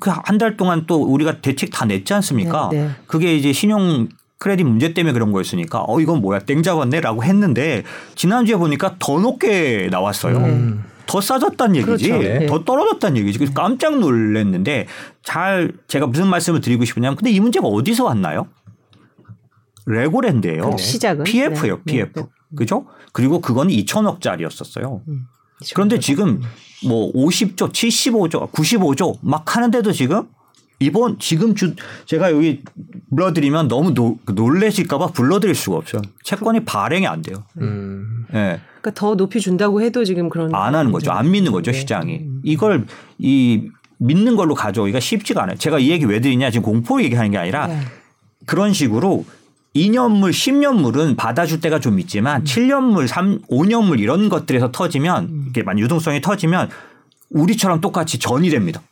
그한 0.00 0.38
달 0.38 0.56
동안 0.56 0.84
또 0.86 1.02
우리가 1.02 1.40
대책 1.40 1.70
다 1.70 1.84
냈지 1.84 2.12
않습니까? 2.14 2.68
네, 2.72 2.82
네. 2.84 2.90
그게 3.06 3.36
이제 3.36 3.52
신용 3.52 4.08
크레딧 4.38 4.66
문제 4.66 4.92
때문에 4.94 5.12
그런 5.12 5.32
거였으니까 5.32 5.84
어 5.86 6.00
이건 6.00 6.20
뭐야 6.20 6.40
땡 6.40 6.62
잡았네라고 6.62 7.24
했는데 7.24 7.84
지난주에 8.14 8.56
보니까 8.56 8.96
더 8.98 9.18
높게 9.20 9.88
나왔어요. 9.90 10.36
음. 10.36 10.84
더 11.06 11.22
싸졌다는 11.22 11.76
얘기지, 11.76 12.10
그렇죠. 12.10 12.22
네. 12.22 12.46
더 12.46 12.64
떨어졌다는 12.64 13.16
얘기지. 13.16 13.38
그래서 13.38 13.54
깜짝 13.54 13.98
놀랐는데 13.98 14.86
잘 15.22 15.72
제가 15.88 16.06
무슨 16.06 16.26
말씀을 16.28 16.60
드리고 16.60 16.84
싶으냐면, 16.84 17.16
근데 17.16 17.30
이 17.30 17.40
문제가 17.40 17.66
어디서 17.66 18.04
왔나요? 18.04 18.46
레고랜드예요. 19.88 20.70
그 20.70 20.78
시작은 20.78 21.24
PF예요, 21.24 21.76
네. 21.76 21.82
PF. 21.84 22.20
네. 22.20 22.26
그죠? 22.56 22.86
그리고 23.12 23.40
그건 23.40 23.68
2천억짜리였었어요. 23.68 25.00
음. 25.08 25.26
그런데 25.74 25.98
지금 25.98 26.40
뭐 26.86 27.12
50조, 27.12 27.72
75조, 27.72 28.50
95조 28.52 29.18
막 29.22 29.56
하는데도 29.56 29.92
지금 29.92 30.28
이번 30.80 31.18
지금 31.18 31.54
주 31.56 31.74
제가 32.06 32.30
여기 32.30 32.62
불러드리면 33.10 33.66
너무 33.66 33.92
노, 33.94 34.16
놀래실까봐 34.26 35.08
불러드릴 35.08 35.54
수가 35.54 35.78
없어요. 35.78 36.02
채권이 36.22 36.64
발행이 36.64 37.06
안 37.06 37.22
돼요. 37.22 37.44
음. 37.60 38.26
예. 38.32 38.60
그러니까 38.80 38.92
더 38.94 39.16
높이 39.16 39.40
준다고 39.40 39.82
해도 39.82 40.04
지금 40.04 40.28
그런 40.28 40.54
안 40.54 40.76
하는 40.76 40.92
거죠. 40.92 41.10
안 41.10 41.30
믿는 41.30 41.50
거죠, 41.50 41.72
네. 41.72 41.78
시장이. 41.78 42.20
이걸 42.44 42.86
이 43.18 43.68
믿는 43.98 44.36
걸로 44.36 44.54
가져오기가 44.54 45.00
쉽지가 45.00 45.42
않아요. 45.42 45.56
제가 45.56 45.80
이 45.80 45.90
얘기 45.90 46.04
왜 46.04 46.20
드리냐 46.20 46.52
지금 46.52 46.62
공포 46.62 47.02
얘기하는 47.02 47.32
게 47.32 47.38
아니라 47.38 47.66
네. 47.66 47.80
그런 48.46 48.72
식으로 48.72 49.24
2년물, 49.78 50.30
10년물은 50.30 51.16
받아줄 51.16 51.60
때가 51.60 51.78
좀 51.80 51.98
있지만 52.00 52.44
7년물, 52.44 53.06
3, 53.06 53.42
5년물 53.50 54.00
이런 54.00 54.28
것들에서 54.28 54.72
터지면 54.72 55.42
이렇게 55.44 55.62
만 55.62 55.78
유동성이 55.78 56.20
터지면 56.20 56.70
우리처럼 57.30 57.80
똑같이 57.80 58.18
전이 58.18 58.50
됩니다. 58.50 58.82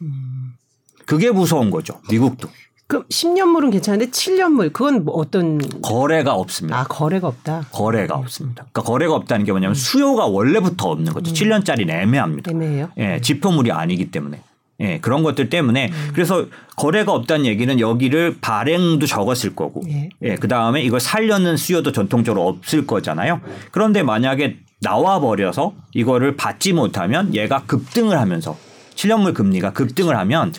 그게 1.04 1.30
무서운 1.30 1.70
거죠. 1.70 2.00
미국도 2.10 2.48
그럼 2.88 3.04
10년물은 3.08 3.72
괜찮은데 3.72 4.10
7년물 4.10 4.72
그건 4.72 5.04
뭐 5.04 5.14
어떤 5.14 5.58
거래가 5.82 6.34
없습니다. 6.34 6.78
아 6.78 6.84
거래가 6.84 7.26
없다. 7.28 7.66
거래가 7.72 8.14
없습니다. 8.14 8.66
그러니까 8.70 8.82
거래가 8.82 9.14
없다는 9.14 9.44
게 9.44 9.52
뭐냐면 9.52 9.74
수요가 9.74 10.26
원래부터 10.26 10.90
없는 10.90 11.12
거죠. 11.12 11.32
7년짜리는 11.32 11.90
애매합니다. 11.90 12.50
애매해요. 12.50 12.90
예, 12.98 13.20
지표물이 13.20 13.72
아니기 13.72 14.10
때문에. 14.10 14.40
예, 14.80 14.98
그런 15.00 15.22
것들 15.22 15.48
때문에 15.48 15.90
그래서 16.12 16.46
거래가 16.76 17.12
없다는 17.12 17.46
얘기는 17.46 17.80
여기를 17.80 18.36
발행도 18.40 19.06
적었을 19.06 19.54
거고. 19.54 19.82
예. 19.88 20.10
예, 20.22 20.34
그 20.34 20.48
다음에 20.48 20.82
이걸 20.82 21.00
살려는 21.00 21.56
수요도 21.56 21.92
전통적으로 21.92 22.46
없을 22.46 22.86
거잖아요. 22.86 23.40
그런데 23.70 24.02
만약에 24.02 24.58
나와 24.82 25.20
버려서 25.20 25.74
이거를 25.94 26.36
받지 26.36 26.72
못하면 26.72 27.34
얘가 27.34 27.62
급등을 27.66 28.18
하면서 28.18 28.56
7년물 28.94 29.34
금리가 29.34 29.72
급등을 29.72 30.16
하면 30.16 30.52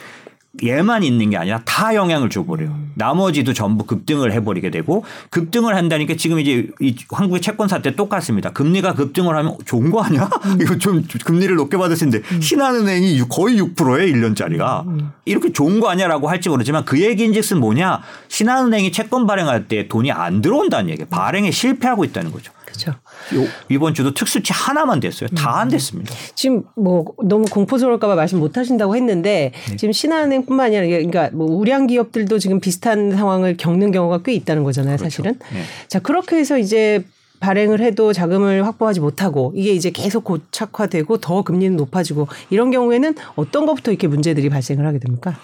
얘만 0.63 1.03
있는 1.03 1.29
게 1.29 1.37
아니라 1.37 1.61
다 1.65 1.93
영향을 1.95 2.29
줘버려요. 2.29 2.77
나머지도 2.95 3.53
전부 3.53 3.85
급등을 3.85 4.31
해버리게 4.33 4.71
되고 4.71 5.05
급등을 5.29 5.75
한다니까 5.75 6.15
지금 6.17 6.39
이제 6.39 6.67
이 6.79 6.95
한국의 7.09 7.41
채권사 7.41 7.81
때 7.81 7.95
똑같습니다. 7.95 8.51
금리가 8.51 8.93
급등을 8.95 9.35
하면 9.35 9.55
좋은 9.65 9.91
거 9.91 10.01
아니야? 10.01 10.29
이거 10.59 10.77
좀 10.77 11.03
금리를 11.25 11.55
높게 11.55 11.77
받을 11.77 11.95
수 11.95 12.05
있는데 12.05 12.27
신한은행이 12.39 13.19
거의 13.29 13.61
6%에 13.61 14.11
1년짜리가 14.11 15.11
이렇게 15.25 15.51
좋은 15.53 15.79
거 15.79 15.89
아니야라고 15.89 16.29
할지 16.29 16.49
모르지만 16.49 16.85
그 16.85 16.99
얘기인즉슨 17.01 17.59
뭐냐? 17.59 18.01
신한은행이 18.27 18.91
채권 18.91 19.27
발행할 19.27 19.67
때 19.67 19.87
돈이 19.87 20.11
안 20.11 20.41
들어온다는 20.41 20.89
얘기예요. 20.89 21.07
발행에 21.09 21.51
실패하고 21.51 22.03
있다는 22.05 22.31
거죠. 22.31 22.51
그렇죠. 22.85 22.99
요- 23.35 23.47
이번 23.69 23.93
주도 23.93 24.13
특수치 24.13 24.53
하나만 24.53 24.99
됐어요. 24.99 25.29
다 25.35 25.57
안 25.57 25.69
됐습니다. 25.69 26.13
지금 26.35 26.63
뭐 26.75 27.05
너무 27.23 27.45
공포스러울까봐 27.45 28.15
말씀 28.15 28.39
못 28.39 28.57
하신다고 28.57 28.95
했는데 28.95 29.51
네. 29.69 29.75
지금 29.75 29.91
신한은행뿐만 29.91 30.67
아니라 30.67 30.85
그러니까 30.85 31.29
뭐 31.33 31.47
우량 31.47 31.87
기업들도 31.87 32.37
지금 32.39 32.59
비슷한 32.59 33.11
상황을 33.11 33.57
겪는 33.57 33.91
경우가 33.91 34.19
꽤 34.23 34.33
있다는 34.33 34.63
거잖아요, 34.63 34.97
사실은. 34.97 35.39
네. 35.51 35.61
자 35.87 35.99
그렇게 35.99 36.37
해서 36.37 36.57
이제 36.57 37.03
발행을 37.39 37.81
해도 37.81 38.13
자금을 38.13 38.65
확보하지 38.65 38.99
못하고 38.99 39.53
이게 39.55 39.71
이제 39.71 39.91
계속 39.91 40.23
고착화되고 40.23 41.17
더 41.19 41.43
금리는 41.43 41.75
높아지고 41.77 42.27
이런 42.49 42.71
경우에는 42.71 43.13
어떤 43.35 43.65
것부터 43.67 43.91
이렇게 43.91 44.07
문제들이 44.07 44.49
발생을 44.49 44.85
하게 44.85 44.97
됩니까? 44.99 45.39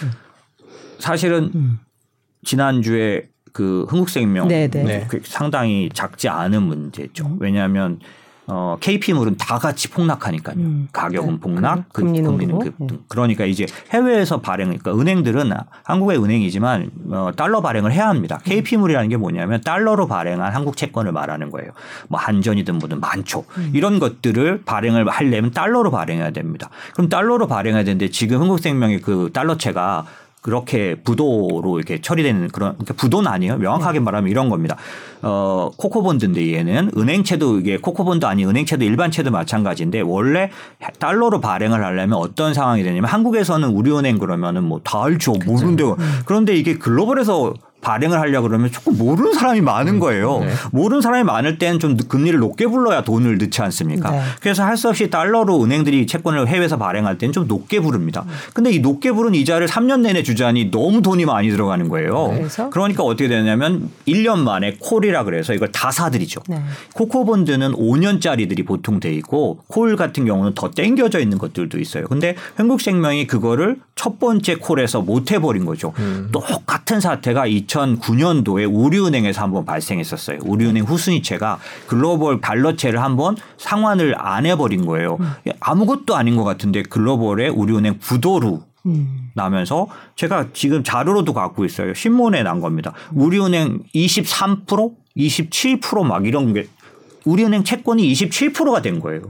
사실은 1.00 1.52
음. 1.56 1.80
지난주에 2.46 3.30
그 3.54 3.86
흥국생명 3.88 4.48
네, 4.48 4.68
네. 4.68 4.84
네. 4.84 5.06
그 5.08 5.22
상당히 5.24 5.90
작지 5.94 6.28
않은 6.28 6.64
문제죠. 6.64 7.38
왜냐하면 7.40 8.00
어, 8.46 8.78
KP물은 8.80 9.38
다 9.38 9.58
같이 9.58 9.90
폭락하니까요. 9.90 10.56
음. 10.58 10.88
가격은 10.92 11.36
네. 11.36 11.40
폭락, 11.40 11.86
그 11.94 12.02
금리는 12.02 12.30
금리는 12.30 12.56
오르고. 12.56 12.78
급등. 12.78 13.00
그러니까 13.08 13.46
이제 13.46 13.66
해외에서 13.92 14.42
발행, 14.42 14.68
그러니까 14.68 15.00
은행들은 15.00 15.52
한국의 15.84 16.22
은행이지만 16.22 16.92
어, 17.12 17.32
달러 17.38 17.62
발행을 17.62 17.94
해야 17.94 18.10
합니다. 18.10 18.40
음. 18.42 18.44
KP물이라는 18.44 19.10
게 19.10 19.16
뭐냐면 19.16 19.62
달러로 19.62 20.08
발행한 20.08 20.54
한국 20.54 20.76
채권을 20.76 21.14
말하는 21.14 21.52
거예요. 21.52 21.72
뭐 22.10 22.20
한전이든 22.20 22.80
뭐든 22.80 23.00
많죠. 23.00 23.46
음. 23.58 23.72
이런 23.74 24.00
것들을 24.00 24.64
발행을 24.66 25.08
하려면 25.08 25.52
달러로 25.52 25.90
발행해야 25.90 26.32
됩니다. 26.32 26.70
그럼 26.94 27.08
달러로 27.08 27.48
발행해야 27.48 27.86
되는데 27.86 28.10
지금 28.10 28.42
흥국생명의 28.42 29.00
그 29.00 29.30
달러채가 29.32 30.06
그렇게 30.44 30.96
부도로 30.96 31.80
이렇게 31.80 32.02
처리되는 32.02 32.50
그런 32.50 32.74
그러니까 32.74 32.94
부도는 32.96 33.32
아니에요. 33.32 33.58
명확하게 33.58 34.00
네. 34.00 34.04
말하면 34.04 34.30
이런 34.30 34.50
겁니다. 34.50 34.76
어 35.22 35.72
코코본드인데 35.78 36.54
얘는 36.54 36.92
은행채도 36.98 37.62
이게 37.62 37.78
코코본드 37.78 38.26
아니 38.26 38.46
은행채도 38.46 38.84
일반채도 38.84 39.32
마찬가지인데 39.32 40.02
원래 40.02 40.52
달러로 41.00 41.40
발행을 41.40 41.82
하려면 41.84 42.20
어떤 42.20 42.54
상황이 42.54 42.84
되냐면 42.84 43.10
한국에서는 43.10 43.70
우리은행 43.70 44.20
그러면은 44.20 44.66
뭐 44.66 44.84
다 44.84 45.06
알죠. 45.06 45.34
모르는데 45.46 45.84
그런데 46.26 46.56
이게 46.56 46.78
글로벌에서 46.78 47.54
발행을 47.84 48.20
하려고 48.20 48.48
그러면 48.48 48.72
조금 48.72 48.98
모르는 48.98 49.34
사람이 49.34 49.62
많은 49.62 50.00
거예요. 50.00 50.40
네. 50.40 50.50
모르는 50.72 51.02
사람이 51.02 51.24
많을 51.24 51.58
때는 51.58 51.80
좀 51.80 51.98
금리를 51.98 52.40
높게 52.40 52.66
불러야 52.66 53.04
돈을 53.04 53.38
넣지 53.38 53.62
않습니까? 53.62 54.10
네. 54.12 54.22
그래서 54.42 54.64
할 54.64 54.74
수 54.74 54.90
없이 54.90 55.10
달러로 55.10 55.64
은행들이 55.64 56.08
채권을 56.08 56.48
해외에서 56.48 56.78
발행할 56.78 57.18
때는 57.20 57.32
좀 57.32 57.48
높게 57.48 57.80
부릅니다. 57.80 58.26
근데 58.54 58.72
이 58.72 58.80
높게 58.80 59.12
부른 59.12 59.36
이자를 59.36 59.68
3년 59.68 60.02
내내 60.02 60.24
주자니 60.24 60.72
너무 60.72 61.02
돈이 61.02 61.26
많이 61.26 61.50
들어가는 61.50 61.88
거예요. 61.90 62.32
그래서? 62.34 62.70
그러니까 62.72 63.04
어떻게 63.04 63.28
되냐면 63.28 63.90
1년 64.08 64.40
만에 64.40 64.78
콜이라 64.80 65.26
그래서 65.26 65.54
이걸 65.54 65.72
다 65.72 65.92
사들이죠. 65.92 66.42
네. 66.50 66.62
코코본드는 66.96 67.74
5년짜리들이 67.74 68.66
보통 68.66 69.00
돼 69.00 69.14
있고 69.14 69.60
콜 69.68 69.96
같은 69.96 70.26
경우는 70.26 70.54
더 70.56 70.72
땡겨져 70.72 71.20
있는 71.20 71.38
것들도 71.38 71.80
있어요. 71.80 72.08
근데 72.08 72.36
한국생명이 72.56 73.28
그거를 73.28 73.78
첫 73.96 74.20
번째 74.20 74.56
콜에서 74.56 75.02
못 75.02 75.32
해버린 75.32 75.66
거죠. 75.66 75.94
똑같은 76.32 77.00
사태가 77.00 77.46
2009년도에 77.74 78.70
우리은행에서 78.72 79.42
한번 79.42 79.66
발생했었어요. 79.66 80.40
우리은행 80.44 80.84
후순위채가 80.84 81.60
글로벌 81.88 82.42
달러채를 82.42 83.02
한번 83.02 83.36
상환을 83.58 84.16
안 84.18 84.46
해버린 84.46 84.86
거예요. 84.86 85.18
아무것도 85.60 86.16
아닌 86.16 86.36
것 86.36 86.44
같은데 86.44 86.84
글로벌의 86.84 87.50
우리은행 87.50 88.00
부도로 88.00 88.64
음. 88.86 89.30
나면서 89.34 89.88
제가 90.16 90.48
지금 90.54 90.84
자료로도 90.84 91.34
갖고 91.34 91.66
있어요. 91.66 91.94
신문에 91.94 92.44
난 92.44 92.60
겁니다. 92.60 92.94
우리은행 93.14 93.84
23%, 93.96 94.94
27%막 95.18 96.26
이런 96.26 96.54
게 96.54 96.68
우리은행 97.26 97.64
채권이 97.64 98.12
27%가 98.12 98.82
된 98.82 99.00
거예요. 99.00 99.22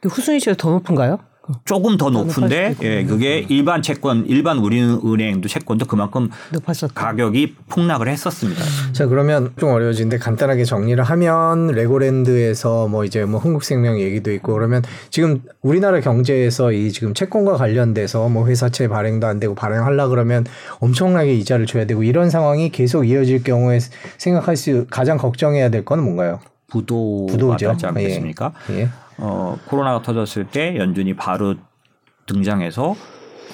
그 0.00 0.08
후순위치가 0.08 0.56
더 0.56 0.70
높은가요? 0.70 1.18
조금 1.64 1.96
더 1.96 2.08
높은데 2.10 2.74
예. 2.82 3.04
그게 3.04 3.44
일반 3.48 3.82
채권, 3.82 4.24
일반 4.26 4.58
우리은행도 4.58 5.48
채권도 5.48 5.86
그만큼 5.86 6.30
높았었다. 6.52 6.92
가격이 6.94 7.56
폭락을 7.68 8.08
했었습니다. 8.08 8.62
자 8.92 9.06
그러면 9.06 9.52
좀 9.58 9.70
어려워지는데 9.70 10.18
간단하게 10.18 10.64
정리를 10.64 11.02
하면 11.02 11.66
레고랜드에서 11.68 12.86
뭐 12.88 13.04
이제 13.04 13.24
뭐 13.24 13.40
흥국생명 13.40 13.98
얘기도 14.00 14.32
있고 14.32 14.52
그러면 14.52 14.82
지금 15.10 15.42
우리나라 15.62 16.00
경제에서 16.00 16.72
이 16.72 16.92
지금 16.92 17.12
채권과 17.14 17.56
관련돼서 17.56 18.28
뭐 18.28 18.46
회사채 18.46 18.88
발행도 18.88 19.26
안 19.26 19.40
되고 19.40 19.54
발행하려 19.54 20.08
그러면 20.08 20.44
엄청나게 20.78 21.34
이자를 21.34 21.66
줘야 21.66 21.86
되고 21.86 22.02
이런 22.02 22.30
상황이 22.30 22.70
계속 22.70 23.04
이어질 23.04 23.42
경우에 23.42 23.80
생각할 24.18 24.56
수 24.56 24.86
가장 24.90 25.18
걱정해야 25.18 25.70
될 25.70 25.82
건 25.84 26.02
뭔가요? 26.04 26.38
부도가 26.68 27.56
부도죠. 27.56 27.88
않겠습니까? 27.88 28.52
예. 28.70 28.88
어, 29.24 29.56
코로나가 29.66 30.02
터졌을 30.02 30.48
때 30.48 30.76
연준이 30.76 31.14
바로 31.14 31.54
등장해서 32.26 32.96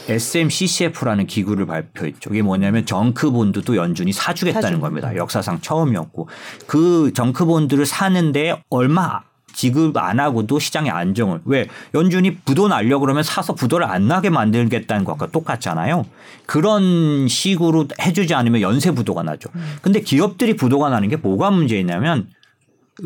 SMCCF라는 0.09 1.27
기구를 1.27 1.67
발표했죠. 1.67 2.31
이게 2.31 2.41
뭐냐면 2.41 2.87
정크본드 2.87 3.63
도 3.63 3.77
연준이 3.77 4.11
사주겠다는 4.13 4.63
사주. 4.63 4.81
겁니다. 4.81 5.15
역사상 5.15 5.61
처음이었고 5.61 6.29
그 6.67 7.13
정크본드를 7.13 7.85
사는데 7.85 8.63
얼마 8.71 9.21
지급 9.53 9.99
안 9.99 10.21
하고도 10.21 10.59
시장의 10.59 10.91
안정을 10.91 11.41
왜 11.45 11.69
연준이 11.95 12.37
부도 12.37 12.69
날려 12.69 12.99
그러면 12.99 13.23
사서 13.23 13.55
부도를 13.55 13.85
안 13.87 14.09
나게 14.09 14.31
만들겠다는 14.31 15.05
것과 15.05 15.27
똑같잖아요. 15.27 16.07
그런 16.47 17.29
식으로 17.29 17.89
해주지 18.01 18.33
않으면 18.33 18.63
연쇄 18.63 18.93
부도가 18.93 19.23
나죠. 19.23 19.51
근데 19.83 20.01
기업들이 20.01 20.57
부도가 20.57 20.89
나는 20.89 21.09
게 21.09 21.17
뭐가 21.17 21.51
문제냐면 21.51 22.29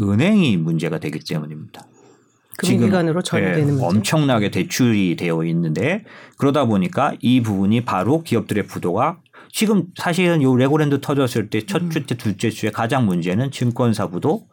은행이 0.00 0.58
문제가 0.58 0.98
되기 0.98 1.18
때문입니다. 1.18 1.82
금융기관으로 2.58 3.22
전이되는 3.22 3.58
예, 3.58 3.62
문제. 3.64 3.84
엄청나게 3.84 4.50
대출이 4.50 5.16
되어 5.16 5.44
있는데 5.44 6.04
그러다 6.36 6.66
보니까 6.66 7.14
이 7.20 7.42
부분이 7.42 7.84
바로 7.84 8.22
기업들의 8.22 8.66
부도가 8.66 9.18
지금 9.50 9.84
사실은 9.96 10.42
요 10.42 10.56
레고랜드 10.56 11.00
터졌을 11.00 11.50
때첫주때 11.50 12.16
둘째 12.16 12.50
주에 12.50 12.70
가장 12.70 13.06
문제는 13.06 13.50
증권사 13.50 14.08
부도 14.08 14.46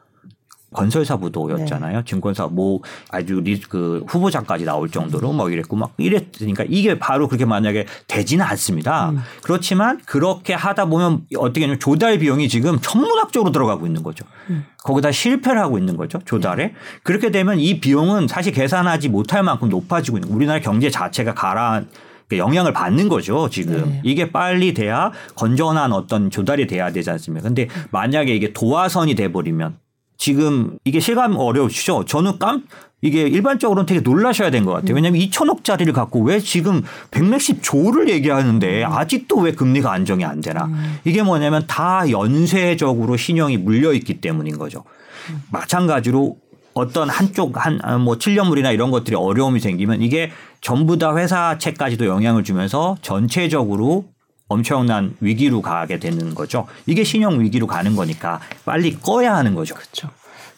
건설사 0.74 1.18
부도였잖아요. 1.18 1.98
네. 1.98 2.04
증권사 2.06 2.48
뭐 2.48 2.82
아주 3.10 3.42
리, 3.42 3.60
그 3.60 4.04
후보자까지 4.08 4.66
나올 4.66 4.90
정도로 4.90 5.34
뭐 5.34 5.50
이랬고 5.50 5.76
막 5.76 5.94
이랬으니까 5.98 6.66
이게 6.68 7.00
바로 7.00 7.28
그렇게 7.28 7.46
만약에 7.46 7.86
되지는 8.08 8.46
않습니다. 8.46 9.10
음. 9.10 9.20
그렇지만 9.42 10.00
그렇게 10.06 10.54
하다 10.54 10.86
보면 10.86 11.26
어떻게 11.38 11.62
하냐면 11.62 11.80
조달 11.80 12.20
비용이 12.20 12.50
지금 12.50 12.80
천문학적으로 12.80 13.52
들어가고 13.52 13.88
있는 13.88 14.04
거죠. 14.04 14.26
음. 14.50 14.66
거기다 14.84 15.12
실패를 15.12 15.60
하고 15.60 15.78
있는 15.78 15.98
거죠. 15.98 16.20
조달에. 16.26 16.74
그렇게 17.04 17.32
되면 17.32 17.60
이 17.60 17.80
비용은 17.80 18.28
사실 18.28 18.54
계산하지 18.54 19.10
못할 19.10 19.44
만큼 19.44 19.70
높아지고 19.70 20.18
있는. 20.18 20.30
우리나라 20.30 20.60
경제 20.60 20.90
자체가 20.90 21.34
가라 21.34 21.84
영향을 22.32 22.74
받는 22.74 23.10
거죠, 23.10 23.50
지금. 23.50 23.90
네. 23.90 24.02
이게 24.04 24.32
빨리 24.32 24.76
돼야 24.76 25.12
건전한 25.36 25.92
어떤 25.92 26.30
조달이 26.30 26.68
돼야 26.68 26.92
되지 26.92 27.10
않습니까? 27.10 27.48
근데 27.48 27.68
만약에 27.92 28.36
이게 28.36 28.54
도화선이 28.54 29.16
돼 29.16 29.32
버리면 29.32 29.78
지금 30.30 30.78
이게 30.84 31.00
실감 31.00 31.36
어려우시죠? 31.38 32.04
저는 32.06 32.38
깜 32.40 32.64
이게 33.02 33.22
일반적으로는 33.24 33.86
되게 33.86 34.02
놀라셔야 34.02 34.52
된 34.52 34.66
것 34.66 34.74
같아요. 34.74 34.94
왜냐하면 34.96 35.22
2천억짜리를 35.22 35.94
갖고 35.94 36.22
왜 36.22 36.40
지금 36.40 36.84
160 37.12 37.64
조를 37.64 38.10
얘기하는데 38.10 38.84
아직도 38.84 39.38
왜 39.38 39.54
금리가 39.54 39.90
안정이 39.92 40.26
안 40.26 40.42
되나? 40.42 40.70
이게 41.06 41.24
뭐냐면 41.24 41.64
다 41.68 42.04
연쇄적으로 42.12 43.16
신용이 43.16 43.58
물려 43.58 43.94
있기 43.94 44.20
때문인 44.20 44.58
거죠. 44.58 44.84
마찬가지로 45.52 46.36
어떤 46.74 47.10
한쪽 47.10 47.56
한 47.66 47.80
뭐 48.04 48.18
7년물이나 48.18 48.74
이런 48.74 48.92
것들이 48.92 49.16
어려움이 49.16 49.62
생기면 49.62 50.02
이게 50.02 50.32
전부 50.60 50.98
다 50.98 51.16
회사채까지도 51.16 52.06
영향을 52.06 52.44
주면서 52.44 52.98
전체적으로 53.02 54.06
엄청난 54.50 55.16
위기로 55.22 55.62
가게 55.62 56.00
되는 56.00 56.36
거죠. 56.36 56.68
이게 56.86 57.04
신용 57.04 57.40
위기로 57.40 57.68
가는 57.68 57.96
거니까 57.96 58.42
빨리 58.66 59.00
꺼야 59.00 59.36
하는 59.36 59.56
거죠. 59.56 59.76
그렇죠. 59.76 60.10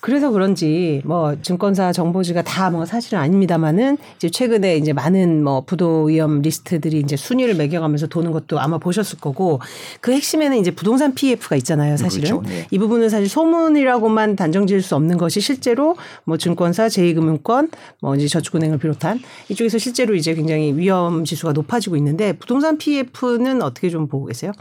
그래서 0.01 0.31
그런지 0.31 1.01
뭐 1.05 1.39
증권사 1.41 1.91
정보지가 1.91 2.41
다 2.41 2.71
뭐 2.71 2.85
사실은 2.85 3.19
아닙니다만은 3.19 3.97
이제 4.15 4.29
최근에 4.29 4.77
이제 4.77 4.93
많은 4.93 5.43
뭐 5.43 5.61
부도 5.61 6.05
위험 6.05 6.41
리스트들이 6.41 6.99
이제 6.99 7.17
순위를 7.17 7.55
매겨가면서 7.55 8.07
도는 8.07 8.31
것도 8.31 8.59
아마 8.59 8.77
보셨을 8.77 9.19
거고 9.19 9.59
그 9.99 10.13
핵심에는 10.13 10.57
이제 10.57 10.71
부동산 10.71 11.13
PF가 11.13 11.55
있잖아요, 11.57 11.97
사실은. 11.97 12.29
그렇죠. 12.29 12.47
네. 12.47 12.67
이 12.71 12.79
부분은 12.79 13.09
사실 13.09 13.27
소문이라고만 13.27 14.37
단정 14.37 14.67
지을 14.67 14.81
수 14.81 14.95
없는 14.95 15.17
것이 15.17 15.41
실제로 15.41 15.95
뭐 16.23 16.37
증권사, 16.37 16.87
제2금융권, 16.87 17.71
뭐 18.01 18.15
이제 18.15 18.27
저축은행을 18.27 18.77
비롯한 18.77 19.19
이쪽에서 19.49 19.77
실제로 19.77 20.15
이제 20.15 20.33
굉장히 20.33 20.73
위험 20.77 21.25
지수가 21.25 21.51
높아지고 21.53 21.97
있는데 21.97 22.33
부동산 22.33 22.77
PF는 22.77 23.61
어떻게 23.61 23.89
좀 23.89 24.07
보고 24.07 24.27
계세요? 24.27 24.53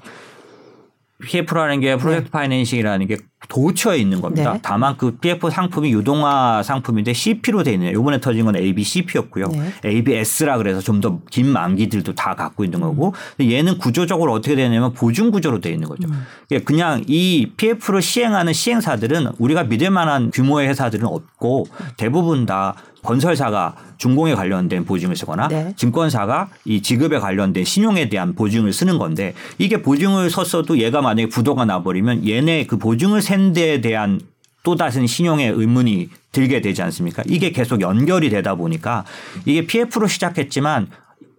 PF라는 1.23 1.81
게 1.81 1.97
프로젝트 1.97 2.31
파이낸싱이라는 2.31 3.07
게 3.07 3.17
도처에 3.49 3.99
있는 3.99 4.21
겁니다. 4.21 4.53
네. 4.53 4.59
다만 4.63 4.97
그 4.97 5.17
PF 5.17 5.51
상품이 5.51 5.93
유동화 5.93 6.63
상품인데 6.63 7.13
CP로 7.13 7.63
돼 7.63 7.73
있는 7.73 7.93
요번에 7.93 8.21
터진 8.21 8.45
건 8.45 8.55
ABCP였고요. 8.57 9.47
네. 9.49 9.73
ABS라 9.85 10.57
그래서 10.59 10.81
좀 10.81 11.01
더 11.01 11.19
긴 11.31 11.47
만기들도 11.49 12.15
다 12.15 12.35
갖고 12.35 12.65
있는 12.65 12.81
거고 12.81 13.15
근데 13.37 13.53
얘는 13.57 13.79
구조적으로 13.79 14.33
어떻게 14.33 14.55
되냐면 14.55 14.93
보증 14.93 15.31
구조로 15.31 15.61
돼 15.61 15.71
있는 15.71 15.89
거죠. 15.89 16.09
예, 16.51 16.59
그냥 16.59 17.03
이 17.07 17.51
PF를 17.57 18.03
시행하는 18.03 18.53
시행사들은 18.53 19.33
우리가 19.39 19.65
믿을 19.65 19.91
만한 19.91 20.31
규모의 20.31 20.69
회사들은 20.69 21.07
없고 21.07 21.67
대부분 21.97 22.45
다 22.47 22.75
건설사가 23.03 23.77
중공에 23.97 24.35
관련된 24.35 24.85
보증을 24.85 25.17
쓰거나 25.17 25.49
네. 25.49 25.73
증권사가 25.77 26.49
이 26.67 26.83
지급에 26.83 27.19
관련된 27.19 27.65
신용에 27.65 28.11
대한 28.11 28.35
보증을 28.35 28.73
쓰는 28.75 28.99
건데 28.99 29.33
이게 29.59 29.81
보증을 29.81 30.29
섰어도 30.29 30.79
얘가 30.79 31.01
만약에 31.01 31.29
부도가 31.31 31.65
나버리면 31.65 32.29
얘네 32.29 32.67
그 32.67 32.77
보증을 32.77 33.23
센 33.31 33.53
데에 33.53 33.81
대한 33.81 34.21
또 34.65 34.75
다른 34.75 35.07
신용의 35.07 35.53
의문이 35.53 36.11
들게 36.33 36.61
되지 36.61 36.83
않습니까? 36.83 37.23
이게 37.29 37.53
계속 37.53 37.81
연결이 37.81 38.29
되다 38.29 38.57
보니까 38.57 39.05
이게 39.45 39.67
PF로 39.67 40.09
시작했지만 40.09 40.89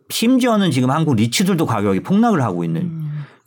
심지어는 0.10 0.72
지금 0.72 0.89
한국 0.89 1.16
리츠들도 1.16 1.66
가격이 1.66 2.00
폭락을 2.00 2.42
하고 2.42 2.64
있는 2.64 2.89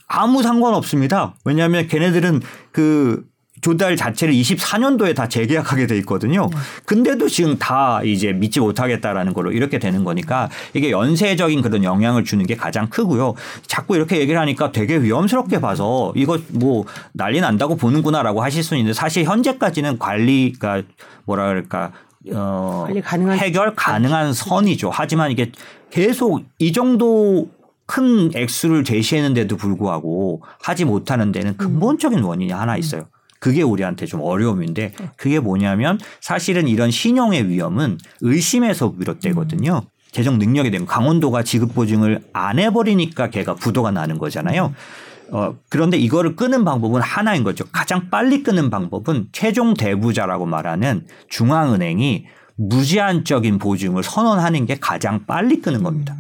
아무 0.07 0.43
상관 0.43 0.75
없습니다. 0.75 1.35
왜냐하면 1.47 1.89
걔네들은 1.89 2.43
그 2.71 3.25
조달 3.65 3.97
자체를 3.97 4.35
24년도에 4.35 5.15
다 5.15 5.27
재계약하게 5.27 5.87
돼 5.87 5.97
있거든요. 6.01 6.51
근데도 6.85 7.31
지금 7.31 7.57
다 7.57 8.03
이제 8.05 8.31
믿지 8.35 8.61
못하겠다라는 8.61 9.33
걸로 9.33 9.53
이렇게 9.53 9.79
되는 9.79 10.05
거니까 10.05 10.51
이게 10.75 10.91
연쇄적인 10.91 11.63
그런 11.63 11.83
영향을 11.83 12.25
주는 12.25 12.45
게 12.45 12.57
가장 12.57 12.91
크고요. 12.91 13.33
자꾸 13.67 13.97
이렇게 13.97 14.21
얘기를 14.21 14.39
하니까 14.39 14.71
되게 14.71 14.99
위험스럽게 14.99 15.63
봐서 15.63 16.13
이거 16.15 16.39
뭐 16.51 16.85
난리 17.15 17.41
난다고 17.41 17.77
보는구나라고 17.77 18.43
하실 18.43 18.63
수는 18.63 18.81
있는데 18.81 18.93
사실 18.93 19.25
현재까지는 19.25 19.99
관리가 19.99 20.83
뭐라 21.25 21.47
그럴까 21.47 21.93
어 22.35 22.85
관리 22.87 23.01
가능한 23.01 23.39
해결 23.39 23.75
가능한 23.75 24.35
선이죠. 24.35 24.91
하지만 24.93 25.31
이게 25.31 25.51
계속 25.91 26.45
이 26.59 26.71
정도 26.75 27.49
큰 27.87 28.31
액수를 28.35 28.85
제시했는데도 28.85 29.57
불구하고 29.57 30.43
하지 30.61 30.85
못하는 30.85 31.33
데는 31.33 31.57
근본적인 31.57 32.23
원인이 32.23 32.53
하나 32.53 32.77
있어요. 32.77 33.07
그게 33.45 33.61
우리한테 33.61 34.07
좀 34.07 34.23
어려움인데 34.23 34.93
그게 35.17 35.39
뭐냐면 35.39 35.99
사실은 36.23 36.67
이런 36.67 36.91
신용의 36.91 37.51
위험은 37.51 37.99
의심에서 38.23 38.95
비롯되거든요. 38.95 39.83
재정 40.13 40.39
능력에 40.39 40.71
대한 40.71 40.87
강원도가 40.87 41.43
지급 41.43 41.75
보증을 41.75 42.23
안 42.33 42.59
해버리니까 42.59 43.29
걔가 43.29 43.55
부도가 43.57 43.91
나는 43.91 44.17
거잖아요. 44.17 44.73
어, 45.31 45.55
그런데 45.69 45.99
이거를 45.99 46.37
끄는 46.37 46.65
방법은 46.65 47.03
하나인 47.03 47.45
거죠. 47.45 47.67
가장 47.71 48.09
빨리 48.09 48.43
끄는 48.43 48.71
방법은 48.71 49.29
최종 49.33 49.75
대부자라고 49.75 50.47
말하는 50.47 51.07
중앙은행이 51.29 52.25
무제한적인 52.57 53.59
보증을 53.59 54.03
선언하는 54.03 54.65
게 54.65 54.77
가장 54.81 55.27
빨리 55.27 55.61
끄는 55.61 55.83
겁니다. 55.83 56.17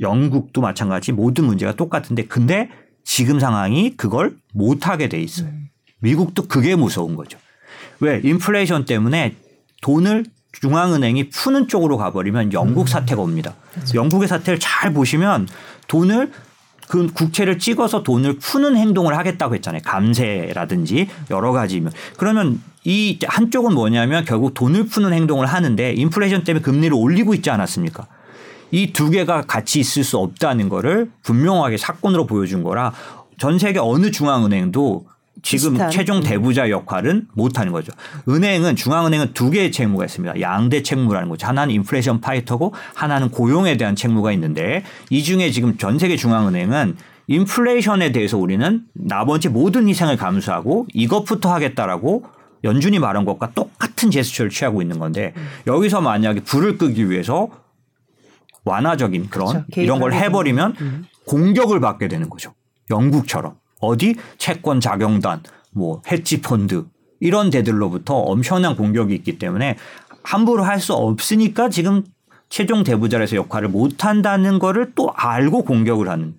영국도 0.00 0.60
마찬가지 0.60 1.12
모든 1.12 1.44
문제가 1.44 1.76
똑같은데 1.76 2.24
근데 2.24 2.68
지금 3.04 3.38
상황이 3.38 3.96
그걸 3.96 4.34
못하게 4.52 5.08
돼 5.08 5.20
있어요. 5.20 5.52
미국도 6.00 6.46
그게 6.46 6.76
무서운 6.76 7.16
거죠. 7.16 7.38
왜? 8.00 8.20
인플레이션 8.22 8.84
때문에 8.84 9.34
돈을 9.82 10.24
중앙은행이 10.52 11.30
푸는 11.30 11.68
쪽으로 11.68 11.96
가버리면 11.96 12.52
영국 12.52 12.88
사태가 12.88 13.20
옵니다. 13.20 13.54
영국의 13.94 14.28
사태를 14.28 14.58
잘 14.58 14.92
보시면 14.92 15.48
돈을 15.88 16.32
그 16.88 17.06
국채를 17.12 17.58
찍어서 17.58 18.02
돈을 18.02 18.38
푸는 18.38 18.76
행동을 18.76 19.16
하겠다고 19.18 19.54
했잖아요. 19.56 19.82
감세라든지 19.84 21.08
여러 21.30 21.52
가지면 21.52 21.92
그러면 22.16 22.62
이 22.84 23.18
한쪽은 23.22 23.74
뭐냐면 23.74 24.24
결국 24.24 24.54
돈을 24.54 24.86
푸는 24.86 25.12
행동을 25.12 25.46
하는데 25.46 25.92
인플레이션 25.92 26.44
때문에 26.44 26.62
금리를 26.62 26.94
올리고 26.94 27.34
있지 27.34 27.50
않았습니까? 27.50 28.06
이 28.70 28.92
두 28.92 29.10
개가 29.10 29.42
같이 29.42 29.80
있을 29.80 30.02
수 30.04 30.18
없다는 30.18 30.68
거를 30.68 31.10
분명하게 31.22 31.76
사건으로 31.76 32.26
보여준 32.26 32.62
거라 32.62 32.92
전 33.38 33.58
세계 33.58 33.78
어느 33.78 34.10
중앙은행도 34.10 35.06
지금 35.42 35.72
비슷한. 35.72 35.90
최종 35.90 36.20
대부자 36.20 36.70
역할은 36.70 37.26
못하는 37.34 37.72
거죠. 37.72 37.92
은행은 38.28 38.76
중앙은행은 38.76 39.34
두 39.34 39.50
개의 39.50 39.72
책무가 39.72 40.04
있습니다. 40.04 40.40
양대 40.40 40.82
책무라는 40.82 41.28
거죠. 41.28 41.46
하나는 41.46 41.74
인플레이션 41.74 42.20
파이터고 42.20 42.74
하나는 42.94 43.30
고용에 43.30 43.76
대한 43.76 43.96
책무가 43.96 44.32
있는데 44.32 44.84
이 45.10 45.22
중에 45.22 45.50
지금 45.50 45.76
전 45.76 45.98
세계 45.98 46.16
중앙은행은 46.16 46.96
인플레이션에 47.28 48.12
대해서 48.12 48.38
우리는 48.38 48.84
나머지 48.94 49.48
모든 49.48 49.88
희생을 49.88 50.16
감수하고 50.16 50.86
이것부터 50.92 51.52
하겠다라고 51.52 52.24
연준이 52.64 52.98
말한 52.98 53.24
것과 53.24 53.52
똑같은 53.54 54.10
제스처를 54.10 54.50
취하고 54.50 54.82
있는 54.82 54.98
건데 54.98 55.34
여기서 55.66 56.00
만약에 56.00 56.40
불을 56.40 56.78
끄기 56.78 57.10
위해서 57.10 57.48
완화적인 58.64 59.28
그런 59.30 59.64
그렇죠. 59.66 59.80
이런 59.80 60.00
걸 60.00 60.12
해버리면 60.12 60.74
음. 60.80 61.04
공격을 61.26 61.80
받게 61.80 62.08
되는 62.08 62.28
거죠. 62.28 62.54
영국처럼 62.90 63.54
어디? 63.80 64.16
채권 64.38 64.80
자경단, 64.80 65.42
뭐 65.72 66.02
헤지 66.10 66.40
펀드 66.40 66.84
이런 67.20 67.50
데들로부터 67.50 68.14
엄청난 68.14 68.76
공격이 68.76 69.14
있기 69.14 69.38
때문에 69.38 69.76
함부로 70.22 70.62
할 70.64 70.80
수 70.80 70.94
없으니까 70.94 71.68
지금 71.68 72.04
최종 72.48 72.82
대부자에서 72.82 73.36
역할을 73.36 73.68
못 73.68 74.04
한다는 74.04 74.58
거를 74.58 74.92
또 74.94 75.10
알고 75.14 75.64
공격을 75.64 76.08
하는 76.08 76.34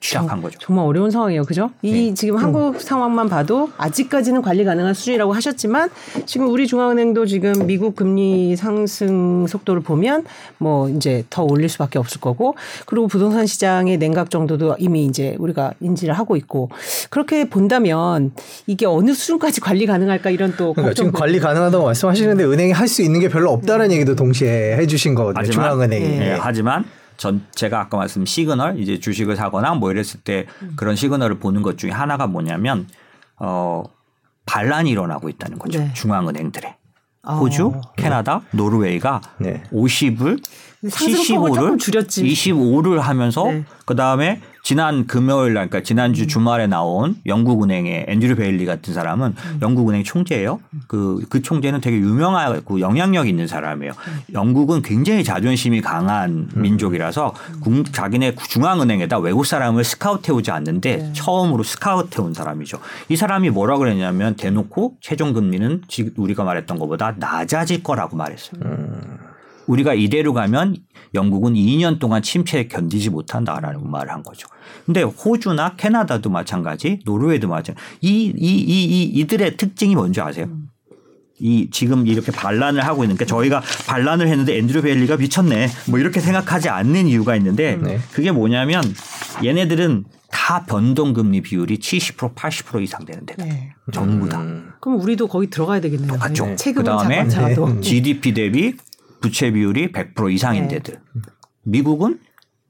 시작한 0.00 0.40
거죠. 0.42 0.58
정말 0.60 0.86
어려운 0.86 1.10
상황이에요. 1.10 1.44
그죠? 1.44 1.70
이 1.82 2.08
네. 2.08 2.14
지금 2.14 2.36
한국 2.36 2.80
상황만 2.80 3.28
봐도 3.28 3.70
아직까지는 3.76 4.42
관리 4.42 4.64
가능한 4.64 4.94
수준이라고 4.94 5.32
하셨지만 5.32 5.90
지금 6.24 6.48
우리 6.50 6.66
중앙은행도 6.66 7.26
지금 7.26 7.66
미국 7.66 7.94
금리 7.96 8.56
상승 8.56 9.46
속도를 9.46 9.82
보면 9.82 10.24
뭐 10.58 10.88
이제 10.88 11.24
더 11.30 11.42
올릴 11.42 11.68
수밖에 11.68 11.98
없을 11.98 12.20
거고 12.20 12.54
그리고 12.86 13.06
부동산 13.06 13.46
시장의 13.46 13.98
냉각 13.98 14.30
정도도 14.30 14.76
이미 14.78 15.04
이제 15.04 15.36
우리가 15.38 15.72
인지를 15.80 16.14
하고 16.14 16.36
있고 16.36 16.70
그렇게 17.10 17.48
본다면 17.48 18.32
이게 18.66 18.86
어느 18.86 19.12
수준까지 19.12 19.60
관리 19.60 19.86
가능할까 19.86 20.30
이런 20.30 20.54
또 20.56 20.72
그러니까 20.72 20.94
지금 20.94 21.12
관리 21.12 21.38
가능하다고 21.38 21.84
말씀하시는데 21.84 22.44
은행이 22.44 22.72
할 22.72 22.86
수 22.86 23.02
있는 23.02 23.18
게 23.18 23.28
별로 23.28 23.50
없다는 23.50 23.90
얘기도 23.90 24.14
동시에 24.14 24.76
해주신 24.76 25.16
거거든요. 25.16 25.40
하지만, 25.40 25.64
중앙은행이. 25.66 26.04
예. 26.04 26.20
예, 26.20 26.38
하지만 26.40 26.84
전 27.16 27.46
제가 27.54 27.80
아까 27.80 27.96
말씀 27.96 28.24
시그널 28.26 28.78
이제 28.78 28.98
주식을 28.98 29.36
사거나 29.36 29.74
뭐 29.74 29.90
이랬을 29.90 30.20
때 30.24 30.46
그런 30.76 30.96
시그널을 30.96 31.38
보는 31.38 31.62
것 31.62 31.78
중에 31.78 31.90
하나가 31.90 32.26
뭐냐면 32.26 32.88
어 33.38 33.82
반란이 34.46 34.90
일어나고 34.90 35.28
있다는 35.28 35.58
거죠. 35.58 35.80
네. 35.80 35.92
중앙은행들의 35.94 36.76
아, 37.22 37.34
호주, 37.34 37.80
캐나다, 37.96 38.42
노르웨이가 38.52 39.20
네. 39.38 39.62
50을 39.72 40.40
상승폭을 40.88 41.54
조금 41.54 41.78
줄였지. 41.78 42.24
25를 42.24 42.98
하면서 42.98 43.44
네. 43.46 43.64
그다음에 43.84 44.40
지난 44.66 45.06
금요일 45.06 45.54
날 45.54 45.68
그러니까 45.68 45.86
지난주 45.86 46.26
주말에 46.26 46.66
나온 46.66 47.14
영국은행의 47.24 48.06
앤드류 48.08 48.34
베일리 48.34 48.66
같은 48.66 48.92
사람은 48.94 49.36
영국은행 49.62 50.02
총재예요. 50.02 50.58
그, 50.88 51.24
그 51.30 51.40
총재는 51.40 51.80
되게 51.80 51.98
유명하고 51.98 52.80
영향력 52.80 53.28
있는 53.28 53.46
사람이에요. 53.46 53.92
영국은 54.32 54.82
굉장히 54.82 55.22
자존심이 55.22 55.80
강한 55.80 56.48
민족이라서 56.56 57.32
국- 57.60 57.92
자기네 57.92 58.34
중앙은행에다 58.34 59.20
외국 59.20 59.46
사람을 59.46 59.84
스카우트 59.84 60.32
해오지 60.32 60.50
않는데 60.50 61.12
처음으로 61.12 61.62
스카우트 61.62 62.20
해온 62.20 62.34
사람이죠. 62.34 62.80
이 63.08 63.14
사람이 63.14 63.50
뭐라 63.50 63.78
그랬냐면 63.78 64.34
대놓고 64.34 64.96
최종 65.00 65.32
금리는 65.32 65.82
지금 65.86 66.10
우리가 66.16 66.42
말했던 66.42 66.80
것보다 66.80 67.14
낮아질 67.16 67.84
거라고 67.84 68.16
말했어요. 68.16 68.60
우리가 69.68 69.94
이대로 69.94 70.32
가면 70.32 70.76
영국은 71.14 71.54
2년 71.54 71.98
동안 71.98 72.22
침체에 72.22 72.68
견디지 72.68 73.10
못한다라는 73.10 73.90
말을 73.90 74.12
한 74.12 74.22
거죠. 74.22 74.48
근데 74.84 75.02
호주나 75.02 75.76
캐나다도 75.76 76.30
마찬가지, 76.30 77.00
노르웨이도 77.04 77.48
마찬가지. 77.48 77.86
이, 78.00 78.32
이, 78.36 78.58
이, 78.58 78.84
이, 78.84 79.02
이들의 79.04 79.56
특징이 79.56 79.94
뭔지 79.94 80.20
아세요? 80.20 80.48
이 81.38 81.68
지금 81.70 82.06
이렇게 82.06 82.32
반란을 82.32 82.84
하고 82.86 83.04
있는 83.04 83.16
게 83.16 83.26
저희가 83.26 83.62
반란을 83.86 84.28
했는데 84.28 84.56
앤드류 84.56 84.80
베일리가 84.82 85.18
미쳤네 85.18 85.68
뭐 85.90 85.98
이렇게 85.98 86.18
생각하지 86.20 86.70
않는 86.70 87.08
이유가 87.08 87.36
있는데 87.36 87.76
네. 87.76 87.98
그게 88.12 88.32
뭐냐면 88.32 88.82
얘네들은 89.44 90.04
다 90.30 90.64
변동금리 90.64 91.42
비율이 91.42 91.78
70% 91.78 92.34
80% 92.34 92.82
이상 92.82 93.04
되는 93.04 93.26
데다 93.26 93.44
네. 93.44 93.74
전부 93.92 94.28
다 94.28 94.40
음. 94.40 94.72
그럼 94.80 95.00
우리도 95.00 95.28
거기 95.28 95.48
들어가야 95.48 95.80
되겠네요. 95.80 96.12
똑같죠. 96.12 96.46
네. 96.46 96.72
그다음에 96.72 97.28
GDP 97.80 98.32
대비 98.32 98.74
부채 99.20 99.50
비율이 99.50 99.92
100% 99.92 100.32
이상인 100.32 100.68
네. 100.68 100.76
데들. 100.76 101.00
미국은 101.62 102.20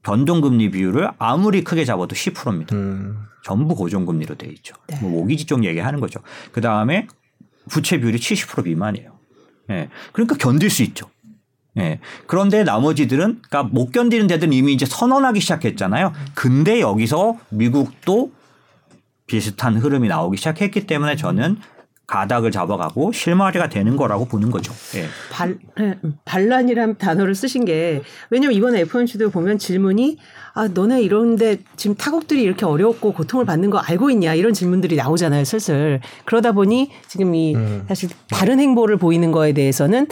변동금리 0.03 0.71
비율을 0.71 1.09
아무리 1.17 1.63
크게 1.63 1.85
잡아도 1.85 2.15
10%입니다. 2.15 2.75
음. 2.75 3.17
전부 3.43 3.75
고정금리로 3.75 4.35
돼 4.35 4.47
있죠. 4.47 4.75
네. 4.87 4.97
뭐 5.01 5.11
모기지 5.11 5.45
쪽 5.45 5.63
얘기하는 5.63 5.99
거죠. 5.99 6.19
그 6.51 6.61
다음에 6.61 7.07
부채 7.69 7.99
비율이 7.99 8.17
70% 8.17 8.65
미만이에요. 8.65 9.17
예. 9.71 9.89
그러니까 10.13 10.35
견딜 10.37 10.69
수 10.69 10.83
있죠. 10.83 11.09
예. 11.77 11.99
그런데 12.25 12.63
나머지들은 12.63 13.41
그러니까 13.41 13.63
못 13.63 13.91
견디는 13.91 14.27
데들은 14.27 14.53
이미 14.53 14.73
이제 14.73 14.85
선언하기 14.85 15.39
시작했잖아요. 15.39 16.13
근데 16.33 16.79
여기서 16.81 17.37
미국도 17.49 18.31
비슷한 19.27 19.77
흐름이 19.77 20.07
나오기 20.07 20.37
시작했기 20.37 20.87
때문에 20.87 21.15
저는 21.17 21.57
가닥을 22.07 22.51
잡아가고 22.51 23.11
실마리가 23.11 23.67
되는 23.67 23.97
거라고 23.97 24.25
보는 24.25 24.49
거죠. 24.49 24.73
예. 24.95 25.05
발, 25.29 25.57
예, 25.81 25.97
음, 26.05 26.17
반란이라는 26.23 26.97
단어를 26.97 27.35
쓰신 27.35 27.65
게 27.65 28.01
왜냐면 28.29 28.55
이번에 28.55 28.79
FOMC도 28.81 29.29
보면 29.29 29.57
질문이 29.57 30.17
아 30.53 30.69
너네 30.69 31.01
이런데 31.01 31.57
지금 31.75 31.97
타국들이 31.97 32.41
이렇게 32.41 32.65
어렵고 32.65 33.11
고통을 33.11 33.45
받는 33.45 33.69
거 33.69 33.77
알고 33.77 34.09
있냐 34.11 34.35
이런 34.35 34.53
질문들이 34.53 34.95
나오잖아요 34.95 35.43
슬슬 35.43 35.99
그러다 36.23 36.53
보니 36.53 36.91
지금 37.07 37.35
이 37.35 37.53
음. 37.55 37.83
사실 37.89 38.09
다른 38.29 38.61
행보를 38.61 38.95
보이는 38.95 39.33
거에 39.33 39.51
대해서는 39.51 40.07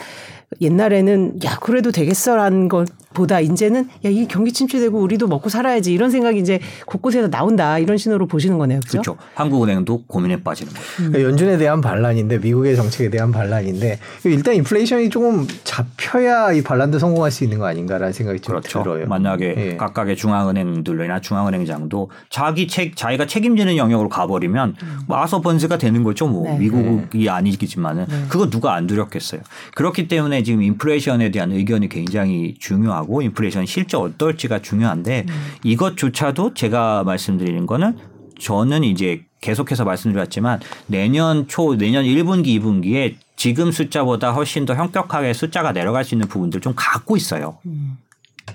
옛날에는 0.60 1.40
야 1.46 1.58
그래도 1.62 1.92
되겠어라는 1.92 2.68
것 2.68 2.90
보다 3.16 3.40
이제는 3.40 3.88
야 4.04 4.16
이 4.16 4.28
경기 4.30 4.54
침체되고 4.54 4.98
우리도 4.98 5.28
먹고 5.28 5.50
살아야지 5.50 5.92
이런 5.92 6.10
생각이 6.10 6.40
이제 6.40 6.60
곳곳에서 6.86 7.30
나온다 7.30 7.78
이런 7.80 7.98
신호로 7.98 8.28
보시는 8.28 8.58
거네요 8.58 8.80
그렇죠? 8.80 9.02
그렇죠. 9.02 9.18
한국은행도 9.34 10.04
고민에 10.08 10.42
빠지는 10.42 10.72
거예요. 10.72 10.86
그러니까 10.96 11.22
연준에 11.24 11.58
대한 11.58 11.82
반란인데 11.82 12.38
미국의 12.38 12.78
정책에 12.78 13.10
대한 13.10 13.34
반란인데 13.34 14.00
일단 14.24 14.56
인플레이션이 14.56 15.10
조금 15.10 15.46
잡혀야 15.66 16.54
이 16.54 16.62
반란도 16.62 16.98
성공할 17.00 17.30
수 17.32 17.44
있는 17.44 17.60
거 17.60 17.66
아닌가라는 17.66 18.14
생각이 18.14 18.40
좀 18.40 18.54
그렇죠. 18.56 18.84
들어요. 18.84 19.06
만약에 19.08 19.56
예. 19.58 19.76
각각의 19.76 20.16
중앙은행들이나 20.16 21.20
중앙은행장도 21.20 22.10
자기 22.30 22.68
책 22.68 22.96
자기가 22.96 23.26
책임지는 23.26 23.76
영역으로 23.76 24.08
가버리면 24.08 24.76
뭐 25.08 25.18
아서번스가 25.18 25.78
되는 25.78 26.04
거죠. 26.04 26.28
뭐 26.28 26.44
네. 26.46 26.58
미국이 26.58 27.30
아니겠지만은 27.30 28.06
그거 28.30 28.50
누가 28.50 28.76
안 28.76 28.88
두렵겠어요. 28.88 29.42
그렇기 29.76 30.08
때문에 30.08 30.44
지금 30.44 30.62
인플레이션에 30.62 31.32
대한 31.32 31.52
의견이 31.52 31.90
굉장히 31.90 32.56
중요하고 32.60 33.05
인플레이션 33.10 33.66
실제 33.66 33.98
어떨지가 33.98 34.62
중요한데 34.62 35.26
이것조차도 35.64 36.54
제가 36.54 37.04
말씀드리는 37.04 37.66
거는 37.66 37.98
저는 38.40 38.84
이제 38.84 39.26
계속해서 39.42 39.86
말씀드렸지만 39.86 40.60
내년 40.88 41.48
초 41.48 41.76
내년 41.78 42.04
1분기 42.04 42.60
2분기에 42.60 43.16
지금 43.36 43.72
숫자보다 43.72 44.32
훨씬 44.32 44.66
더 44.66 44.76
현격하게 44.76 45.34
숫자가 45.34 45.72
내려갈 45.72 46.04
수 46.04 46.16
있는 46.16 46.28
부분들 46.28 46.62
좀 46.62 46.74
갖고 46.76 47.16
있어요. 47.16 47.60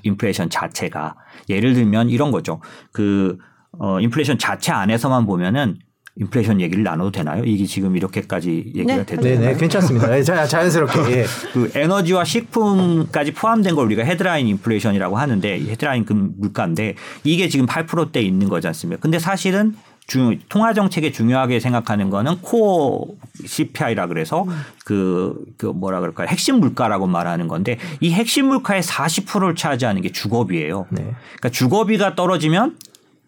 인플레이션 0.02 0.50
자체가 0.50 1.16
예를 1.48 1.74
들면 1.74 2.10
이런 2.10 2.30
거죠. 2.30 2.60
그 2.92 3.38
어, 3.78 4.00
인플레이션 4.00 4.38
자체 4.38 4.72
안에서만 4.72 5.26
보면은 5.26 5.78
인플레이션 6.16 6.60
얘기를 6.60 6.82
나눠도 6.82 7.12
되나요? 7.12 7.44
이게 7.44 7.64
지금 7.64 7.96
이렇게까지 7.96 8.72
얘기가 8.74 8.96
네. 8.96 9.06
되는 9.06 9.22
네네 9.22 9.56
괜찮습니다. 9.56 10.08
네, 10.08 10.22
자, 10.22 10.46
자연스럽게 10.46 11.12
예. 11.12 11.24
그 11.52 11.70
에너지와 11.74 12.24
식품까지 12.24 13.32
포함된 13.32 13.74
걸 13.74 13.86
우리가 13.86 14.02
헤드라인 14.02 14.46
인플레이션이라고 14.48 15.16
하는데 15.16 15.56
이 15.56 15.70
헤드라인 15.70 16.04
그 16.04 16.12
물가인데 16.12 16.96
이게 17.24 17.48
지금 17.48 17.66
8%대 17.66 18.20
있는 18.20 18.48
거지 18.48 18.66
않습니까? 18.66 19.00
근데 19.00 19.18
사실은 19.18 19.74
중, 20.10 20.40
통화 20.48 20.74
정책에 20.74 21.12
중요하게 21.12 21.60
생각하는 21.60 22.10
거는 22.10 22.40
코어 22.40 23.06
CPI라 23.46 24.08
그래서 24.08 24.44
그, 24.84 25.36
그 25.56 25.66
뭐라 25.66 26.00
그럴까요? 26.00 26.26
핵심 26.26 26.56
물가라고 26.56 27.06
말하는 27.06 27.46
건데 27.46 27.78
이 28.00 28.12
핵심 28.12 28.46
물가의 28.46 28.82
40%를 28.82 29.54
차지하는 29.54 30.02
게 30.02 30.10
주거비예요. 30.10 30.86
네. 30.90 31.02
그러니까 31.02 31.50
주거비가 31.50 32.16
떨어지면 32.16 32.76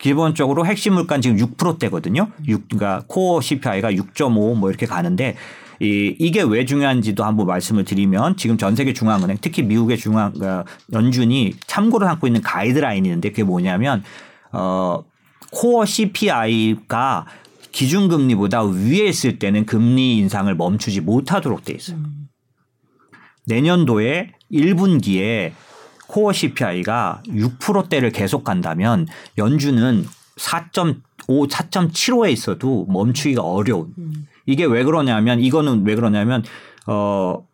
기본적으로 0.03 0.67
핵심 0.67 0.95
물가는 0.95 1.23
지금 1.23 1.37
6%대거든요. 1.37 2.29
6, 2.49 2.69
그러니까 2.69 3.05
코어 3.07 3.41
CPI가 3.41 3.93
6.5 3.93 4.57
뭐 4.57 4.69
이렇게 4.69 4.85
가는데 4.85 5.37
이, 5.81 6.17
이게 6.19 6.43
왜 6.43 6.65
중요한지도 6.65 7.25
한번 7.25 7.47
말씀을 7.47 7.85
드리면 7.85 8.37
지금 8.37 8.59
전 8.59 8.75
세계 8.75 8.93
중앙은행 8.93 9.39
특히 9.41 9.63
미국의 9.63 9.99
중앙 9.99 10.33
그러니까 10.33 10.65
연준이 10.93 11.55
참고로 11.69 12.05
삼고 12.07 12.27
있는 12.27 12.43
가이드라인이 12.43 13.09
있는데 13.09 13.31
그게 13.31 13.45
뭐냐면 13.45 14.03
어 14.51 15.05
코어 15.53 15.87
CPI가 15.87 17.27
기준금리보다 17.71 18.65
위에 18.65 19.07
있을 19.07 19.39
때는 19.39 19.67
금리 19.67 20.17
인상을 20.19 20.53
멈추지 20.53 21.01
못하도록 21.01 21.65
돼 21.65 21.75
있어요. 21.75 21.99
내년도에 23.47 24.33
1분기에 24.51 25.53
코어 26.13 26.33
CPI가 26.35 27.23
6%대를 27.27 28.11
계속 28.11 28.45
간다면 28.45 29.07
연준은 29.39 30.05
4.5, 30.37 31.49
4.75에 31.51 32.31
있어도 32.31 32.87
멈추기가 32.91 33.43
어려운. 33.43 33.95
이게 34.45 34.67
왜 34.67 34.85
그러냐면 34.85 35.41
이거는 35.41 35.87
왜 35.87 35.95
그러냐면 35.95 36.45
어 36.87 37.47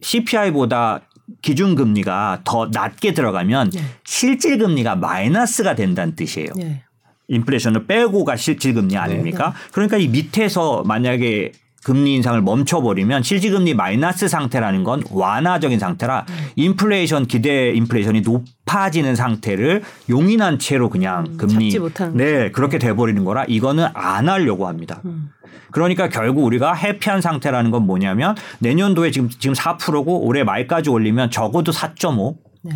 CPI보다 0.00 1.02
기준 1.42 1.74
금리가 1.74 2.40
더 2.44 2.70
낮게 2.72 3.12
들어가면 3.12 3.70
네. 3.70 3.80
실질 4.04 4.56
금리가 4.56 4.96
마이너스가 4.96 5.74
된다는 5.74 6.16
뜻이에요. 6.16 6.48
네. 6.56 6.84
인플레이션을 7.28 7.86
빼고가 7.86 8.36
실질 8.36 8.72
금리 8.72 8.96
아닙니까? 8.96 9.52
그러니까 9.72 9.98
이 9.98 10.08
밑에서 10.08 10.84
만약에 10.84 11.52
금리 11.86 12.16
인상을 12.16 12.42
멈춰버리면 12.42 13.22
실질금리 13.22 13.74
마이너스 13.74 14.26
상태라는 14.26 14.82
건 14.82 15.04
완화적인 15.08 15.78
상태라 15.78 16.26
인플레이션 16.56 17.28
기대 17.28 17.70
인플레이션이 17.74 18.22
높아지는 18.22 19.14
상태를 19.14 19.84
용인한 20.10 20.58
채로 20.58 20.90
그냥 20.90 21.36
금리 21.36 21.70
잡지 21.70 21.78
못하는 21.78 22.16
네 22.16 22.50
그렇게 22.50 22.80
돼버리는 22.80 23.24
거라 23.24 23.44
이거는 23.44 23.86
안 23.94 24.28
하려고 24.28 24.66
합니다. 24.66 25.00
그러니까 25.70 26.08
결국 26.08 26.42
우리가 26.46 26.74
해피한 26.74 27.20
상태라는 27.20 27.70
건 27.70 27.86
뭐냐면 27.86 28.34
내년도에 28.58 29.12
지금 29.12 29.28
지금 29.28 29.54
4%고 29.54 30.26
올해 30.26 30.42
말까지 30.42 30.90
올리면 30.90 31.30
적어도 31.30 31.70
4.5 31.70 32.36
네. 32.62 32.72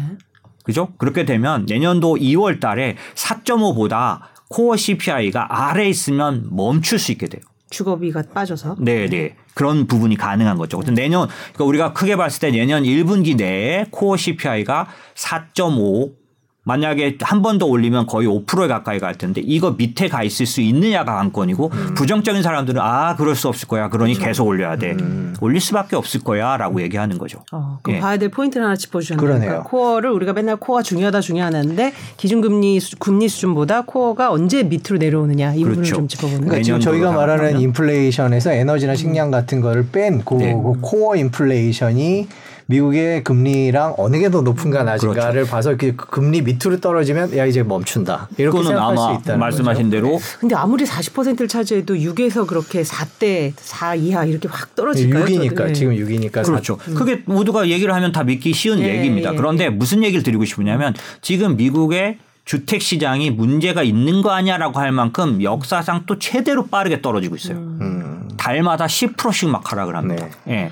그죠? 0.62 0.92
그렇게 0.98 1.24
되면 1.24 1.66
내년도 1.68 2.14
2월 2.14 2.60
달에 2.60 2.96
4.5보다 3.16 4.20
코어 4.50 4.76
CPI가 4.76 5.48
아래 5.48 5.86
에 5.86 5.88
있으면 5.88 6.46
멈출 6.52 7.00
수 7.00 7.10
있게 7.10 7.26
돼요. 7.26 7.42
주거비가 7.70 8.24
빠져서. 8.34 8.76
네, 8.80 9.08
네. 9.08 9.36
그런 9.54 9.86
부분이 9.86 10.16
가능한 10.16 10.58
거죠. 10.58 10.76
그래서 10.76 10.92
내년 10.92 11.28
그러니까 11.52 11.64
우리가 11.64 11.92
크게 11.92 12.16
봤을 12.16 12.40
때 12.40 12.50
내년 12.50 12.82
1분기 12.82 13.36
내에 13.36 13.86
코어 13.90 14.16
CPI가 14.16 14.88
4.5 15.14 16.19
만약에 16.64 17.16
한 17.22 17.40
번 17.42 17.58
더 17.58 17.66
올리면 17.66 18.06
거의 18.06 18.28
5%에 18.28 18.68
가까이 18.68 18.98
갈 18.98 19.14
텐데 19.16 19.40
이거 19.44 19.72
밑에 19.72 20.08
가 20.08 20.22
있을 20.22 20.44
수 20.46 20.60
있느냐가 20.60 21.14
관건이고 21.16 21.70
부정적인 21.96 22.42
사람들은 22.42 22.80
아 22.80 23.16
그럴 23.16 23.34
수 23.34 23.48
없을 23.48 23.66
거야 23.66 23.88
그러니 23.88 24.14
계속 24.14 24.46
올려야 24.46 24.76
돼 24.76 24.96
올릴 25.40 25.60
수밖에 25.60 25.96
없을 25.96 26.20
거야라고 26.20 26.82
얘기하는 26.82 27.16
거죠. 27.18 27.42
어, 27.50 27.78
그럼 27.82 27.96
예. 27.96 28.00
봐야 28.00 28.16
될 28.18 28.28
포인트를 28.30 28.64
하나 28.66 28.76
짚어주셨네요. 28.76 29.26
그러니까 29.26 29.62
코어를 29.62 30.10
우리가 30.10 30.32
맨날 30.34 30.56
코어가 30.56 30.82
중요하다 30.82 31.20
중요하는데 31.22 31.92
기준금리 32.18 32.78
수, 32.80 32.98
금리 32.98 33.28
수준보다 33.28 33.82
코어가 33.86 34.30
언제 34.30 34.62
밑으로 34.62 34.98
내려오느냐 34.98 35.54
이 35.54 35.60
부분을 35.60 35.74
그렇죠. 35.76 35.96
좀 35.96 36.08
짚어보는 36.08 36.46
그러니까 36.46 36.56
거죠. 36.58 36.78
지금 36.78 36.78
내년도로 36.78 36.98
저희가 36.98 37.12
말하는. 37.12 37.60
인플레이션에서 37.60 38.52
에너지나 38.52 38.94
식량 38.96 39.30
같은 39.30 39.60
거를 39.60 39.86
뺀 39.90 40.22
그, 40.24 40.34
네. 40.34 40.52
그 40.52 40.74
코어 40.80 41.16
인플레이션이 41.16 42.28
미국의 42.74 43.24
금리랑 43.24 43.94
어느 43.98 44.18
게 44.18 44.30
더 44.30 44.42
높은가 44.42 44.84
낮은가를 44.84 45.46
봐서 45.46 45.74
그 45.76 45.96
금리 45.96 46.40
밑으로 46.40 46.78
떨어지면 46.78 47.36
야 47.36 47.44
이제 47.44 47.64
멈춘다 47.64 48.28
이렇게 48.36 48.62
생각할 48.62 48.92
아마 48.96 49.12
수 49.14 49.20
있다는 49.20 49.40
말씀하신 49.40 49.90
거죠. 49.90 49.90
대로 49.90 50.20
근데 50.38 50.54
아무리 50.54 50.84
40%를 50.84 51.48
차지해도 51.48 51.94
6에서 51.94 52.46
그렇게 52.46 52.82
4대 52.82 53.52
4 53.56 53.96
이하 53.96 54.24
이렇게 54.24 54.46
확 54.48 54.76
떨어질까요? 54.76 55.24
6이니까 55.24 55.56
저도? 55.56 55.68
예. 55.70 55.72
지금 55.72 55.94
6이니까 55.96 56.44
그렇죠. 56.44 56.76
그게 56.94 57.22
모두가 57.26 57.68
얘기를 57.68 57.92
하면 57.92 58.12
다 58.12 58.22
믿기 58.22 58.52
쉬운 58.52 58.78
예, 58.78 58.98
얘기입니다. 58.98 59.32
예, 59.32 59.36
그런데 59.36 59.68
무슨 59.68 60.04
얘기를 60.04 60.22
드리고 60.22 60.44
싶으냐면 60.44 60.94
지금 61.22 61.56
미국의 61.56 62.18
주택 62.44 62.82
시장이 62.82 63.30
문제가 63.30 63.82
있는 63.82 64.22
거 64.22 64.30
아니야라고 64.30 64.78
할 64.78 64.92
만큼 64.92 65.42
역사상 65.42 66.04
또 66.06 66.18
최대로 66.20 66.66
빠르게 66.66 67.02
떨어지고 67.02 67.34
있어요. 67.34 67.56
음. 67.56 68.28
달마다 68.36 68.86
10%씩 68.86 69.48
막 69.50 69.70
하락을 69.70 69.96
합니다. 69.96 70.28
예. 70.48 70.70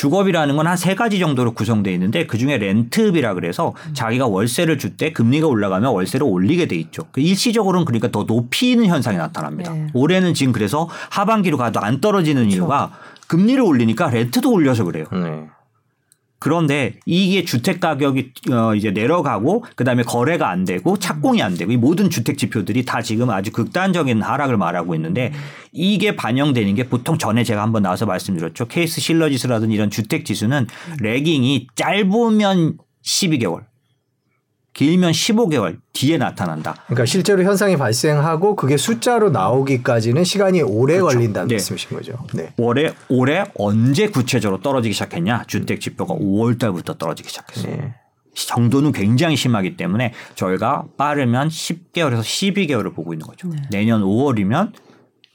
주거비라는 0.00 0.56
건 0.56 0.66
한 0.66 0.76
세 0.78 0.94
가지 0.94 1.18
정도로 1.18 1.52
구성되어 1.52 1.92
있는데 1.92 2.26
그중에 2.26 2.56
렌트비라 2.56 3.34
그래서 3.34 3.74
자기가 3.92 4.26
월세를 4.28 4.78
줄 4.78 4.96
때 4.96 5.12
금리가 5.12 5.46
올라가면 5.46 5.92
월세를 5.92 6.26
올리게 6.26 6.66
돼 6.68 6.76
있죠. 6.76 7.02
그 7.12 7.20
일시적으로는 7.20 7.84
그러니까 7.84 8.08
더 8.10 8.24
높이는 8.24 8.84
현상이 8.86 9.16
나타납니다. 9.18 9.72
네. 9.72 9.86
올해는 9.94 10.32
지금 10.34 10.52
그래서 10.52 10.88
하반기로 11.10 11.56
가도 11.58 11.80
안 11.80 12.00
떨어지는 12.00 12.50
이유가 12.50 12.90
금리를 13.28 13.62
올리니까 13.62 14.08
렌트도 14.10 14.50
올려서 14.50 14.84
그래요. 14.84 15.04
네. 15.12 15.46
그런데 16.40 16.94
이게 17.04 17.44
주택 17.44 17.80
가격이 17.80 18.32
어 18.50 18.74
이제 18.74 18.90
내려가고 18.90 19.64
그다음에 19.76 20.02
거래가 20.02 20.48
안 20.48 20.64
되고 20.64 20.98
착공이 20.98 21.42
안 21.42 21.54
되고 21.54 21.70
이 21.70 21.76
모든 21.76 22.08
주택 22.08 22.38
지표들이 22.38 22.86
다 22.86 23.02
지금 23.02 23.28
아주 23.28 23.52
극단적인 23.52 24.22
하락을 24.22 24.56
말하고 24.56 24.94
있는데 24.94 25.32
이게 25.70 26.16
반영되는 26.16 26.74
게 26.74 26.88
보통 26.88 27.18
전에 27.18 27.44
제가 27.44 27.62
한번 27.62 27.82
나와서 27.82 28.06
말씀드렸죠. 28.06 28.68
케이스 28.68 29.02
실러 29.02 29.28
지수라든 29.28 29.70
이런 29.70 29.90
주택 29.90 30.24
지수는 30.24 30.66
레깅이 31.00 31.68
짧으면 31.76 32.78
12개월 33.04 33.69
길면 34.72 35.10
15개월 35.12 35.78
뒤에 35.92 36.16
나타난다. 36.16 36.76
그러니까 36.86 37.04
실제로 37.04 37.42
현상이 37.42 37.76
발생하고 37.76 38.54
그게 38.56 38.76
숫자로 38.76 39.30
나오기까지는 39.30 40.22
시간이 40.24 40.62
오래 40.62 40.98
걸린다는 41.00 41.48
네. 41.48 41.54
말씀이신 41.54 41.96
거죠. 41.96 42.18
네. 42.34 42.52
올해 42.56 42.92
올해 43.08 43.44
언제 43.56 44.08
구체적으로 44.08 44.62
떨어지기 44.62 44.92
시작했냐? 44.92 45.44
주택 45.48 45.80
지표가 45.80 46.14
5월 46.14 46.58
달부터 46.58 46.94
떨어지기 46.94 47.28
시작했어요. 47.28 47.76
네. 47.76 47.94
정도는 48.32 48.92
굉장히 48.92 49.36
심하기 49.36 49.76
때문에 49.76 50.14
저희가 50.36 50.84
빠르면 50.96 51.48
10개월에서 51.48 52.20
12개월을 52.20 52.94
보고 52.94 53.12
있는 53.12 53.26
거죠. 53.26 53.50
내년 53.70 54.02
5월이면 54.02 54.72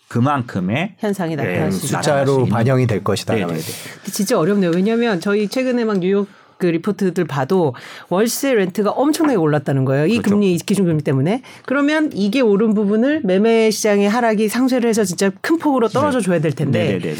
그만큼의 0.07 0.95
현상이 0.99 1.35
나타날 1.35 1.69
네, 1.69 1.71
숫자로 1.71 2.45
있는- 2.45 2.49
반영이 2.49 2.87
될 2.87 3.03
것이다. 3.03 3.33
네, 3.33 3.41
네, 3.45 3.47
네, 3.53 3.59
네. 3.59 3.71
근데 3.95 4.11
진짜 4.11 4.39
어렵네요. 4.39 4.71
왜냐하면 4.73 5.19
저희 5.19 5.47
최근에 5.49 5.83
막 5.83 5.99
뉴욕 5.99 6.27
그 6.57 6.67
리포트들 6.67 7.25
봐도 7.25 7.73
월세 8.09 8.53
렌트가 8.53 8.91
엄청나게 8.91 9.37
올랐다는 9.37 9.85
거예요. 9.85 10.05
이 10.05 10.17
그렇죠. 10.19 10.29
금리 10.31 10.57
기준금리 10.57 11.03
때문에. 11.03 11.41
그러면 11.65 12.09
이게 12.13 12.41
오른 12.41 12.73
부분을 12.73 13.21
매매 13.23 13.69
시장의 13.71 14.09
하락이 14.09 14.47
상쇄를 14.47 14.89
해서 14.89 15.03
진짜 15.03 15.31
큰 15.41 15.57
폭으로 15.57 15.87
떨어져 15.89 16.21
줘야 16.21 16.39
될 16.39 16.53
텐데 16.53 16.97
네네네. 16.99 17.13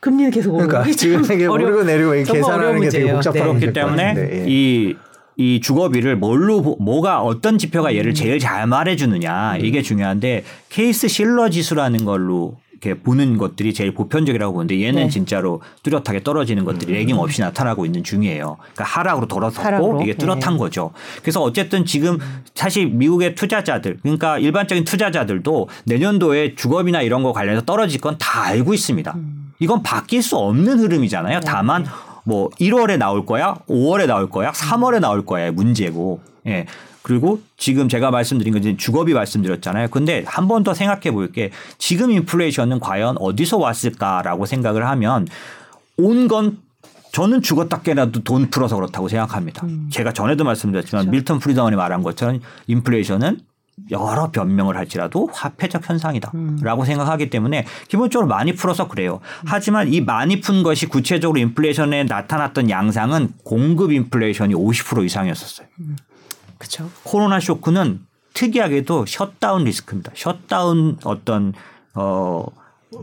금리는 0.00 0.30
계속 0.30 0.54
오르고 0.54 0.68
그러니까 0.68 0.92
지금 0.96 1.22
이게 1.24 1.46
오르고 1.46 1.84
내리고 1.84 2.14
이렇게 2.14 2.24
정말 2.40 2.42
계산하는 2.58 2.80
게 2.80 2.88
되게. 2.88 3.12
복잡한 3.12 3.32
네. 3.42 3.48
그렇기 3.48 3.66
것 3.66 3.72
때문에 3.74 4.04
같은데, 4.06 4.40
예. 4.40 4.44
이, 4.48 4.96
이 5.36 5.60
주거비를 5.60 6.16
뭘로 6.16 6.62
보- 6.62 6.76
뭐가 6.80 7.20
어떤 7.22 7.58
지표가 7.58 7.94
얘를 7.94 8.14
제일 8.14 8.38
잘 8.38 8.66
말해주느냐 8.66 9.58
이게 9.58 9.82
중요한데 9.82 10.44
케이스 10.70 11.06
실러 11.08 11.48
지수라는 11.50 12.04
걸로 12.04 12.56
이렇게 12.82 12.98
보는 13.00 13.36
것들이 13.36 13.74
제일 13.74 13.92
보편적이라고 13.92 14.54
보는데 14.54 14.82
얘는 14.82 15.04
네. 15.04 15.08
진짜로 15.10 15.60
뚜렷하게 15.82 16.22
떨어지는 16.22 16.64
것들이 16.64 16.94
레깅 16.94 17.18
없이 17.18 17.42
나타나고 17.42 17.84
있는 17.84 18.02
중이에요. 18.02 18.56
그러니까 18.58 18.84
하락으로 18.84 19.26
돌아섰고 19.28 19.62
하락으로? 19.62 20.02
이게 20.02 20.14
뚜렷한 20.14 20.54
네. 20.54 20.58
거죠. 20.58 20.92
그래서 21.20 21.42
어쨌든 21.42 21.84
지금 21.84 22.18
사실 22.54 22.86
미국의 22.88 23.34
투자자들 23.34 23.98
그러니까 24.02 24.38
일반적인 24.38 24.84
투자자들도 24.84 25.68
내년도에 25.84 26.54
주거비나 26.54 27.02
이런 27.02 27.22
거 27.22 27.32
관련해서 27.32 27.64
떨어질 27.66 28.00
건 28.00 28.10
다 28.18 28.42
알고 28.44 28.74
있습니다. 28.74 29.14
이건 29.60 29.82
바뀔 29.82 30.22
수 30.22 30.36
없는 30.36 30.78
흐름이잖아요. 30.80 31.40
다만 31.40 31.86
뭐 32.24 32.50
1월에 32.60 32.98
나올 32.98 33.24
거야, 33.24 33.54
5월에 33.68 34.06
나올 34.06 34.28
거야, 34.28 34.50
3월에 34.52 35.00
나올 35.00 35.24
거야 35.24 35.52
문제고. 35.52 36.20
예. 36.46 36.66
그리고 37.02 37.40
지금 37.56 37.88
제가 37.88 38.10
말씀드린 38.10 38.52
건 38.52 38.76
주거비 38.76 39.14
말씀드렸잖아요. 39.14 39.88
근데 39.88 40.22
한 40.26 40.46
번 40.48 40.62
더 40.64 40.74
생각해 40.74 41.10
볼 41.12 41.32
게 41.32 41.50
지금 41.78 42.10
인플레이션은 42.10 42.80
과연 42.80 43.16
어디서 43.18 43.56
왔을까라고 43.58 44.46
생각을 44.46 44.86
하면 44.88 45.26
온 45.96 46.28
건 46.28 46.58
저는 47.12 47.42
죽었다 47.42 47.80
깨라도 47.82 48.22
돈 48.22 48.50
풀어서 48.50 48.76
그렇다고 48.76 49.08
생각합니다. 49.08 49.66
제가 49.90 50.12
전에도 50.12 50.44
말씀드렸지만 50.44 51.10
밀턴 51.10 51.38
프리드먼이 51.40 51.74
말한 51.76 52.02
것처럼 52.04 52.40
인플레이션은 52.68 53.40
여러 53.90 54.30
변명을 54.30 54.76
할지라도 54.76 55.28
화폐적 55.32 55.88
현상이다라고 55.88 56.84
생각하기 56.84 57.30
때문에 57.30 57.64
기본적으로 57.88 58.28
많이 58.28 58.52
풀어서 58.54 58.86
그래요. 58.88 59.20
하지만 59.46 59.92
이 59.92 60.00
많이 60.02 60.40
푼 60.40 60.62
것이 60.62 60.86
구체적으로 60.86 61.38
인플레이션에 61.40 62.04
나타났던 62.04 62.68
양상은 62.70 63.32
공급 63.42 63.90
인플레이션이 63.92 64.54
50% 64.54 65.04
이상이었었어요. 65.06 65.66
그렇죠. 66.60 66.90
코로나 67.04 67.40
쇼크는 67.40 68.00
특이하게도 68.34 69.06
셧다운 69.06 69.64
리스크입니다. 69.64 70.12
셧다운 70.14 70.98
어떤 71.04 71.54
어 71.94 72.44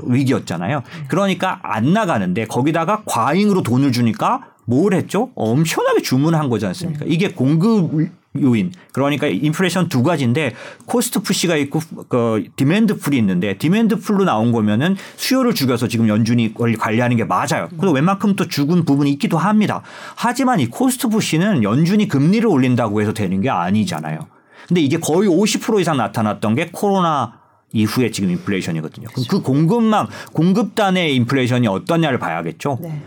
위기였잖아요. 0.04 0.84
그러니까 1.08 1.60
안 1.64 1.92
나가는데 1.92 2.46
거기다가 2.46 3.02
과잉으로 3.06 3.64
돈을 3.64 3.92
주니까 3.92 4.52
뭘 4.66 4.94
했죠? 4.94 5.32
엄청나게 5.36 6.02
주문한 6.04 6.50
거지 6.50 6.68
않습니까? 6.68 7.06
이게 7.08 7.30
공급 7.30 8.10
요인. 8.42 8.72
그러니까 8.92 9.28
인플레이션 9.28 9.90
두 9.90 10.04
가지인데 10.04 10.54
cost 10.86 11.22
push가 11.22 11.56
있고 11.58 11.82
그 12.10 12.46
demand 12.56 12.98
pull이 12.98 13.18
있는데 13.18 13.58
demand 13.58 14.00
pull로 14.00 14.24
나온 14.26 14.52
거면은 14.52 14.96
수요를 15.16 15.54
죽여서 15.54 15.88
지금 15.88 16.08
연준이 16.08 16.54
관리하는 16.54 17.18
게 17.18 17.24
맞아요. 17.24 17.68
그래서 17.78 17.92
웬만큼 17.92 18.36
또 18.36 18.48
죽은 18.48 18.86
부분이 18.86 19.12
있기도 19.12 19.38
합니다. 19.38 19.82
하지만 20.16 20.60
이 20.60 20.68
cost 20.68 21.08
push는 21.08 21.64
연준이 21.64 22.08
금리를 22.08 22.48
올린다고 22.48 23.02
해서 23.02 23.14
되는 23.14 23.42
게 23.42 23.50
아니잖아요. 23.50 24.20
근데 24.68 24.82
이게 24.82 24.98
거의 25.00 25.30
50% 25.30 25.80
이상 25.80 25.98
나타났던 25.98 26.56
게 26.56 26.70
코로나 26.72 27.40
이후에 27.74 28.12
지금 28.12 28.30
인플레이션이거든요. 28.32 29.08
그럼 29.10 29.26
그 29.30 29.42
공급망 29.42 30.08
공급단의 30.34 31.16
인플레이션이 31.16 31.68
어떠냐를 31.68 32.18
봐야겠죠. 32.20 32.80
네. 32.82 33.02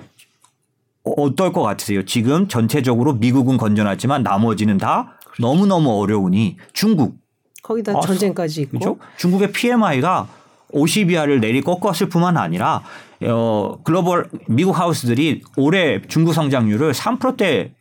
어, 1.04 1.12
어떨 1.22 1.52
것 1.52 1.62
같으세요? 1.62 2.04
지금 2.04 2.48
전체적으로 2.48 3.14
미국은 3.14 3.56
건전하지만 3.56 4.22
나머지는 4.22 4.78
다 4.78 5.16
너무너무 5.38 5.90
어려우니 6.00 6.56
중국 6.72 7.18
거기다 7.62 7.92
아, 7.96 8.00
전쟁까지 8.00 8.62
있고. 8.62 8.78
그렇죠? 8.78 8.98
중국의 9.18 9.52
PMI가 9.52 10.28
50 10.72 11.10
이하를 11.10 11.40
내리 11.40 11.60
꺾었을 11.62 12.08
뿐만 12.08 12.36
아니라 12.36 12.82
어, 13.22 13.78
글로벌 13.84 14.28
미국 14.48 14.78
하우스들이 14.78 15.42
올해 15.56 16.00
중국 16.08 16.32
성장률을 16.32 16.92
3%대 16.92 17.74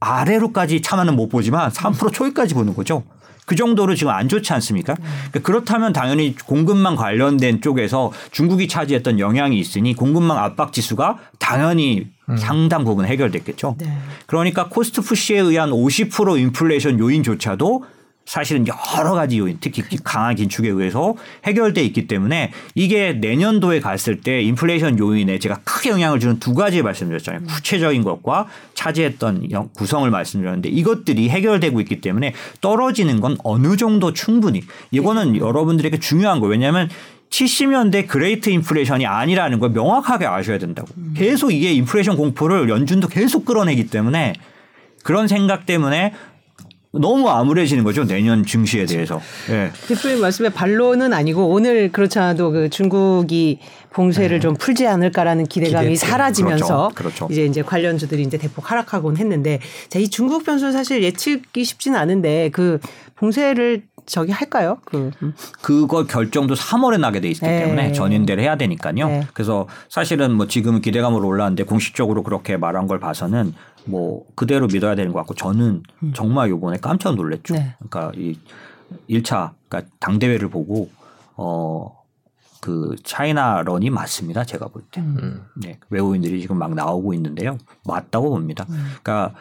아래로까지 0.00 0.82
참아는 0.82 1.16
못 1.16 1.28
보지만 1.28 1.70
3% 1.70 2.12
초기까지 2.12 2.54
보는 2.54 2.74
거죠. 2.74 3.02
그 3.46 3.54
정도로 3.54 3.94
지금 3.94 4.12
안 4.12 4.28
좋지 4.28 4.52
않습니까? 4.52 4.94
그러니까 4.94 5.40
그렇다면 5.40 5.92
당연히 5.92 6.34
공급망 6.34 6.96
관련된 6.96 7.62
쪽에서 7.62 8.12
중국이 8.32 8.68
차지했던 8.68 9.18
영향이 9.20 9.58
있으니 9.58 9.94
공급망 9.94 10.36
압박 10.36 10.72
지수가 10.72 11.18
당연히 11.38 12.08
상당 12.36 12.84
부분 12.84 13.06
해결됐겠죠. 13.06 13.76
네. 13.78 13.98
그러니까 14.26 14.68
cost 14.68 15.00
push에 15.00 15.38
의한 15.38 15.70
50% 15.70 16.38
인플레이션 16.40 16.98
요인조차도 16.98 17.84
사실은 18.26 18.66
여러 18.66 19.12
가지 19.12 19.38
요인, 19.38 19.58
특히 19.60 19.82
강한 20.02 20.34
긴축에 20.34 20.68
의해서 20.68 21.14
해결돼 21.44 21.82
있기 21.84 22.08
때문에 22.08 22.50
이게 22.74 23.12
내년도에 23.12 23.78
갔을 23.78 24.20
때 24.20 24.42
인플레이션 24.42 24.98
요인에 24.98 25.38
제가 25.38 25.60
크게 25.62 25.90
영향을 25.90 26.18
주는 26.18 26.40
두 26.40 26.52
가지 26.52 26.82
말씀드렸잖아요. 26.82 27.44
구체적인 27.44 28.02
것과 28.02 28.48
차지했던 28.74 29.48
구성을 29.74 30.10
말씀드렸는데 30.10 30.68
이것들이 30.68 31.28
해결되고 31.28 31.80
있기 31.82 32.00
때문에 32.00 32.34
떨어지는 32.60 33.20
건 33.20 33.36
어느 33.44 33.76
정도 33.76 34.12
충분히 34.12 34.62
이거는 34.90 35.36
여러분들에게 35.36 35.98
중요한 36.00 36.40
거예요. 36.40 36.50
왜냐하면 36.50 36.90
70년대 37.30 38.08
Great 38.08 38.50
인플레이션이 38.50 39.06
아니라는 39.06 39.60
걸 39.60 39.70
명확하게 39.70 40.26
아셔야 40.26 40.58
된다고. 40.58 40.88
계속 41.14 41.52
이게 41.52 41.72
인플레이션 41.72 42.16
공포를 42.16 42.68
연준도 42.68 43.06
계속 43.08 43.44
끌어내기 43.44 43.86
때문에 43.86 44.34
그런 45.04 45.28
생각 45.28 45.66
때문에 45.66 46.12
너무 46.92 47.28
암울해지는 47.28 47.84
거죠 47.84 48.04
내년 48.04 48.44
증시에 48.44 48.86
대해서. 48.86 49.20
예. 49.50 49.70
대표님 49.88 50.20
말씀에 50.20 50.48
반론은 50.48 51.12
아니고 51.12 51.48
오늘 51.48 51.92
그렇지 51.92 52.18
않아도 52.18 52.50
그 52.50 52.70
중국이 52.70 53.60
봉쇄를 53.90 54.40
좀 54.40 54.54
풀지 54.54 54.86
않을까라는 54.86 55.46
기대감이 55.46 55.88
기대했죠. 55.88 56.06
사라지면서 56.06 56.90
그렇죠. 56.94 57.26
그렇죠. 57.26 57.28
이제 57.30 57.44
이제 57.44 57.62
관련주들이 57.62 58.22
이제 58.22 58.38
대폭 58.38 58.70
하락하곤 58.70 59.16
했는데 59.16 59.60
자, 59.88 59.98
이 59.98 60.08
중국 60.08 60.44
변수는 60.44 60.72
사실 60.72 61.02
예측이 61.02 61.64
쉽지는 61.64 61.98
않은데 61.98 62.50
그 62.50 62.78
봉쇄를 63.16 63.82
저기 64.06 64.30
할까요? 64.30 64.78
그 64.84 65.10
음. 65.22 65.34
그거 65.60 66.04
결정도 66.04 66.54
3월에 66.54 67.00
나게 67.00 67.20
돼 67.20 67.28
있기 67.28 67.40
네. 67.40 67.64
때문에 67.64 67.92
전인대를 67.92 68.42
해야 68.42 68.56
되니까요. 68.56 69.08
네. 69.08 69.26
그래서 69.34 69.66
사실은 69.88 70.32
뭐 70.32 70.46
지금 70.46 70.80
기대감으로 70.80 71.26
올라왔는데 71.26 71.64
공식적으로 71.64 72.22
그렇게 72.22 72.56
말한 72.56 72.86
걸 72.86 73.00
봐서는 73.00 73.52
뭐 73.86 74.24
그대로 74.34 74.66
믿어야 74.66 74.94
되는 74.94 75.12
것 75.12 75.20
같고 75.20 75.34
저는 75.34 75.82
정말 76.14 76.50
요번에 76.50 76.76
깜짝 76.78 77.14
놀랐죠. 77.14 77.54
네. 77.54 77.74
그러니까 77.88 78.12
이 78.16 78.38
1차 79.08 79.52
그러니까 79.68 79.90
당 79.98 80.18
대회를 80.18 80.48
보고 80.48 80.90
어 81.36 81.96
그 82.66 82.96
차이나 83.04 83.62
런이 83.62 83.90
맞습니다. 83.90 84.42
제가 84.42 84.66
볼 84.66 84.82
때. 84.90 85.00
네. 85.54 85.78
외국인들이 85.88 86.40
지금 86.40 86.58
막 86.58 86.74
나오고 86.74 87.14
있는데요. 87.14 87.58
맞다고 87.84 88.30
봅니다. 88.30 88.66
그러니까 88.66 89.34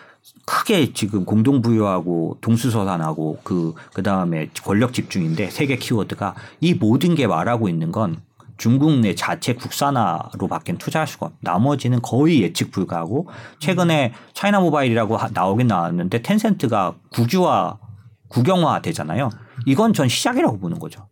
크게 0.45 0.93
지금 0.93 1.25
공동 1.25 1.63
부여하고 1.63 2.37
동수서산하고 2.41 3.39
그 3.43 3.73
그다음에 3.93 4.51
권력 4.63 4.93
집중인데 4.93 5.49
세개 5.49 5.77
키워드가 5.77 6.35
이 6.61 6.75
모든 6.75 7.15
게 7.15 7.25
말하고 7.25 7.67
있는 7.67 7.91
건 7.91 8.17
중국 8.57 8.99
내 8.99 9.15
자체 9.15 9.53
국산화로밖에 9.53 10.77
투자할 10.77 11.07
수가 11.07 11.27
없. 11.27 11.33
나머지는 11.41 12.01
거의 12.01 12.41
예측 12.41 12.71
불가하고 12.71 13.27
최근에 13.59 14.13
차이나 14.33 14.59
모바일이라고 14.59 15.17
하- 15.17 15.29
나오긴 15.33 15.67
나왔는데 15.67 16.21
텐센트가 16.21 16.95
국유화 17.11 17.77
국영화 18.29 18.81
되잖아요. 18.81 19.29
이건 19.65 19.93
전 19.93 20.07
시작이라고 20.07 20.59
보는 20.59 20.79
거죠. 20.79 21.07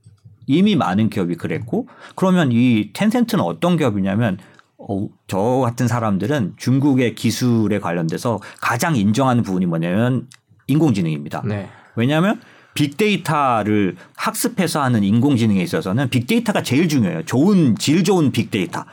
이미 0.47 0.75
많은 0.75 1.09
기업이 1.09 1.35
그랬고 1.35 1.87
그러면 2.15 2.51
이 2.51 2.91
텐센트는 2.93 3.43
어떤 3.43 3.77
기업이냐면 3.77 4.37
어, 4.77 5.07
저 5.27 5.39
같은 5.63 5.87
사람들은 5.87 6.55
중국의 6.57 7.15
기술에 7.15 7.79
관련돼서 7.79 8.39
가장 8.59 8.95
인정하는 8.97 9.43
부분이 9.43 9.65
뭐냐면 9.65 10.27
인공지능입니다. 10.67 11.43
네. 11.45 11.69
왜냐하면 11.95 12.41
빅데이터를 12.73 13.95
학습해서 14.15 14.81
하는 14.81 15.03
인공지능에 15.03 15.61
있어서는 15.61 16.09
빅데이터가 16.09 16.63
제일 16.63 16.87
중요해요. 16.87 17.23
좋은 17.25 17.75
질 17.77 18.03
좋은 18.03 18.31
빅데이터. 18.31 18.85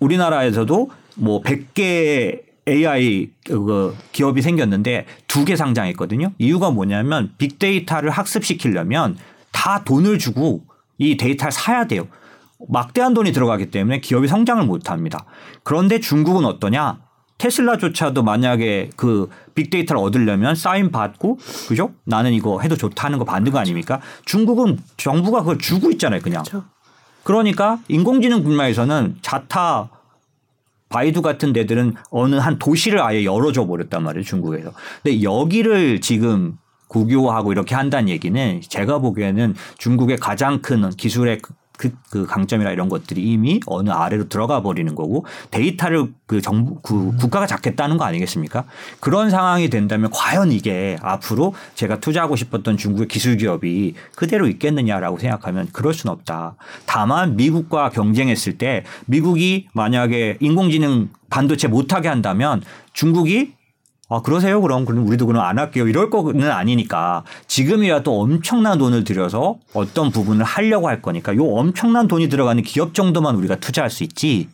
우리나라에서도 0.00 0.90
뭐 1.16 1.42
100개 1.42 2.42
AI 2.68 3.30
그 3.44 3.96
기업이 4.12 4.40
생겼는데 4.40 5.06
두 5.26 5.44
개 5.44 5.56
상장했거든요. 5.56 6.32
이유가 6.38 6.70
뭐냐면 6.70 7.32
빅데이터를 7.38 8.10
학습시키려면 8.10 9.16
다 9.50 9.82
돈을 9.84 10.18
주고 10.18 10.64
이 10.98 11.16
데이터를 11.16 11.50
사야 11.50 11.86
돼요. 11.86 12.06
막대한 12.68 13.12
돈이 13.14 13.32
들어가기 13.32 13.70
때문에 13.70 14.00
기업이 14.00 14.28
성장을 14.28 14.64
못 14.64 14.90
합니다. 14.90 15.24
그런데 15.64 15.98
중국은 15.98 16.44
어떠냐? 16.44 17.00
테슬라조차도 17.42 18.22
만약에 18.22 18.90
그 18.94 19.28
빅데이터를 19.56 20.00
얻으려면 20.00 20.54
사인 20.54 20.92
받고 20.92 21.38
그죠? 21.66 21.90
나는 22.04 22.32
이거 22.32 22.60
해도 22.60 22.76
좋다는 22.76 23.18
거 23.18 23.24
받는 23.24 23.50
거 23.50 23.58
아닙니까? 23.58 24.00
중국은 24.24 24.78
정부가 24.96 25.40
그걸 25.40 25.58
주고 25.58 25.90
있잖아요, 25.90 26.20
그냥. 26.20 26.44
그렇죠. 26.44 26.64
그러니까 27.24 27.80
인공지능 27.88 28.44
분야에서는 28.44 29.16
자타 29.22 29.88
바이두 30.88 31.20
같은 31.20 31.52
데들은 31.52 31.94
어느 32.10 32.36
한 32.36 32.60
도시를 32.60 33.00
아예 33.02 33.24
열어줘 33.24 33.66
버렸단 33.66 34.04
말이에요, 34.04 34.22
중국에서. 34.22 34.72
근데 35.02 35.24
여기를 35.24 36.00
지금 36.00 36.58
국유화하고 36.86 37.50
이렇게 37.50 37.74
한다는 37.74 38.08
얘기는 38.08 38.60
제가 38.68 38.98
보기에는 39.00 39.56
중국의 39.78 40.18
가장 40.18 40.62
큰 40.62 40.90
기술의 40.90 41.40
그, 41.82 41.90
그, 41.90 41.92
그 42.10 42.26
강점이라 42.26 42.70
이런 42.70 42.88
것들이 42.88 43.22
이미 43.22 43.58
어느 43.66 43.90
아래로 43.90 44.28
들어가 44.28 44.62
버리는 44.62 44.94
거고 44.94 45.26
데이터를 45.50 46.12
그 46.26 46.40
정부 46.40 46.80
그 46.80 47.16
국가가 47.16 47.46
잡겠다는 47.46 47.96
거 47.96 48.04
아니겠습니까? 48.04 48.64
그런 49.00 49.30
상황이 49.30 49.68
된다면 49.68 50.10
과연 50.12 50.52
이게 50.52 50.96
앞으로 51.02 51.54
제가 51.74 51.98
투자하고 51.98 52.36
싶었던 52.36 52.76
중국의 52.76 53.08
기술 53.08 53.36
기업이 53.36 53.94
그대로 54.14 54.46
있겠느냐라고 54.46 55.18
생각하면 55.18 55.68
그럴 55.72 55.92
수는 55.92 56.12
없다. 56.12 56.54
다만 56.86 57.36
미국과 57.36 57.90
경쟁했을 57.90 58.58
때 58.58 58.84
미국이 59.06 59.66
만약에 59.72 60.38
인공지능 60.40 61.08
반도체 61.30 61.66
못하게 61.66 62.08
한다면 62.08 62.62
중국이 62.92 63.54
아, 64.12 64.20
그러세요? 64.20 64.60
그럼, 64.60 64.84
그럼 64.84 65.06
우리도 65.06 65.26
그럼 65.26 65.42
안 65.42 65.58
할게요. 65.58 65.88
이럴 65.88 66.10
거는 66.10 66.50
아니니까 66.50 67.24
지금이라도 67.46 68.20
엄청난 68.20 68.76
돈을 68.76 69.04
들여서 69.04 69.56
어떤 69.72 70.10
부분을 70.10 70.44
하려고 70.44 70.88
할 70.88 71.00
거니까 71.00 71.34
요 71.36 71.46
엄청난 71.46 72.08
돈이 72.08 72.28
들어가는 72.28 72.62
기업 72.62 72.92
정도만 72.92 73.36
우리가 73.36 73.56
투자할 73.56 73.88
수 73.88 74.04
있지 74.04 74.50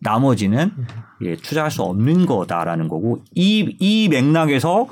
나머지는 0.00 0.72
예, 1.20 1.36
투자할 1.36 1.70
수 1.70 1.82
없는 1.82 2.24
거다라는 2.24 2.88
거고 2.88 3.22
이, 3.34 3.76
이 3.78 4.08
맥락에서 4.08 4.86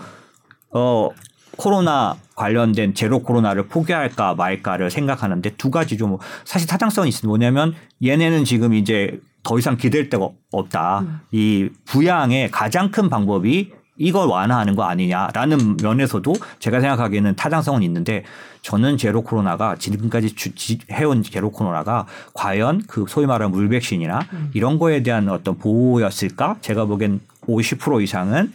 어, 0.73 1.09
코로나 1.57 2.17
관련된 2.37 2.95
제로 2.95 3.23
코로나를 3.23 3.69
포기할까 3.69 4.35
말까를 4.35 4.91
생각하는데 4.91 5.57
두 5.57 5.71
가지 5.71 5.97
좀 5.97 6.19
사실 6.45 6.69
타당성이 6.69 7.09
있습니다. 7.09 7.29
뭐냐면 7.29 7.75
얘네는 8.05 8.45
지금 8.45 8.75
이제 8.75 9.21
더 9.43 9.59
이상 9.59 9.77
기댈 9.77 10.09
데가 10.09 10.29
없다. 10.53 11.23
이 11.33 11.69
부양의 11.87 12.51
가장 12.51 12.91
큰 12.91 13.09
방법이 13.09 13.73
이걸 13.97 14.29
완화하는 14.29 14.77
거 14.77 14.85
아니냐라는 14.85 15.77
면에서도 15.83 16.33
제가 16.59 16.81
생각하기에는 16.81 17.37
타당성은 17.37 17.83
있는데 17.83 18.25
저는 18.63 18.97
제로 18.97 19.21
코로나가 19.23 19.77
지금까지 19.77 20.35
주, 20.35 20.55
지, 20.55 20.79
해온 20.91 21.23
제로 21.23 21.51
코로나가 21.51 22.07
과연 22.33 22.83
그 22.87 23.05
소위 23.09 23.27
말하는 23.27 23.53
물 23.53 23.69
백신이나 23.69 24.21
음. 24.33 24.51
이런 24.55 24.79
거에 24.79 25.03
대한 25.03 25.29
어떤 25.29 25.59
보호였을까? 25.59 26.57
제가 26.63 26.87
보기엔 26.87 27.21
50% 27.43 28.03
이상은 28.03 28.53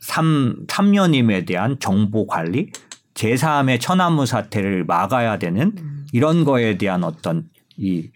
삼 0.00 0.66
3년임에 0.66 1.46
대한 1.46 1.78
정보 1.78 2.26
관리, 2.26 2.70
제3의 3.14 3.80
천안무 3.80 4.26
사태를 4.26 4.84
막아야 4.84 5.38
되는 5.38 5.72
음. 5.78 6.06
이런 6.12 6.44
거에 6.44 6.76
대한 6.76 7.04
어떤 7.04 7.48
이 7.78 8.10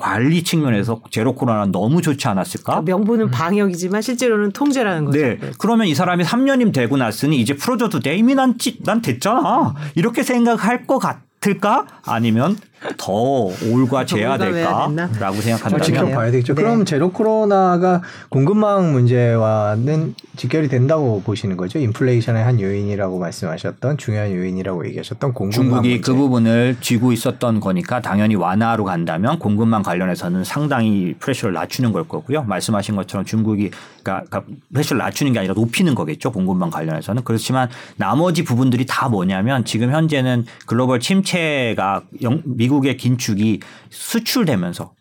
관리 0.00 0.42
측면에서 0.42 1.02
제로 1.10 1.34
코로나는 1.34 1.70
너무 1.70 2.02
좋지 2.02 2.26
않았을까? 2.26 2.82
명분은 2.82 3.30
방역이지만 3.30 4.02
실제로는 4.02 4.52
통제라는 4.52 5.04
거죠. 5.04 5.18
네. 5.18 5.38
그러면 5.58 5.86
이 5.86 5.94
사람이 5.94 6.24
3년임 6.24 6.72
되고 6.72 6.96
났으니 6.96 7.38
이제 7.40 7.54
풀어줘도 7.54 8.00
돼. 8.00 8.16
이미 8.16 8.34
난, 8.34 8.58
찌, 8.58 8.78
난 8.82 9.02
됐잖아. 9.02 9.74
이렇게 9.94 10.22
생각할 10.22 10.86
것 10.86 10.98
같을까? 10.98 11.86
아니면 12.04 12.56
더 12.96 13.12
올과 13.12 14.06
재야? 14.06 14.38
될까라고 14.38 15.34
좀 15.34 15.42
생각한다면 15.42 15.82
지켜봐야 15.82 16.30
되겠죠. 16.30 16.54
네. 16.54 16.62
그럼 16.62 16.84
제로 16.86 17.12
코로나가 17.12 18.00
공급망 18.30 18.92
문제와는 18.92 20.14
직결이 20.36 20.68
된다고 20.68 21.20
보시는 21.22 21.58
거죠. 21.58 21.78
인플레이션의 21.78 22.42
한 22.42 22.58
요인이라고 22.58 23.18
말씀하셨던 23.18 23.98
중요한 23.98 24.32
요인이라고 24.32 24.86
얘기하셨던 24.86 25.34
공급망 25.34 25.52
중국이 25.52 25.88
문제. 25.90 26.00
그 26.00 26.14
부분을 26.16 26.76
쥐고 26.80 27.12
있었던 27.12 27.60
거니까 27.60 28.00
당연히 28.00 28.34
완화로 28.36 28.84
간다면 28.84 29.38
공급망 29.38 29.82
관련해서는 29.82 30.44
상당히 30.44 31.14
프레셔를 31.18 31.52
낮추는 31.52 31.92
걸 31.92 32.08
거고요. 32.08 32.44
말씀하신 32.44 32.96
것처럼 32.96 33.26
중국이 33.26 33.70
그러니까 34.02 34.24
그러니까 34.30 34.44
프레셔를 34.72 34.98
낮추는 35.02 35.34
게 35.34 35.40
아니라 35.40 35.52
높이는 35.52 35.94
거겠죠. 35.94 36.32
공급망 36.32 36.70
관련해서는 36.70 37.24
그렇지만 37.24 37.68
나머지 37.96 38.42
부분들이 38.42 38.86
다 38.86 39.10
뭐냐면 39.10 39.66
지금 39.66 39.90
현재는 39.92 40.46
글로벌 40.64 40.98
침체가 41.00 42.02
영- 42.22 42.40
미 42.46 42.69
국의 42.70 42.96
긴축이 42.96 43.60
수출되면서 43.90 44.94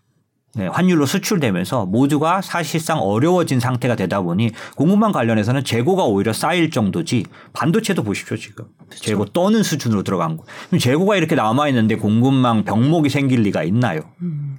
네, 0.55 0.65
환율로 0.65 1.05
수출되면서 1.05 1.85
모두가 1.85 2.41
사실상 2.41 2.99
어려워진 2.99 3.59
상태가 3.59 3.95
되다 3.95 4.21
보니 4.21 4.49
공급망 4.75 5.11
관련해서는 5.11 5.63
재고가 5.63 6.05
오히려 6.05 6.33
쌓일 6.33 6.71
정도지 6.71 7.25
반도체도 7.53 8.03
보십시오 8.03 8.35
지금 8.35 8.65
재고 8.89 9.25
떠는 9.25 9.61
수준으로 9.61 10.03
들어간 10.03 10.37
거. 10.37 10.43
그럼 10.67 10.79
재고가 10.79 11.17
이렇게 11.17 11.35
남아 11.35 11.67
있는데 11.69 11.95
공급망 11.95 12.63
병목이 12.63 13.09
생길 13.09 13.43
리가 13.43 13.63
있나요? 13.63 14.01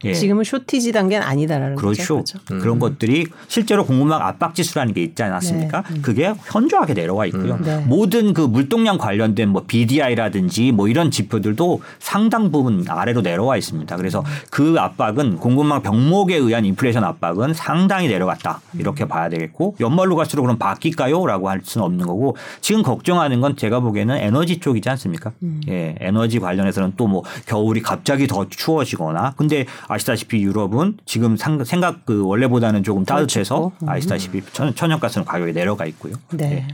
예. 0.05 0.15
지금은 0.15 0.45
쇼티지 0.45 0.93
단계는 0.93 1.27
아니다라는 1.27 1.77
그렇죠. 1.77 2.19
거죠. 2.19 2.39
그런 2.47 2.79
것들이 2.79 3.27
실제로 3.49 3.85
공급망 3.85 4.23
압박 4.23 4.55
지수라는 4.55 4.95
게 4.95 5.03
있지 5.03 5.23
않았습니까? 5.23 5.83
그게 6.03 6.33
현저하게 6.47 6.95
내려와 6.95 7.27
있고요. 7.27 7.59
네. 7.59 7.79
모든 7.87 8.33
그 8.33 8.43
물동량 8.43 8.97
관련된 8.97 9.49
뭐 9.49 9.65
BDI라든지 9.67 10.71
뭐 10.71 10.87
이런 10.87 11.11
지표들도 11.11 11.83
상당 11.99 12.53
부분 12.53 12.85
아래로 12.89 13.23
내려와 13.23 13.57
있습니다. 13.57 13.97
그래서 13.97 14.25
그 14.51 14.77
압박은 14.79 15.39
공급망 15.39 15.80
병목에 15.83 16.37
의한 16.37 16.65
인플레이션 16.65 17.05
압박은 17.05 17.55
상당히 17.55 18.09
내려갔다. 18.09 18.61
이렇게 18.79 19.07
봐야 19.07 19.29
되겠고 19.29 19.77
연말로 19.81 20.17
갈수록 20.17 20.43
그럼 20.43 20.59
바뀔까요? 20.59 21.27
라고 21.27 21.49
할 21.49 21.61
수는 21.63 21.85
없는 21.85 22.07
거고 22.07 22.37
지금 22.61 22.83
걱정하는 22.83 23.41
건 23.41 23.57
제가 23.57 23.81
보기에는 23.81 24.17
에너지 24.17 24.59
쪽이지 24.61 24.89
않습니까? 24.89 25.33
예, 25.69 25.95
에너지 26.01 26.39
관련해서는 26.41 26.93
또 26.97 27.11
뭐 27.11 27.23
겨울이 27.47 27.83
갑자기 27.83 28.27
더 28.29 28.47
추워지거나 28.49 29.35
근데 29.37 29.67
아시다시피 29.89 30.41
유럽은 30.43 30.99
지금 31.07 31.37
상- 31.37 31.65
생각 31.65 32.07
그 32.07 32.25
원래보다는 32.25 32.85
조금 32.85 33.05
따뜻해서 33.05 33.73
춥고. 33.79 33.91
아시다시피 33.91 34.43
천- 34.53 34.73
천연가스는 34.75 35.25
가격이 35.25 35.53
내려가 35.53 35.87
있고요. 35.87 36.15
네. 36.31 36.69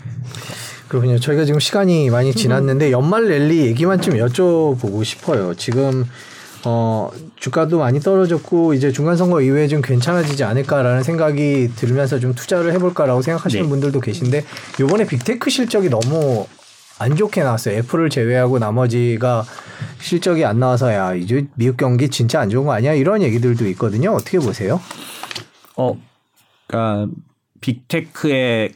그렇군요. 0.89 1.19
저희가 1.19 1.45
지금 1.45 1.59
시간이 1.59 2.11
많이 2.11 2.33
지났는데 2.35 2.93
연말 2.93 3.25
랠리 3.29 3.67
얘기만 3.67 4.01
좀 4.03 4.15
여쭤보고 4.15 5.05
싶어요. 5.05 5.55
지금 5.55 6.05
어 6.65 7.11
주가도 7.37 7.79
많이 7.79 8.01
떨어졌고 8.01 8.75
이제 8.75 8.91
중간 8.91 9.17
선거 9.17 9.41
이후에 9.41 9.69
좀 9.69 9.83
괜찮아지지 9.83 10.43
않을까라는 10.45 11.03
생각이 11.03 11.71
들면서 11.77 12.19
좀 12.19 12.35
투자를 12.35 12.73
해볼까라고 12.73 13.23
생각하시는 13.23 13.65
네. 13.65 13.69
분들도 13.69 14.01
계신데 14.01 14.45
이번에 14.81 15.07
빅테크 15.07 15.51
실적이 15.51 15.91
너무 15.91 16.47
안 16.99 17.15
좋게 17.15 17.43
나왔어요. 17.43 17.77
애플을 17.79 18.09
제외하고 18.09 18.59
나머지가 18.59 19.45
실적이 20.01 20.45
안 20.45 20.59
나와서 20.59 20.93
야 20.93 21.15
이제 21.15 21.47
미국 21.55 21.77
경기 21.77 22.09
진짜 22.09 22.41
안 22.41 22.49
좋은 22.49 22.65
거 22.65 22.73
아니야 22.73 22.95
이런 22.95 23.23
얘기들도 23.23 23.69
있거든요. 23.71 24.13
어떻게 24.13 24.39
보세요? 24.39 24.81
어, 25.77 25.97
그러니까 26.67 27.13
빅테크의 27.61 28.73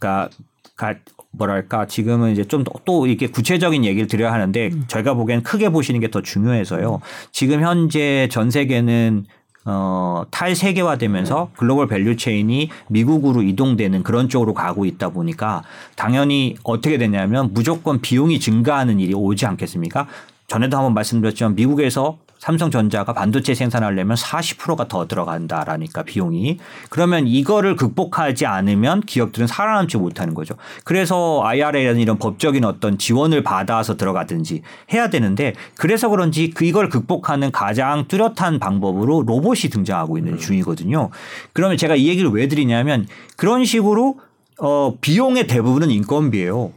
가, 0.00 0.28
가 0.76 0.94
뭐랄까 1.32 1.86
지금은 1.86 2.32
이제 2.32 2.44
좀 2.44 2.64
또 2.84 3.06
이렇게 3.06 3.26
구체적인 3.28 3.84
얘기를 3.84 4.06
드려야 4.06 4.32
하는데 4.32 4.70
저희가 4.88 5.14
보기엔 5.14 5.42
크게 5.42 5.70
보시는 5.70 6.00
게 6.00 6.08
더 6.10 6.22
중요해서요. 6.22 7.00
지금 7.30 7.62
현재 7.62 8.28
전 8.30 8.50
세계는 8.50 9.26
어, 9.66 10.24
탈세계화되면서 10.30 11.50
글로벌 11.56 11.86
value 11.86 12.16
chain이 12.16 12.70
미국으로 12.88 13.42
이동되는 13.42 14.02
그런 14.02 14.28
쪽으로 14.28 14.54
가고 14.54 14.86
있다 14.86 15.10
보니까 15.10 15.62
당연히 15.96 16.56
어떻게 16.64 16.96
되냐면 16.98 17.50
무조건 17.52 18.00
비용이 18.00 18.40
증가하는 18.40 18.98
일이 19.00 19.14
오지 19.14 19.46
않겠습니까? 19.46 20.08
전에도 20.48 20.78
한번 20.78 20.94
말씀드렸지만 20.94 21.54
미국에서 21.54 22.18
삼성전자가 22.40 23.12
반도체 23.12 23.54
생산하려면 23.54 24.16
40%가 24.16 24.88
더 24.88 25.06
들어간다라니까 25.06 26.02
비용이 26.04 26.58
그러면 26.88 27.26
이거를 27.26 27.76
극복하지 27.76 28.46
않으면 28.46 29.02
기업들은 29.02 29.46
살아남지 29.46 29.98
못하는 29.98 30.32
거죠. 30.32 30.54
그래서 30.84 31.42
IRA라는 31.44 32.00
이런 32.00 32.18
법적인 32.18 32.64
어떤 32.64 32.96
지원을 32.96 33.42
받아서 33.42 33.98
들어가든지 33.98 34.62
해야 34.92 35.10
되는데 35.10 35.52
그래서 35.76 36.08
그런지 36.08 36.50
그 36.50 36.64
이걸 36.64 36.88
극복하는 36.88 37.52
가장 37.52 38.08
뚜렷한 38.08 38.58
방법으로 38.58 39.22
로봇이 39.26 39.70
등장하고 39.70 40.16
있는 40.16 40.38
중이거든요. 40.38 41.10
그러면 41.52 41.76
제가 41.76 41.94
이 41.94 42.08
얘기를 42.08 42.30
왜 42.30 42.48
드리냐면 42.48 43.06
그런 43.36 43.66
식으로 43.66 44.18
어 44.58 44.94
비용의 44.98 45.46
대부분은 45.46 45.90
인건비예요. 45.90 46.72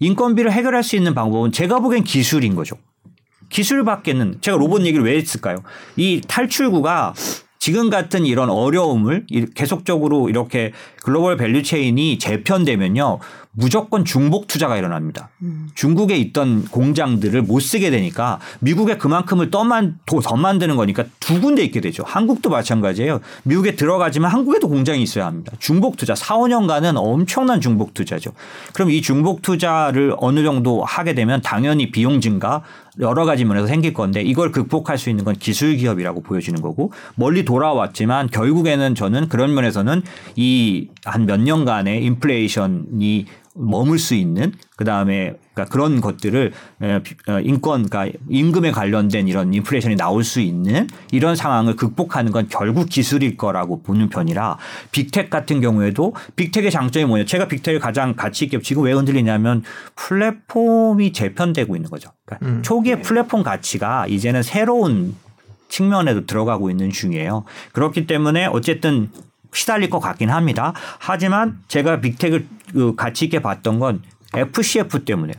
인건비를 0.00 0.50
해결할 0.50 0.82
수 0.82 0.96
있는 0.96 1.14
방법은 1.14 1.52
제가 1.52 1.78
보기엔 1.78 2.02
기술인 2.02 2.56
거죠. 2.56 2.76
기술밖에는 3.54 4.38
제가 4.40 4.56
로봇 4.58 4.84
얘기를 4.84 5.04
왜 5.04 5.16
했을까요? 5.16 5.58
이 5.96 6.20
탈출구가 6.26 7.14
지금 7.60 7.88
같은 7.88 8.26
이런 8.26 8.50
어려움을 8.50 9.24
이- 9.30 9.46
계속적으로 9.54 10.28
이렇게 10.28 10.72
global 11.02 11.36
value 11.38 11.62
chain이 11.62 12.18
재편되면요. 12.18 13.20
무조건 13.56 14.04
중복 14.04 14.48
투자가 14.48 14.76
일어납니다. 14.76 15.30
중국에 15.76 16.16
있던 16.16 16.64
공장들을 16.66 17.40
못 17.42 17.60
쓰게 17.60 17.90
되니까 17.90 18.40
미국에 18.58 18.96
그만큼을 18.96 19.50
떠만 19.50 19.98
더, 20.06 20.18
더 20.20 20.34
만드는 20.36 20.74
거니까 20.76 21.04
두 21.20 21.40
군데 21.40 21.62
있게 21.62 21.80
되죠. 21.80 22.02
한국도 22.04 22.50
마찬가지예요. 22.50 23.20
미국에 23.44 23.76
들어가지만 23.76 24.30
한국에도 24.32 24.68
공장이 24.68 25.02
있어야 25.02 25.26
합니다. 25.26 25.52
중복 25.60 25.96
투자 25.96 26.14
4, 26.16 26.36
5년간은 26.36 26.94
엄청난 26.96 27.60
중복 27.60 27.94
투자죠. 27.94 28.32
그럼 28.72 28.90
이 28.90 29.00
중복 29.00 29.40
투자를 29.42 30.14
어느 30.18 30.42
정도 30.42 30.82
하게 30.82 31.14
되면 31.14 31.40
당연히 31.40 31.92
비용 31.92 32.20
증가 32.20 32.62
여러 33.00 33.24
가지 33.24 33.44
면에서 33.44 33.66
생길 33.66 33.92
건데 33.92 34.22
이걸 34.22 34.52
극복할 34.52 34.98
수 34.98 35.10
있는 35.10 35.24
건 35.24 35.34
기술 35.34 35.76
기업이라고 35.76 36.20
보여지는 36.22 36.62
거고 36.62 36.92
멀리 37.16 37.44
돌아왔지만 37.44 38.28
결국에는 38.28 38.94
저는 38.94 39.28
그런 39.28 39.54
면에서는 39.54 40.02
이 40.36 40.88
한 41.04 41.26
몇 41.26 41.40
년간의 41.40 42.02
인플레이션이 42.04 43.26
머물 43.54 43.98
수 43.98 44.14
있는 44.14 44.52
그 44.76 44.84
다음에 44.84 45.34
그러니까 45.54 45.72
그런 45.72 46.00
것들을 46.00 46.52
어, 47.28 47.40
인권, 47.40 47.88
그러니까 47.88 48.18
임금에 48.28 48.72
관련된 48.72 49.28
이런 49.28 49.54
인플레이션이 49.54 49.96
나올 49.96 50.24
수 50.24 50.40
있는 50.40 50.88
이런 51.12 51.36
상황을 51.36 51.76
극복하는 51.76 52.32
건 52.32 52.48
결국 52.50 52.88
기술일 52.88 53.36
거라고 53.36 53.82
보는 53.82 54.08
편이라 54.08 54.58
빅텍 54.90 55.30
같은 55.30 55.60
경우에도 55.60 56.14
빅텍의 56.34 56.72
장점이 56.72 57.06
뭐냐? 57.06 57.24
제가 57.24 57.46
빅텍을 57.46 57.78
가장 57.78 58.14
가치 58.14 58.44
있게 58.44 58.60
지금 58.60 58.82
왜 58.82 58.92
흔들리냐면 58.92 59.62
플랫폼이 59.94 61.12
재편되고 61.12 61.76
있는 61.76 61.88
거죠. 61.88 62.10
그러니까 62.24 62.62
초기에 62.62 63.00
플랫폼 63.02 63.44
가치가 63.44 64.06
이제는 64.08 64.42
새로운 64.42 65.14
측면에도 65.68 66.26
들어가고 66.26 66.70
있는 66.70 66.90
중이에요. 66.90 67.44
그렇기 67.72 68.06
때문에 68.06 68.46
어쨌든 68.46 69.10
시달릴 69.54 69.90
것 69.90 70.00
같긴 70.00 70.30
합니다. 70.30 70.72
하지만 70.98 71.60
제가 71.68 72.00
big 72.00 72.12
tech를 72.12 72.46
그 72.72 72.94
가치 72.94 73.26
있게 73.26 73.40
봤던 73.40 73.78
건 73.78 74.02
FCF 74.34 75.04
때문에 75.04 75.32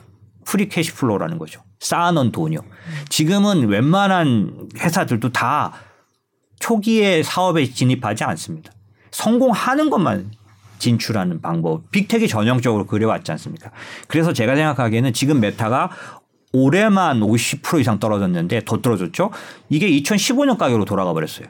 free 0.46 0.70
cash 0.70 0.94
flow라는 0.94 1.38
거죠. 1.38 1.62
쌓아놓은 1.80 2.32
돈이요. 2.32 2.60
지금은 3.10 3.68
웬만한 3.68 4.70
회사들도 4.78 5.32
다 5.32 5.74
초기에 6.60 7.24
사업에 7.24 7.66
진입하지 7.66 8.24
않습니다. 8.24 8.72
성공하는 9.12 9.90
것만 9.90 10.32
진출하는 10.80 11.42
방법. 11.42 11.90
big 11.92 12.04
tech가 12.04 12.28
전형적으로 12.28 12.86
그려왔지 12.86 13.32
않습니까? 13.34 13.72
그래서 14.08 14.34
제가 14.34 14.56
생각하기에는 14.56 15.14
지금 15.14 15.40
메타가 15.40 15.90
올해만 16.54 17.20
50% 17.20 17.82
이상 17.82 18.00
떨어졌는데 18.00 18.64
더 18.66 18.82
떨어졌죠? 18.82 19.32
이게 19.70 19.90
2015년 19.90 20.58
가격으로 20.58 20.86
돌아가 20.86 21.14
버렸어요. 21.14 21.48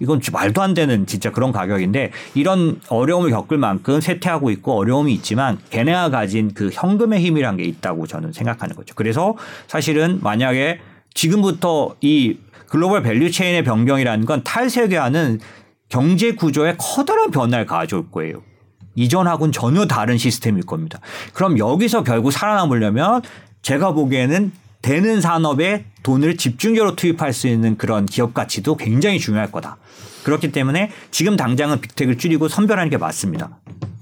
이건 0.00 0.20
말도 0.32 0.62
안 0.62 0.74
되는 0.74 1.06
진짜 1.06 1.30
그런 1.30 1.52
가격인데 1.52 2.10
이런 2.34 2.80
어려움을 2.88 3.30
겪을 3.30 3.56
만큼 3.58 4.00
쇠퇴하고 4.00 4.50
있고 4.50 4.76
어려움이 4.76 5.12
있지만 5.14 5.58
걔네가 5.70 6.10
가진 6.10 6.52
그 6.52 6.70
현금의 6.72 7.20
힘이란 7.20 7.56
게 7.56 7.64
있다고 7.64 8.06
저는 8.06 8.32
생각하는 8.32 8.76
거죠. 8.76 8.94
그래서 8.94 9.36
사실은 9.68 10.20
만약에 10.22 10.80
지금부터 11.14 11.96
이 12.00 12.36
global 12.68 13.02
value 13.02 13.30
chain의 13.30 13.64
변경이라는 13.64 14.26
건 14.26 14.42
탈세계화는 14.44 15.40
경제 15.88 16.32
구조에 16.32 16.76
커다란 16.78 17.30
변화를 17.30 17.64
가져올 17.64 18.10
거예요. 18.10 18.42
이전하고는 18.96 19.52
전혀 19.52 19.86
다른 19.86 20.18
시스템일 20.18 20.64
겁니다. 20.64 20.98
그럼 21.32 21.58
여기서 21.58 22.02
결국 22.02 22.32
살아남으려면 22.32 23.22
제가 23.62 23.92
보기에는 23.92 24.52
되는 24.86 25.20
산업에 25.20 25.84
돈을 26.04 26.36
집중적으로 26.36 26.94
투입할 26.94 27.32
수 27.32 27.48
있는 27.48 27.76
그런 27.76 28.06
기업 28.06 28.34
가치도 28.34 28.76
굉장히 28.76 29.18
중요할 29.18 29.50
거다. 29.50 29.78
그렇기 30.22 30.52
때문에 30.52 30.92
지금 31.10 31.36
당장은 31.36 31.80
빅텍을 31.80 32.18
줄이고 32.18 32.46
선별하는 32.46 32.88
게 32.88 32.96
맞습니다. 32.96 33.50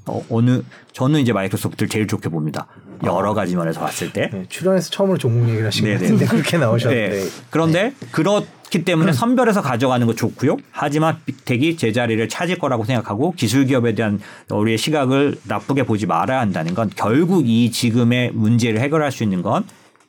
어, 0.05 0.23
느 0.43 0.63
저는 0.93 1.21
이제 1.21 1.33
마이크로소프트를 1.33 1.89
제일 1.89 2.07
좋게 2.07 2.29
봅니다. 2.29 2.67
여러 3.03 3.33
가지 3.33 3.57
면에서 3.57 3.81
봤을 3.81 4.13
때. 4.13 4.29
네, 4.31 4.45
출연해서 4.51 4.91
처음으로 4.91 5.17
종목 5.17 5.49
얘기를 5.49 5.67
하신 5.69 5.87
것. 5.87 5.93
같은데 5.93 6.27
그렇게 6.27 6.59
나오셨는데 6.59 7.17
네. 7.17 7.29
그런데 7.49 7.95
그렇기 8.11 8.85
때문에 8.85 9.13
선별해서 9.13 9.63
가져가는 9.63 10.07
거 10.07 10.15
좋고요. 10.15 10.59
하지만 10.71 11.17
빅텍이 11.25 11.79
제자리를 11.79 12.29
찾을 12.29 12.59
거라고 12.59 12.85
생각하고 12.85 13.33
기술 13.33 13.65
기업에 13.65 13.95
대한 13.95 14.21
우리의 14.51 14.77
시각을 14.77 15.39
나쁘게 15.45 15.85
보지 15.85 16.05
말아야 16.05 16.41
한다는 16.41 16.75
건 16.75 16.91
결국 16.95 17.49
이 17.49 17.71
지금의 17.71 18.33
문제를 18.33 18.81
해결할 18.81 19.11
수 19.13 19.23
있는 19.23 19.41
건 19.41 19.65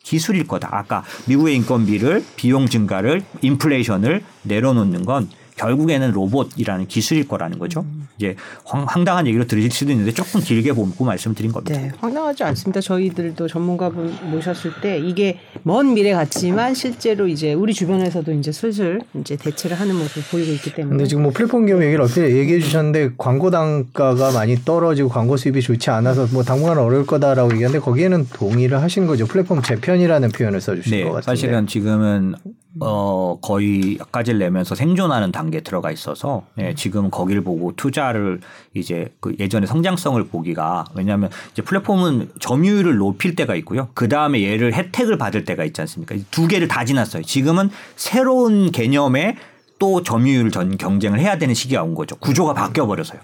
기술일 0.06 0.48
거다. 0.48 0.70
아까 0.72 1.04
미국의 1.26 1.56
인건비를 1.56 2.24
비용 2.38 2.68
증가를 2.68 3.24
인플레이션을 3.42 4.24
내려놓는 4.44 5.04
건 5.04 5.28
결국에는 5.56 6.12
로봇이라는 6.12 6.88
기술일 6.88 7.28
거라는 7.28 7.60
거죠. 7.60 7.86
이제 8.18 8.36
황, 8.66 8.86
황당한 8.88 9.26
얘기로 9.28 9.48
들으실 9.48 9.72
수도 9.72 9.92
있는데 9.92 10.12
조금 10.12 10.42
길게 10.42 10.74
보고 10.74 11.06
말씀드린 11.06 11.52
겁니다. 11.52 11.80
네, 11.80 11.92
황당하지 12.00 12.44
않습니다. 12.44 12.82
저희들도 12.82 13.48
전문가분 13.48 14.16
모셨을 14.32 14.72
때 14.82 14.98
이게 14.98 15.40
먼 15.64 15.94
미래 15.94 16.12
같지만 16.14 16.74
실제로 16.74 17.28
이제 17.28 17.54
우리 17.54 17.74
주변에서도 17.74 18.32
이제 18.34 18.52
슬슬 18.52 19.02
이제 19.20 19.36
대체를 19.36 19.80
하는 19.80 19.96
모습을 19.96 20.24
보이고 20.30 20.52
있기 20.54 20.74
때문에. 20.74 20.90
근데 20.98 21.06
지금 21.08 21.24
뭐 21.24 21.32
플랫폼 21.32 21.66
기업 21.66 21.82
얘기를 21.84 22.02
어떻게 22.02 22.36
얘기해 22.36 22.60
주셨는데 22.60 23.12
광고 23.18 23.50
단가가 23.50 24.32
많이 24.32 24.56
떨어지고 24.64 25.10
광고 25.10 25.38
수입이 25.38 25.62
좋지 25.62 25.90
않아서 25.90 26.28
뭐 26.32 26.44
당분간 26.44 26.78
어려울 26.78 27.06
거다라고 27.06 27.52
얘기하는데 27.54 27.80
거기에는 27.84 28.28
동의를 28.34 28.82
하신 28.82 29.08
거죠. 29.08 29.26
플랫폼 29.26 29.62
재편이라는 29.62 30.30
표현을 30.30 30.60
써주신 30.62 30.92
네, 30.92 31.04
것 31.04 31.12
같은데. 31.12 31.26
사실은 31.26 31.68
지금은 31.68 32.36
어 32.82 33.38
거의 33.42 33.98
까지를 34.12 34.40
내면서 34.40 34.76
생존하는 34.76 35.32
단계에 35.32 35.62
들어가 35.62 35.92
있어서 35.92 36.44
네, 36.56 36.76
지금 36.76 37.10
거기를 37.10 37.42
보고 37.44 37.74
투자를 37.76 38.42
이제 38.74 39.14
그 39.22 39.34
예전에 39.40 39.66
성장성을 39.66 40.22
보기가 40.28 40.86
왜냐하면 40.94 41.30
이제 41.54 41.62
플랫폼은 41.62 42.32
점유율을 42.40 42.98
높일 42.98 43.36
때가 43.36 43.56
있고요. 43.56 43.88
그 43.94 44.10
다음에 44.10 44.44
얘를 44.44 44.74
혜택을 44.74 45.18
받을 45.18 45.46
때가 45.46 45.64
있지 45.64 45.80
않습니까? 45.82 46.16
두 46.32 46.48
개를 46.48 46.68
다 46.68 46.84
지났어요. 46.84 47.24
지금은 47.24 47.70
새로운 47.96 48.72
개념의 48.72 49.38
또 49.80 50.04
점유율 50.04 50.52
전 50.52 50.78
경쟁을 50.78 51.20
해야 51.20 51.38
되는 51.38 51.54
시기가 51.54 51.84
온 51.84 51.96
거죠. 51.96 52.16
구조가 52.18 52.54
바뀌어 52.54 52.88
버려서요. 52.88 53.20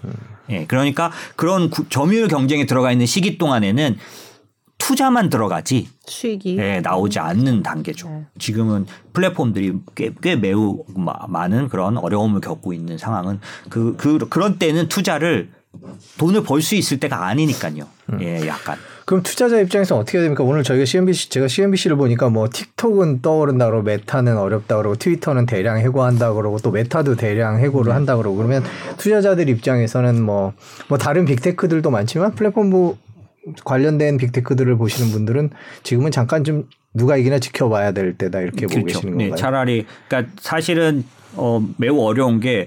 예, 0.50 0.66
그러니까 0.66 1.10
그런 1.36 1.70
구- 1.70 1.88
점유율 1.88 2.28
경쟁에 2.28 2.66
들어가 2.66 2.92
있는 2.92 3.06
시기 3.06 3.38
동안에는 3.38 3.96
투자만 4.86 5.30
들어가지 5.30 5.88
수익이 6.06 6.58
예, 6.58 6.80
나오지 6.80 7.18
않는 7.20 7.62
단계죠. 7.62 8.08
네. 8.08 8.24
지금은 8.38 8.86
플랫폼들이 9.12 9.74
꽤, 9.94 10.10
꽤 10.20 10.34
매우 10.34 10.84
마- 10.96 11.26
많은 11.28 11.68
그런 11.68 11.96
어려움을 11.96 12.40
겪고 12.40 12.72
있는 12.72 12.98
상황은 12.98 13.38
그, 13.70 13.94
그, 13.96 14.18
그런 14.28 14.58
때는 14.58 14.88
투자를 14.88 15.50
돈을 16.18 16.42
벌 16.42 16.60
수 16.60 16.74
있을 16.74 16.98
때가 17.00 17.26
아니니까요. 17.26 17.86
예, 18.20 18.46
약간. 18.48 18.76
그럼 19.04 19.22
투자자 19.22 19.58
입장에서 19.60 19.96
어떻게 19.96 20.18
해야 20.18 20.24
됩니까? 20.24 20.44
오늘 20.44 20.62
저희가 20.64 20.84
CNBC 20.84 21.30
제가 21.30 21.48
CNBC를 21.48 21.96
보니까 21.96 22.28
뭐 22.28 22.48
틱톡은 22.52 23.22
떠오른다 23.22 23.66
그러고 23.66 23.82
메타는 23.84 24.36
어렵다 24.36 24.76
그러고 24.76 24.96
트위터는 24.96 25.46
대량 25.46 25.78
해고한다 25.78 26.34
그러고 26.34 26.58
또 26.58 26.70
메타도 26.72 27.16
대량 27.16 27.58
해고를 27.58 27.94
한다 27.94 28.16
그러고 28.16 28.36
그러면 28.36 28.62
투자자들 28.98 29.48
입장에서는 29.48 30.22
뭐뭐 30.22 30.98
다른 31.00 31.24
빅테크들도 31.24 31.90
많지만 31.90 32.34
플랫폼 32.34 32.70
부 32.70 32.96
관련된 33.64 34.18
빅테크들을 34.18 34.76
보시는 34.76 35.10
분들은 35.12 35.50
지금은 35.82 36.10
잠깐 36.10 36.44
좀 36.44 36.68
누가 36.94 37.16
이기나 37.16 37.38
지켜봐야 37.38 37.92
될 37.92 38.16
때다 38.16 38.40
이렇게 38.40 38.66
보고 38.66 38.84
계시는 38.84 39.16
네, 39.16 39.28
건가요? 39.28 39.36
차라리 39.36 39.86
그러니까 40.08 40.32
사실은 40.40 41.04
어, 41.34 41.66
매우 41.78 41.98
어려운 42.00 42.40
게이 42.40 42.66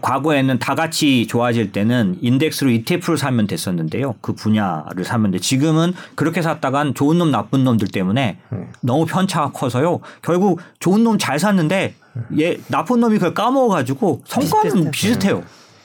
과거에는 0.00 0.58
다 0.58 0.74
같이 0.74 1.28
좋아질 1.28 1.70
때는 1.70 2.18
인덱스로 2.20 2.70
ETF를 2.70 3.16
사면 3.16 3.46
됐었는데요. 3.46 4.16
그 4.20 4.34
분야를 4.34 5.04
사면 5.04 5.30
돼. 5.30 5.38
지금은 5.38 5.92
그렇게 6.16 6.42
샀다간 6.42 6.94
좋은 6.94 7.18
놈 7.18 7.30
나쁜 7.30 7.62
놈들 7.62 7.86
때문에 7.88 8.38
너무 8.80 9.06
편차가 9.06 9.52
커서요. 9.52 10.00
결국 10.22 10.60
좋은 10.80 11.04
놈 11.04 11.18
잘 11.18 11.38
샀는데 11.38 11.94
얘 12.40 12.58
나쁜 12.66 12.98
놈이 12.98 13.18
그걸 13.18 13.32
까먹어 13.32 13.68
가지고 13.68 14.22
성과는 14.26 14.90
비슷해요. 14.90 15.44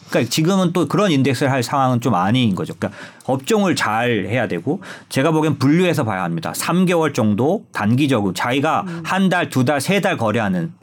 그러니까 0.10 0.30
지금은 0.30 0.72
또 0.74 0.88
그런 0.88 1.12
인덱스를 1.12 1.52
할 1.52 1.64
상황은 1.64 2.02
좀 2.02 2.16
아닌 2.16 2.56
거죠. 2.56 2.74
그러니까 2.78 3.00
업종을 3.26 3.76
잘 3.76 4.26
해야 4.30 4.48
되고 4.48 4.82
제가 5.10 5.32
보기엔 5.32 5.58
분류해서 5.58 6.04
봐야 6.04 6.24
합니다. 6.24 6.52
3개월 6.54 7.14
정도 7.14 7.66
단기적으로 7.72 8.34
자기가 8.34 8.86
한 9.04 9.30
달, 9.30 9.50
두 9.50 9.66
달, 9.66 9.82
세 9.82 10.00
달 10.00 10.18
거래하는 10.18 10.74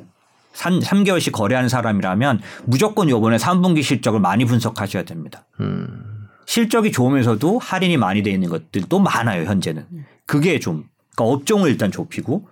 3, 0.55 0.81
3개월씩 0.81 1.33
거래하는 1.33 1.69
사람이라면 1.69 2.41
무조건 2.65 3.09
요번에 3.09 3.37
3분기 3.37 3.83
실적을 3.83 4.21
많이 4.21 4.45
분석하셔야 4.45 5.05
됩니다. 5.05 5.45
음. 5.61 6.29
실적이 6.45 6.93
좋으면서도 6.93 7.59
할인이 7.59 7.97
많이 7.97 8.23
돼 8.23 8.31
있는 8.31 8.49
것들도 8.51 8.99
많아요, 8.99 9.45
현재는. 9.45 9.87
그게 10.27 10.59
좀, 10.59 10.85
그러니까 11.15 11.35
업종을 11.35 11.71
일단 11.71 11.91
좁히고 11.91 12.47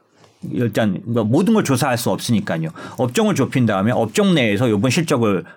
일단 0.53 1.01
그러니까 1.01 1.25
모든 1.25 1.53
걸 1.53 1.65
조사할 1.65 1.99
수 1.99 2.11
없으니까요. 2.11 2.71
업종을 2.97 3.35
좁힌 3.35 3.67
다음에 3.67 3.91
업종 3.93 4.35
내에서 4.35 4.71
요번 4.71 4.91
실적을 4.91 5.45
저 5.45 5.51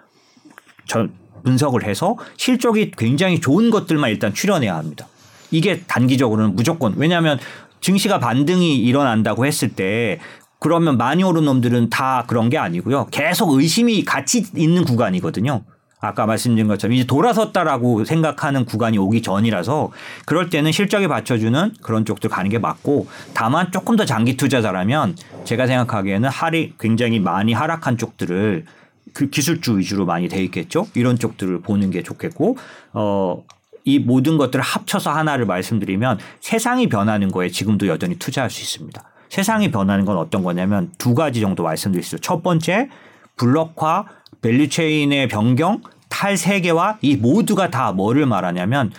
분석을 1.43 1.83
해서 1.83 2.17
실적이 2.37 2.91
굉장히 2.97 3.39
좋은 3.41 3.69
것들만 3.69 4.09
일단 4.09 4.33
출연해야 4.33 4.75
합니다. 4.75 5.07
이게 5.51 5.81
단기적으로는 5.81 6.55
무조건 6.55 6.93
왜냐하면 6.97 7.39
증시가 7.81 8.19
반등이 8.19 8.77
일어난다고 8.77 9.45
했을 9.45 9.69
때 9.69 10.19
그러면 10.59 10.97
많이 10.97 11.23
오른 11.23 11.43
놈들은 11.43 11.89
다 11.89 12.23
그런 12.27 12.49
게 12.49 12.57
아니고요. 12.57 13.07
계속 13.11 13.51
의심이 13.51 14.05
같이 14.05 14.45
있는 14.55 14.85
구간이거든요. 14.85 15.63
아까 15.99 16.25
말씀드린 16.25 16.67
것처럼 16.67 16.95
이제 16.95 17.05
돌아섰다라고 17.05 18.03
생각하는 18.03 18.65
구간이 18.65 18.97
오기 18.97 19.21
전이라서 19.21 19.91
그럴 20.25 20.49
때는 20.49 20.73
실적이 20.73 21.07
받쳐주는 21.07 21.75
그런 21.81 22.03
쪽들 22.05 22.29
가는 22.29 22.49
게 22.49 22.59
맞고 22.59 23.07
다만 23.33 23.71
조금 23.71 23.95
더 23.95 24.05
장기 24.05 24.35
투자자라면 24.35 25.15
제가 25.45 25.65
생각하기에는 25.67 26.29
할이 26.29 26.73
굉장히 26.77 27.19
많이 27.19 27.53
하락한 27.53 27.97
쪽들을 27.97 28.65
그 29.13 29.29
기술주 29.29 29.77
위주로 29.77 30.05
많이 30.05 30.27
돼 30.27 30.43
있겠죠. 30.45 30.87
이런 30.95 31.17
쪽들을 31.17 31.61
보는 31.61 31.91
게 31.91 32.03
좋겠고 32.03 32.57
어. 32.93 33.43
이 33.85 33.99
모든 33.99 34.37
것들을 34.37 34.63
합쳐서 34.63 35.11
하나를 35.11 35.45
말씀드리면 35.45 36.17
세상이 36.39 36.87
변하는 36.87 37.29
거에 37.29 37.49
지금도 37.49 37.87
여전히 37.87 38.15
투자할 38.15 38.49
수 38.49 38.61
있습니다. 38.61 39.03
세상이 39.27 39.71
변하는 39.71 40.05
건 40.05 40.17
어떤 40.17 40.41
거냐면 40.41 40.91
두 40.97 41.13
가지 41.13 41.41
정도 41.41 41.63
말씀드릴 41.63 42.01
수 42.01 42.15
있어요. 42.15 42.21
첫 42.21 42.41
번째 42.43 42.89
블록화, 43.35 44.05
value 44.41 44.77
chain의 44.77 45.27
변경, 45.27 45.81
탈세계화 46.07 46.99
이 47.01 47.17
모두가 47.17 47.71
다 47.71 47.91
뭐를 47.91 48.25
말하냐면 48.25 48.91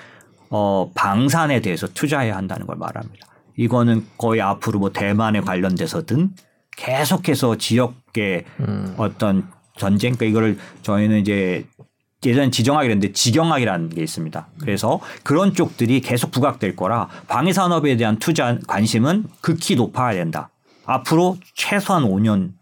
어, 0.51 0.91
방산에 0.95 1.61
대해서 1.61 1.87
투자해야 1.87 2.37
한다는 2.37 2.67
걸 2.67 2.77
말합니다. 2.77 3.27
이거는 3.57 4.05
거의 4.19 4.41
앞으로 4.43 4.81
뭐 4.81 4.93
대만에 4.93 5.41
관련돼서든 5.41 6.31
계속해서 6.77 7.57
지역계 7.57 8.45
어떤 8.97 9.49
전쟁, 9.77 10.15
그러니까 10.15 10.27
이거를 10.27 10.59
저희는 10.83 11.21
이제 11.21 11.67
예전 12.27 12.51
지정학이 12.51 12.89
했는데 12.89 13.13
지경학이라는 13.13 13.91
게 13.91 14.03
있습니다. 14.03 14.47
그래서 14.61 15.01
그런 15.23 15.53
쪽들이 15.53 16.01
계속 16.01 16.31
부각될 16.31 16.75
거라 16.75 17.09
방위 17.29 17.53
산업에 17.53 17.97
대한 17.97 18.19
투자 18.19 18.59
관심은 18.67 19.27
극히 19.41 19.77
높아야 19.77 20.15
된다. 20.15 20.51
앞으로 20.87 21.37
최소한 21.55 22.05
5년 22.05 22.53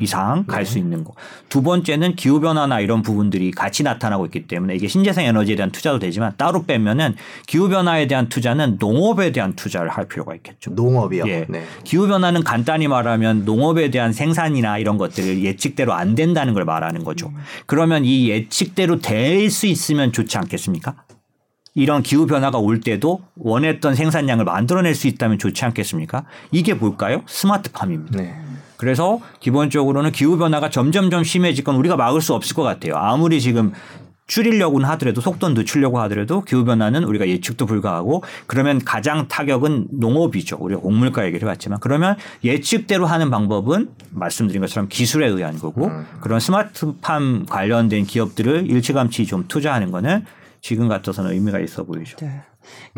이상 0.00 0.44
갈수 0.46 0.78
있는 0.78 1.04
거. 1.04 1.14
두 1.48 1.62
번째는 1.62 2.16
기후 2.16 2.40
변화나 2.40 2.80
이런 2.80 3.02
부분들이 3.02 3.50
같이 3.50 3.82
나타나고 3.82 4.26
있기 4.26 4.46
때문에 4.46 4.74
이게 4.74 4.88
신재생 4.88 5.26
에너지에 5.26 5.56
대한 5.56 5.70
투자도 5.70 5.98
되지만 5.98 6.32
따로 6.36 6.64
빼면은 6.64 7.14
기후 7.46 7.68
변화에 7.68 8.06
대한 8.06 8.28
투자는 8.28 8.76
농업에 8.78 9.32
대한 9.32 9.54
투자를 9.54 9.88
할 9.90 10.08
필요가 10.08 10.34
있겠죠. 10.34 10.70
농업이요. 10.72 11.24
예. 11.28 11.46
네. 11.48 11.64
기후 11.84 12.06
변화는 12.08 12.44
간단히 12.44 12.88
말하면 12.88 13.44
농업에 13.44 13.90
대한 13.90 14.12
생산이나 14.12 14.78
이런 14.78 14.98
것들을 14.98 15.42
예측대로 15.42 15.92
안 15.92 16.14
된다는 16.14 16.54
걸 16.54 16.64
말하는 16.64 17.04
거죠. 17.04 17.32
그러면 17.66 18.04
이 18.04 18.28
예측대로 18.30 18.98
될 19.00 19.50
수 19.50 19.66
있으면 19.66 20.12
좋지 20.12 20.38
않겠습니까? 20.38 20.94
이런 21.74 22.02
기후 22.02 22.26
변화가 22.26 22.58
올 22.58 22.80
때도 22.80 23.20
원했던 23.36 23.94
생산량을 23.94 24.44
만들어낼 24.44 24.94
수 24.94 25.06
있다면 25.06 25.38
좋지 25.38 25.64
않겠습니까? 25.64 26.24
이게 26.52 26.74
뭘까요? 26.74 27.22
스마트팜입니다. 27.26 28.16
네. 28.16 28.34
그래서 28.80 29.20
기본적으로는 29.40 30.10
기후 30.10 30.38
변화가 30.38 30.70
점점점 30.70 31.22
심해질 31.22 31.64
건 31.64 31.76
우리가 31.76 31.96
막을 31.96 32.22
수 32.22 32.32
없을 32.32 32.56
것 32.56 32.62
같아요. 32.62 32.94
아무리 32.96 33.38
지금 33.38 33.72
줄이려고는 34.26 34.88
하더라도 34.90 35.20
속도 35.20 35.50
늦추려고 35.50 36.00
하더라도 36.00 36.40
기후 36.40 36.64
변화는 36.64 37.04
우리가 37.04 37.28
예측도 37.28 37.66
불가하고 37.66 38.22
그러면 38.46 38.82
가장 38.82 39.28
타격은 39.28 39.88
농업이죠. 39.90 40.56
우리가 40.58 40.80
곡물가 40.80 41.26
얘기를 41.26 41.46
해봤지만 41.46 41.78
그러면 41.80 42.16
예측대로 42.42 43.04
하는 43.04 43.30
방법은 43.30 43.90
말씀드린 44.12 44.62
것처럼 44.62 44.88
기술에 44.88 45.28
의한 45.28 45.58
거고 45.58 45.90
그런 46.22 46.40
스마트팜 46.40 47.44
관련된 47.50 48.06
기업들을 48.06 48.70
일찌감치 48.70 49.26
좀 49.26 49.44
투자하는 49.46 49.90
거는 49.90 50.24
지금 50.62 50.88
같아서는 50.88 51.32
의미가 51.32 51.58
있어 51.60 51.84
보이죠. 51.84 52.16
네. 52.16 52.40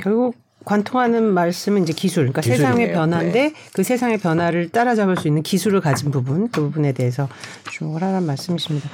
결국 0.00 0.36
관통하는 0.64 1.24
말씀은 1.24 1.82
이제 1.82 1.92
기술, 1.92 2.24
그러니까 2.24 2.40
기술이네요. 2.40 2.66
세상의 2.66 2.92
변화인데 2.92 3.42
네. 3.42 3.54
그 3.72 3.82
세상의 3.82 4.18
변화를 4.18 4.68
따라잡을 4.68 5.16
수 5.16 5.28
있는 5.28 5.42
기술을 5.42 5.80
가진 5.80 6.10
부분, 6.10 6.48
그 6.50 6.60
부분에 6.62 6.92
대해서 6.92 7.28
주목을 7.70 8.02
하라는 8.02 8.26
말씀이십니다. 8.26 8.88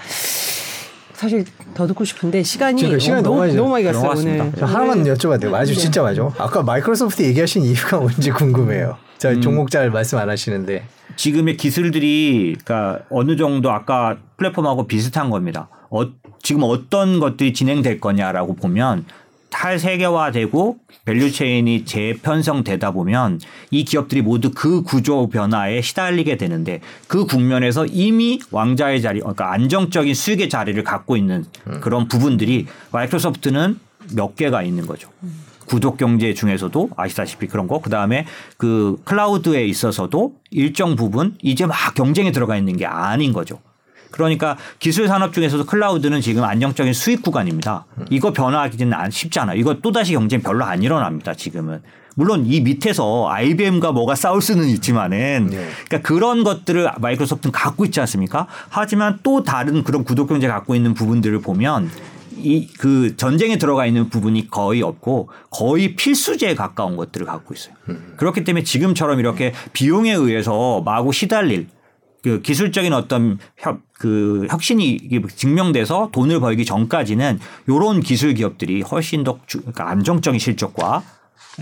사실 1.15 1.45
더 1.75 1.87
듣고 1.89 2.05
싶은데 2.05 2.43
시간이, 2.43 2.81
지금 2.81 2.99
시간이 2.99 3.23
너무 3.23 3.39
많이 3.39 3.55
너무 3.55 3.71
많이 3.71 3.85
갔어요. 3.85 4.13
오늘. 4.17 4.53
저 4.57 4.67
하나만 4.67 5.03
여쭤봐도 5.03 5.41
돼요. 5.41 5.57
아주 5.57 5.75
네. 5.75 5.81
진짜 5.81 6.03
맞아. 6.03 6.31
아까 6.39 6.63
마이크로소프트 6.63 7.23
얘기하신 7.25 7.65
이유가 7.65 7.99
뭔지 7.99 8.31
궁금해요. 8.31 8.97
자, 9.19 9.31
음. 9.31 9.41
종목 9.41 9.71
잘 9.71 9.91
말씀 9.91 10.19
안 10.19 10.31
하시는데. 10.31 10.85
지금의 11.17 11.57
기술들이 11.57 12.57
그러니까 12.65 13.01
어느 13.11 13.37
정도 13.37 13.73
아까 13.73 14.19
플랫폼하고 14.37 14.87
비슷한 14.87 15.31
겁니다. 15.31 15.69
어, 15.91 16.03
지금 16.41 16.63
어떤 16.63 17.19
것들이 17.19 17.53
진행될 17.53 17.99
거냐라고 17.99 18.55
보면 18.55 19.05
탈세계화되고 19.51 20.79
value 21.05 21.41
chain이 21.41 21.85
재편성되다 21.85 22.91
보면 22.93 23.41
이 23.71 23.85
기업들이 23.85 24.23
모두 24.23 24.51
그 24.55 24.83
구조 24.83 25.29
변화에 25.29 25.81
시달리게 25.81 26.37
되는데 26.37 26.81
그 27.07 27.27
국면에서 27.27 27.87
이미 27.87 28.41
왕좌의 28.51 29.03
자리, 29.03 29.21
그러니까 29.21 29.53
안정적인 29.53 30.15
수익의 30.15 30.49
자리를 30.49 30.83
갖고 30.85 31.17
있는 31.17 31.45
그런 31.81 32.09
부분들이 32.09 32.67
마이크로소프트는 32.93 33.79
몇 34.15 34.37
개가 34.37 34.63
있는 34.63 34.87
거죠. 34.87 35.09
구독 35.67 35.99
경제 35.99 36.33
중에서도 36.33 36.91
아시다시피 36.97 37.47
그런 37.47 37.69
거. 37.69 37.81
그 37.81 37.91
다음에 37.91 38.27
그 38.57 38.97
클라우드에 39.05 39.67
있어서도 39.67 40.35
일정 40.51 40.97
부분 40.97 41.37
이제 41.43 41.67
막 41.67 41.95
경쟁에 41.95 42.33
들어가 42.33 42.57
있는 42.57 42.77
게 42.77 42.87
아닌 42.87 43.33
거죠. 43.33 43.61
그러니까 44.11 44.57
기술 44.79 45.07
산업 45.09 45.33
중에서도 45.33 45.65
클라우드는 45.67 46.21
지금 46.21 46.45
안정적인 46.45 46.93
수익 46.93 47.23
구간입니다. 47.23 47.85
이거 48.11 48.33
변화하기는 48.33 48.93
안- 48.95 49.11
쉽지 49.11 49.39
않아요. 49.41 49.59
이거 49.59 49.75
또다시 49.81 50.13
경쟁 50.15 50.41
별로 50.43 50.65
안 50.65 50.83
일어납니다. 50.83 51.35
지금은. 51.35 51.83
물론 52.15 52.45
이 52.47 52.61
밑에서 52.61 53.29
IBM과 53.31 53.93
뭐가 53.93 54.17
싸울 54.17 54.43
수는 54.43 54.67
있지만은 54.71 55.47
네. 55.51 55.69
그러니까 55.87 56.01
그런 56.09 56.43
것들을 56.43 56.91
마이크로소프트는 56.99 57.53
갖고 57.53 57.85
있지 57.85 58.01
않습니까? 58.01 58.49
하지만 58.71 59.21
또 59.23 59.45
다른 59.45 59.85
그런 59.85 60.03
구독 60.03 60.29
경제 60.29 60.49
갖고 60.49 60.75
있는 60.75 60.95
부분들을 60.95 61.41
보면 61.43 61.91
이 62.41 62.69
그 62.79 63.17
전쟁에 63.17 63.59
들어가 63.59 63.85
있는 63.87 64.09
부분이 64.11 64.49
거의 64.49 64.81
없고 64.83 65.29
거의 65.51 65.97
필수제에 65.97 66.55
가까운 66.55 66.97
것들을 66.97 67.27
갖고 67.27 67.53
있어요. 67.55 67.75
그렇기 68.17 68.45
때문에 68.45 68.63
지금처럼 68.65 69.19
이렇게 69.19 69.53
비용에 69.73 70.13
의해서 70.13 70.81
마구 70.85 71.13
시달릴 71.13 71.67
그 72.23 72.41
기술적인 72.43 72.93
어떤 72.93 73.39
혁, 73.57 73.81
그 73.93 74.47
혁신이 74.51 75.09
증명돼서 75.35 76.11
돈을 76.13 76.41
벌기 76.41 76.65
전까지는 76.65 77.39
요런 77.69 78.01
기술 78.01 78.35
기업들이 78.35 78.83
훨씬 78.83 79.25
더 79.25 79.39
주- 79.47 79.61
그러니까 79.61 79.89
안정적인 79.91 80.39
실적과 80.39 81.03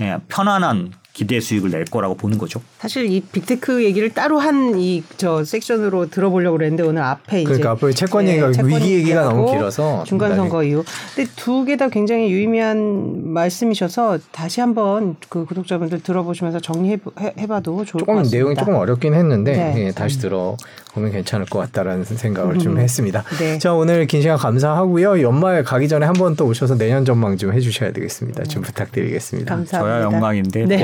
예, 0.00 0.18
편안한 0.28 0.92
기대 1.16 1.40
수익을 1.40 1.70
낼 1.70 1.86
거라고 1.86 2.14
보는 2.14 2.36
거죠. 2.36 2.60
사실 2.78 3.10
이 3.10 3.22
빅테크 3.22 3.82
얘기를 3.84 4.10
따로 4.10 4.38
한 4.38 4.74
이 4.78 5.02
저 5.16 5.44
섹션으로 5.44 6.10
들어보려고 6.10 6.58
그랬는데 6.58 6.82
오늘 6.82 7.00
앞에 7.02 7.38
이제 7.40 7.44
그러니까 7.44 7.70
앞으로 7.70 7.92
채권 7.92 8.28
얘기가 8.28 8.52
채권 8.52 8.70
위기 8.70 8.94
얘기가 8.96 9.22
너무 9.24 9.50
길어서 9.50 10.04
중간 10.04 10.36
선거 10.36 10.62
이후 10.62 10.84
근데 11.14 11.30
두 11.36 11.64
개 11.64 11.76
다 11.76 11.88
굉장히 11.88 12.30
유의미한 12.30 13.32
말씀이셔서 13.32 14.18
다시 14.30 14.60
한번 14.60 15.16
그 15.30 15.46
구독자분들 15.46 16.02
들어보시면서 16.02 16.60
정리해 16.60 16.98
해- 17.20 17.32
해봐도 17.38 17.84
좋을 17.84 17.84
것 17.84 17.98
조금 18.00 18.16
같습니다. 18.16 18.36
내용이 18.36 18.54
조금 18.56 18.74
어렵긴 18.74 19.14
했는데 19.14 19.52
네. 19.52 19.86
예, 19.86 19.92
다시 19.92 20.18
들어보면 20.20 21.12
괜찮을 21.12 21.46
것 21.46 21.58
같다라는 21.60 22.04
생각을 22.04 22.58
좀 22.58 22.78
했습니다. 22.78 23.24
네. 23.38 23.58
자 23.58 23.72
오늘 23.72 24.06
긴 24.06 24.20
시간 24.20 24.36
감사하고요. 24.36 25.22
연말 25.22 25.64
가기 25.64 25.88
전에 25.88 26.04
한 26.04 26.12
번 26.16 26.36
또 26.36 26.46
오셔서 26.46 26.76
내년 26.76 27.04
전망 27.06 27.36
좀 27.38 27.52
해주셔야 27.54 27.92
되겠습니다. 27.92 28.44
좀 28.44 28.62
부탁드리겠습니다. 28.62 29.54
감사합니다. 29.54 29.78
저야 30.00 30.02
영광인데 30.04 30.64
네. 30.66 30.82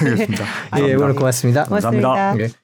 모르겠습니다. 0.00 0.44
예, 0.78 0.94
오늘 0.94 1.14
고맙습니다. 1.14 1.64
고맙습니다. 1.64 2.08
감사합니다. 2.08 2.44
예. 2.44 2.63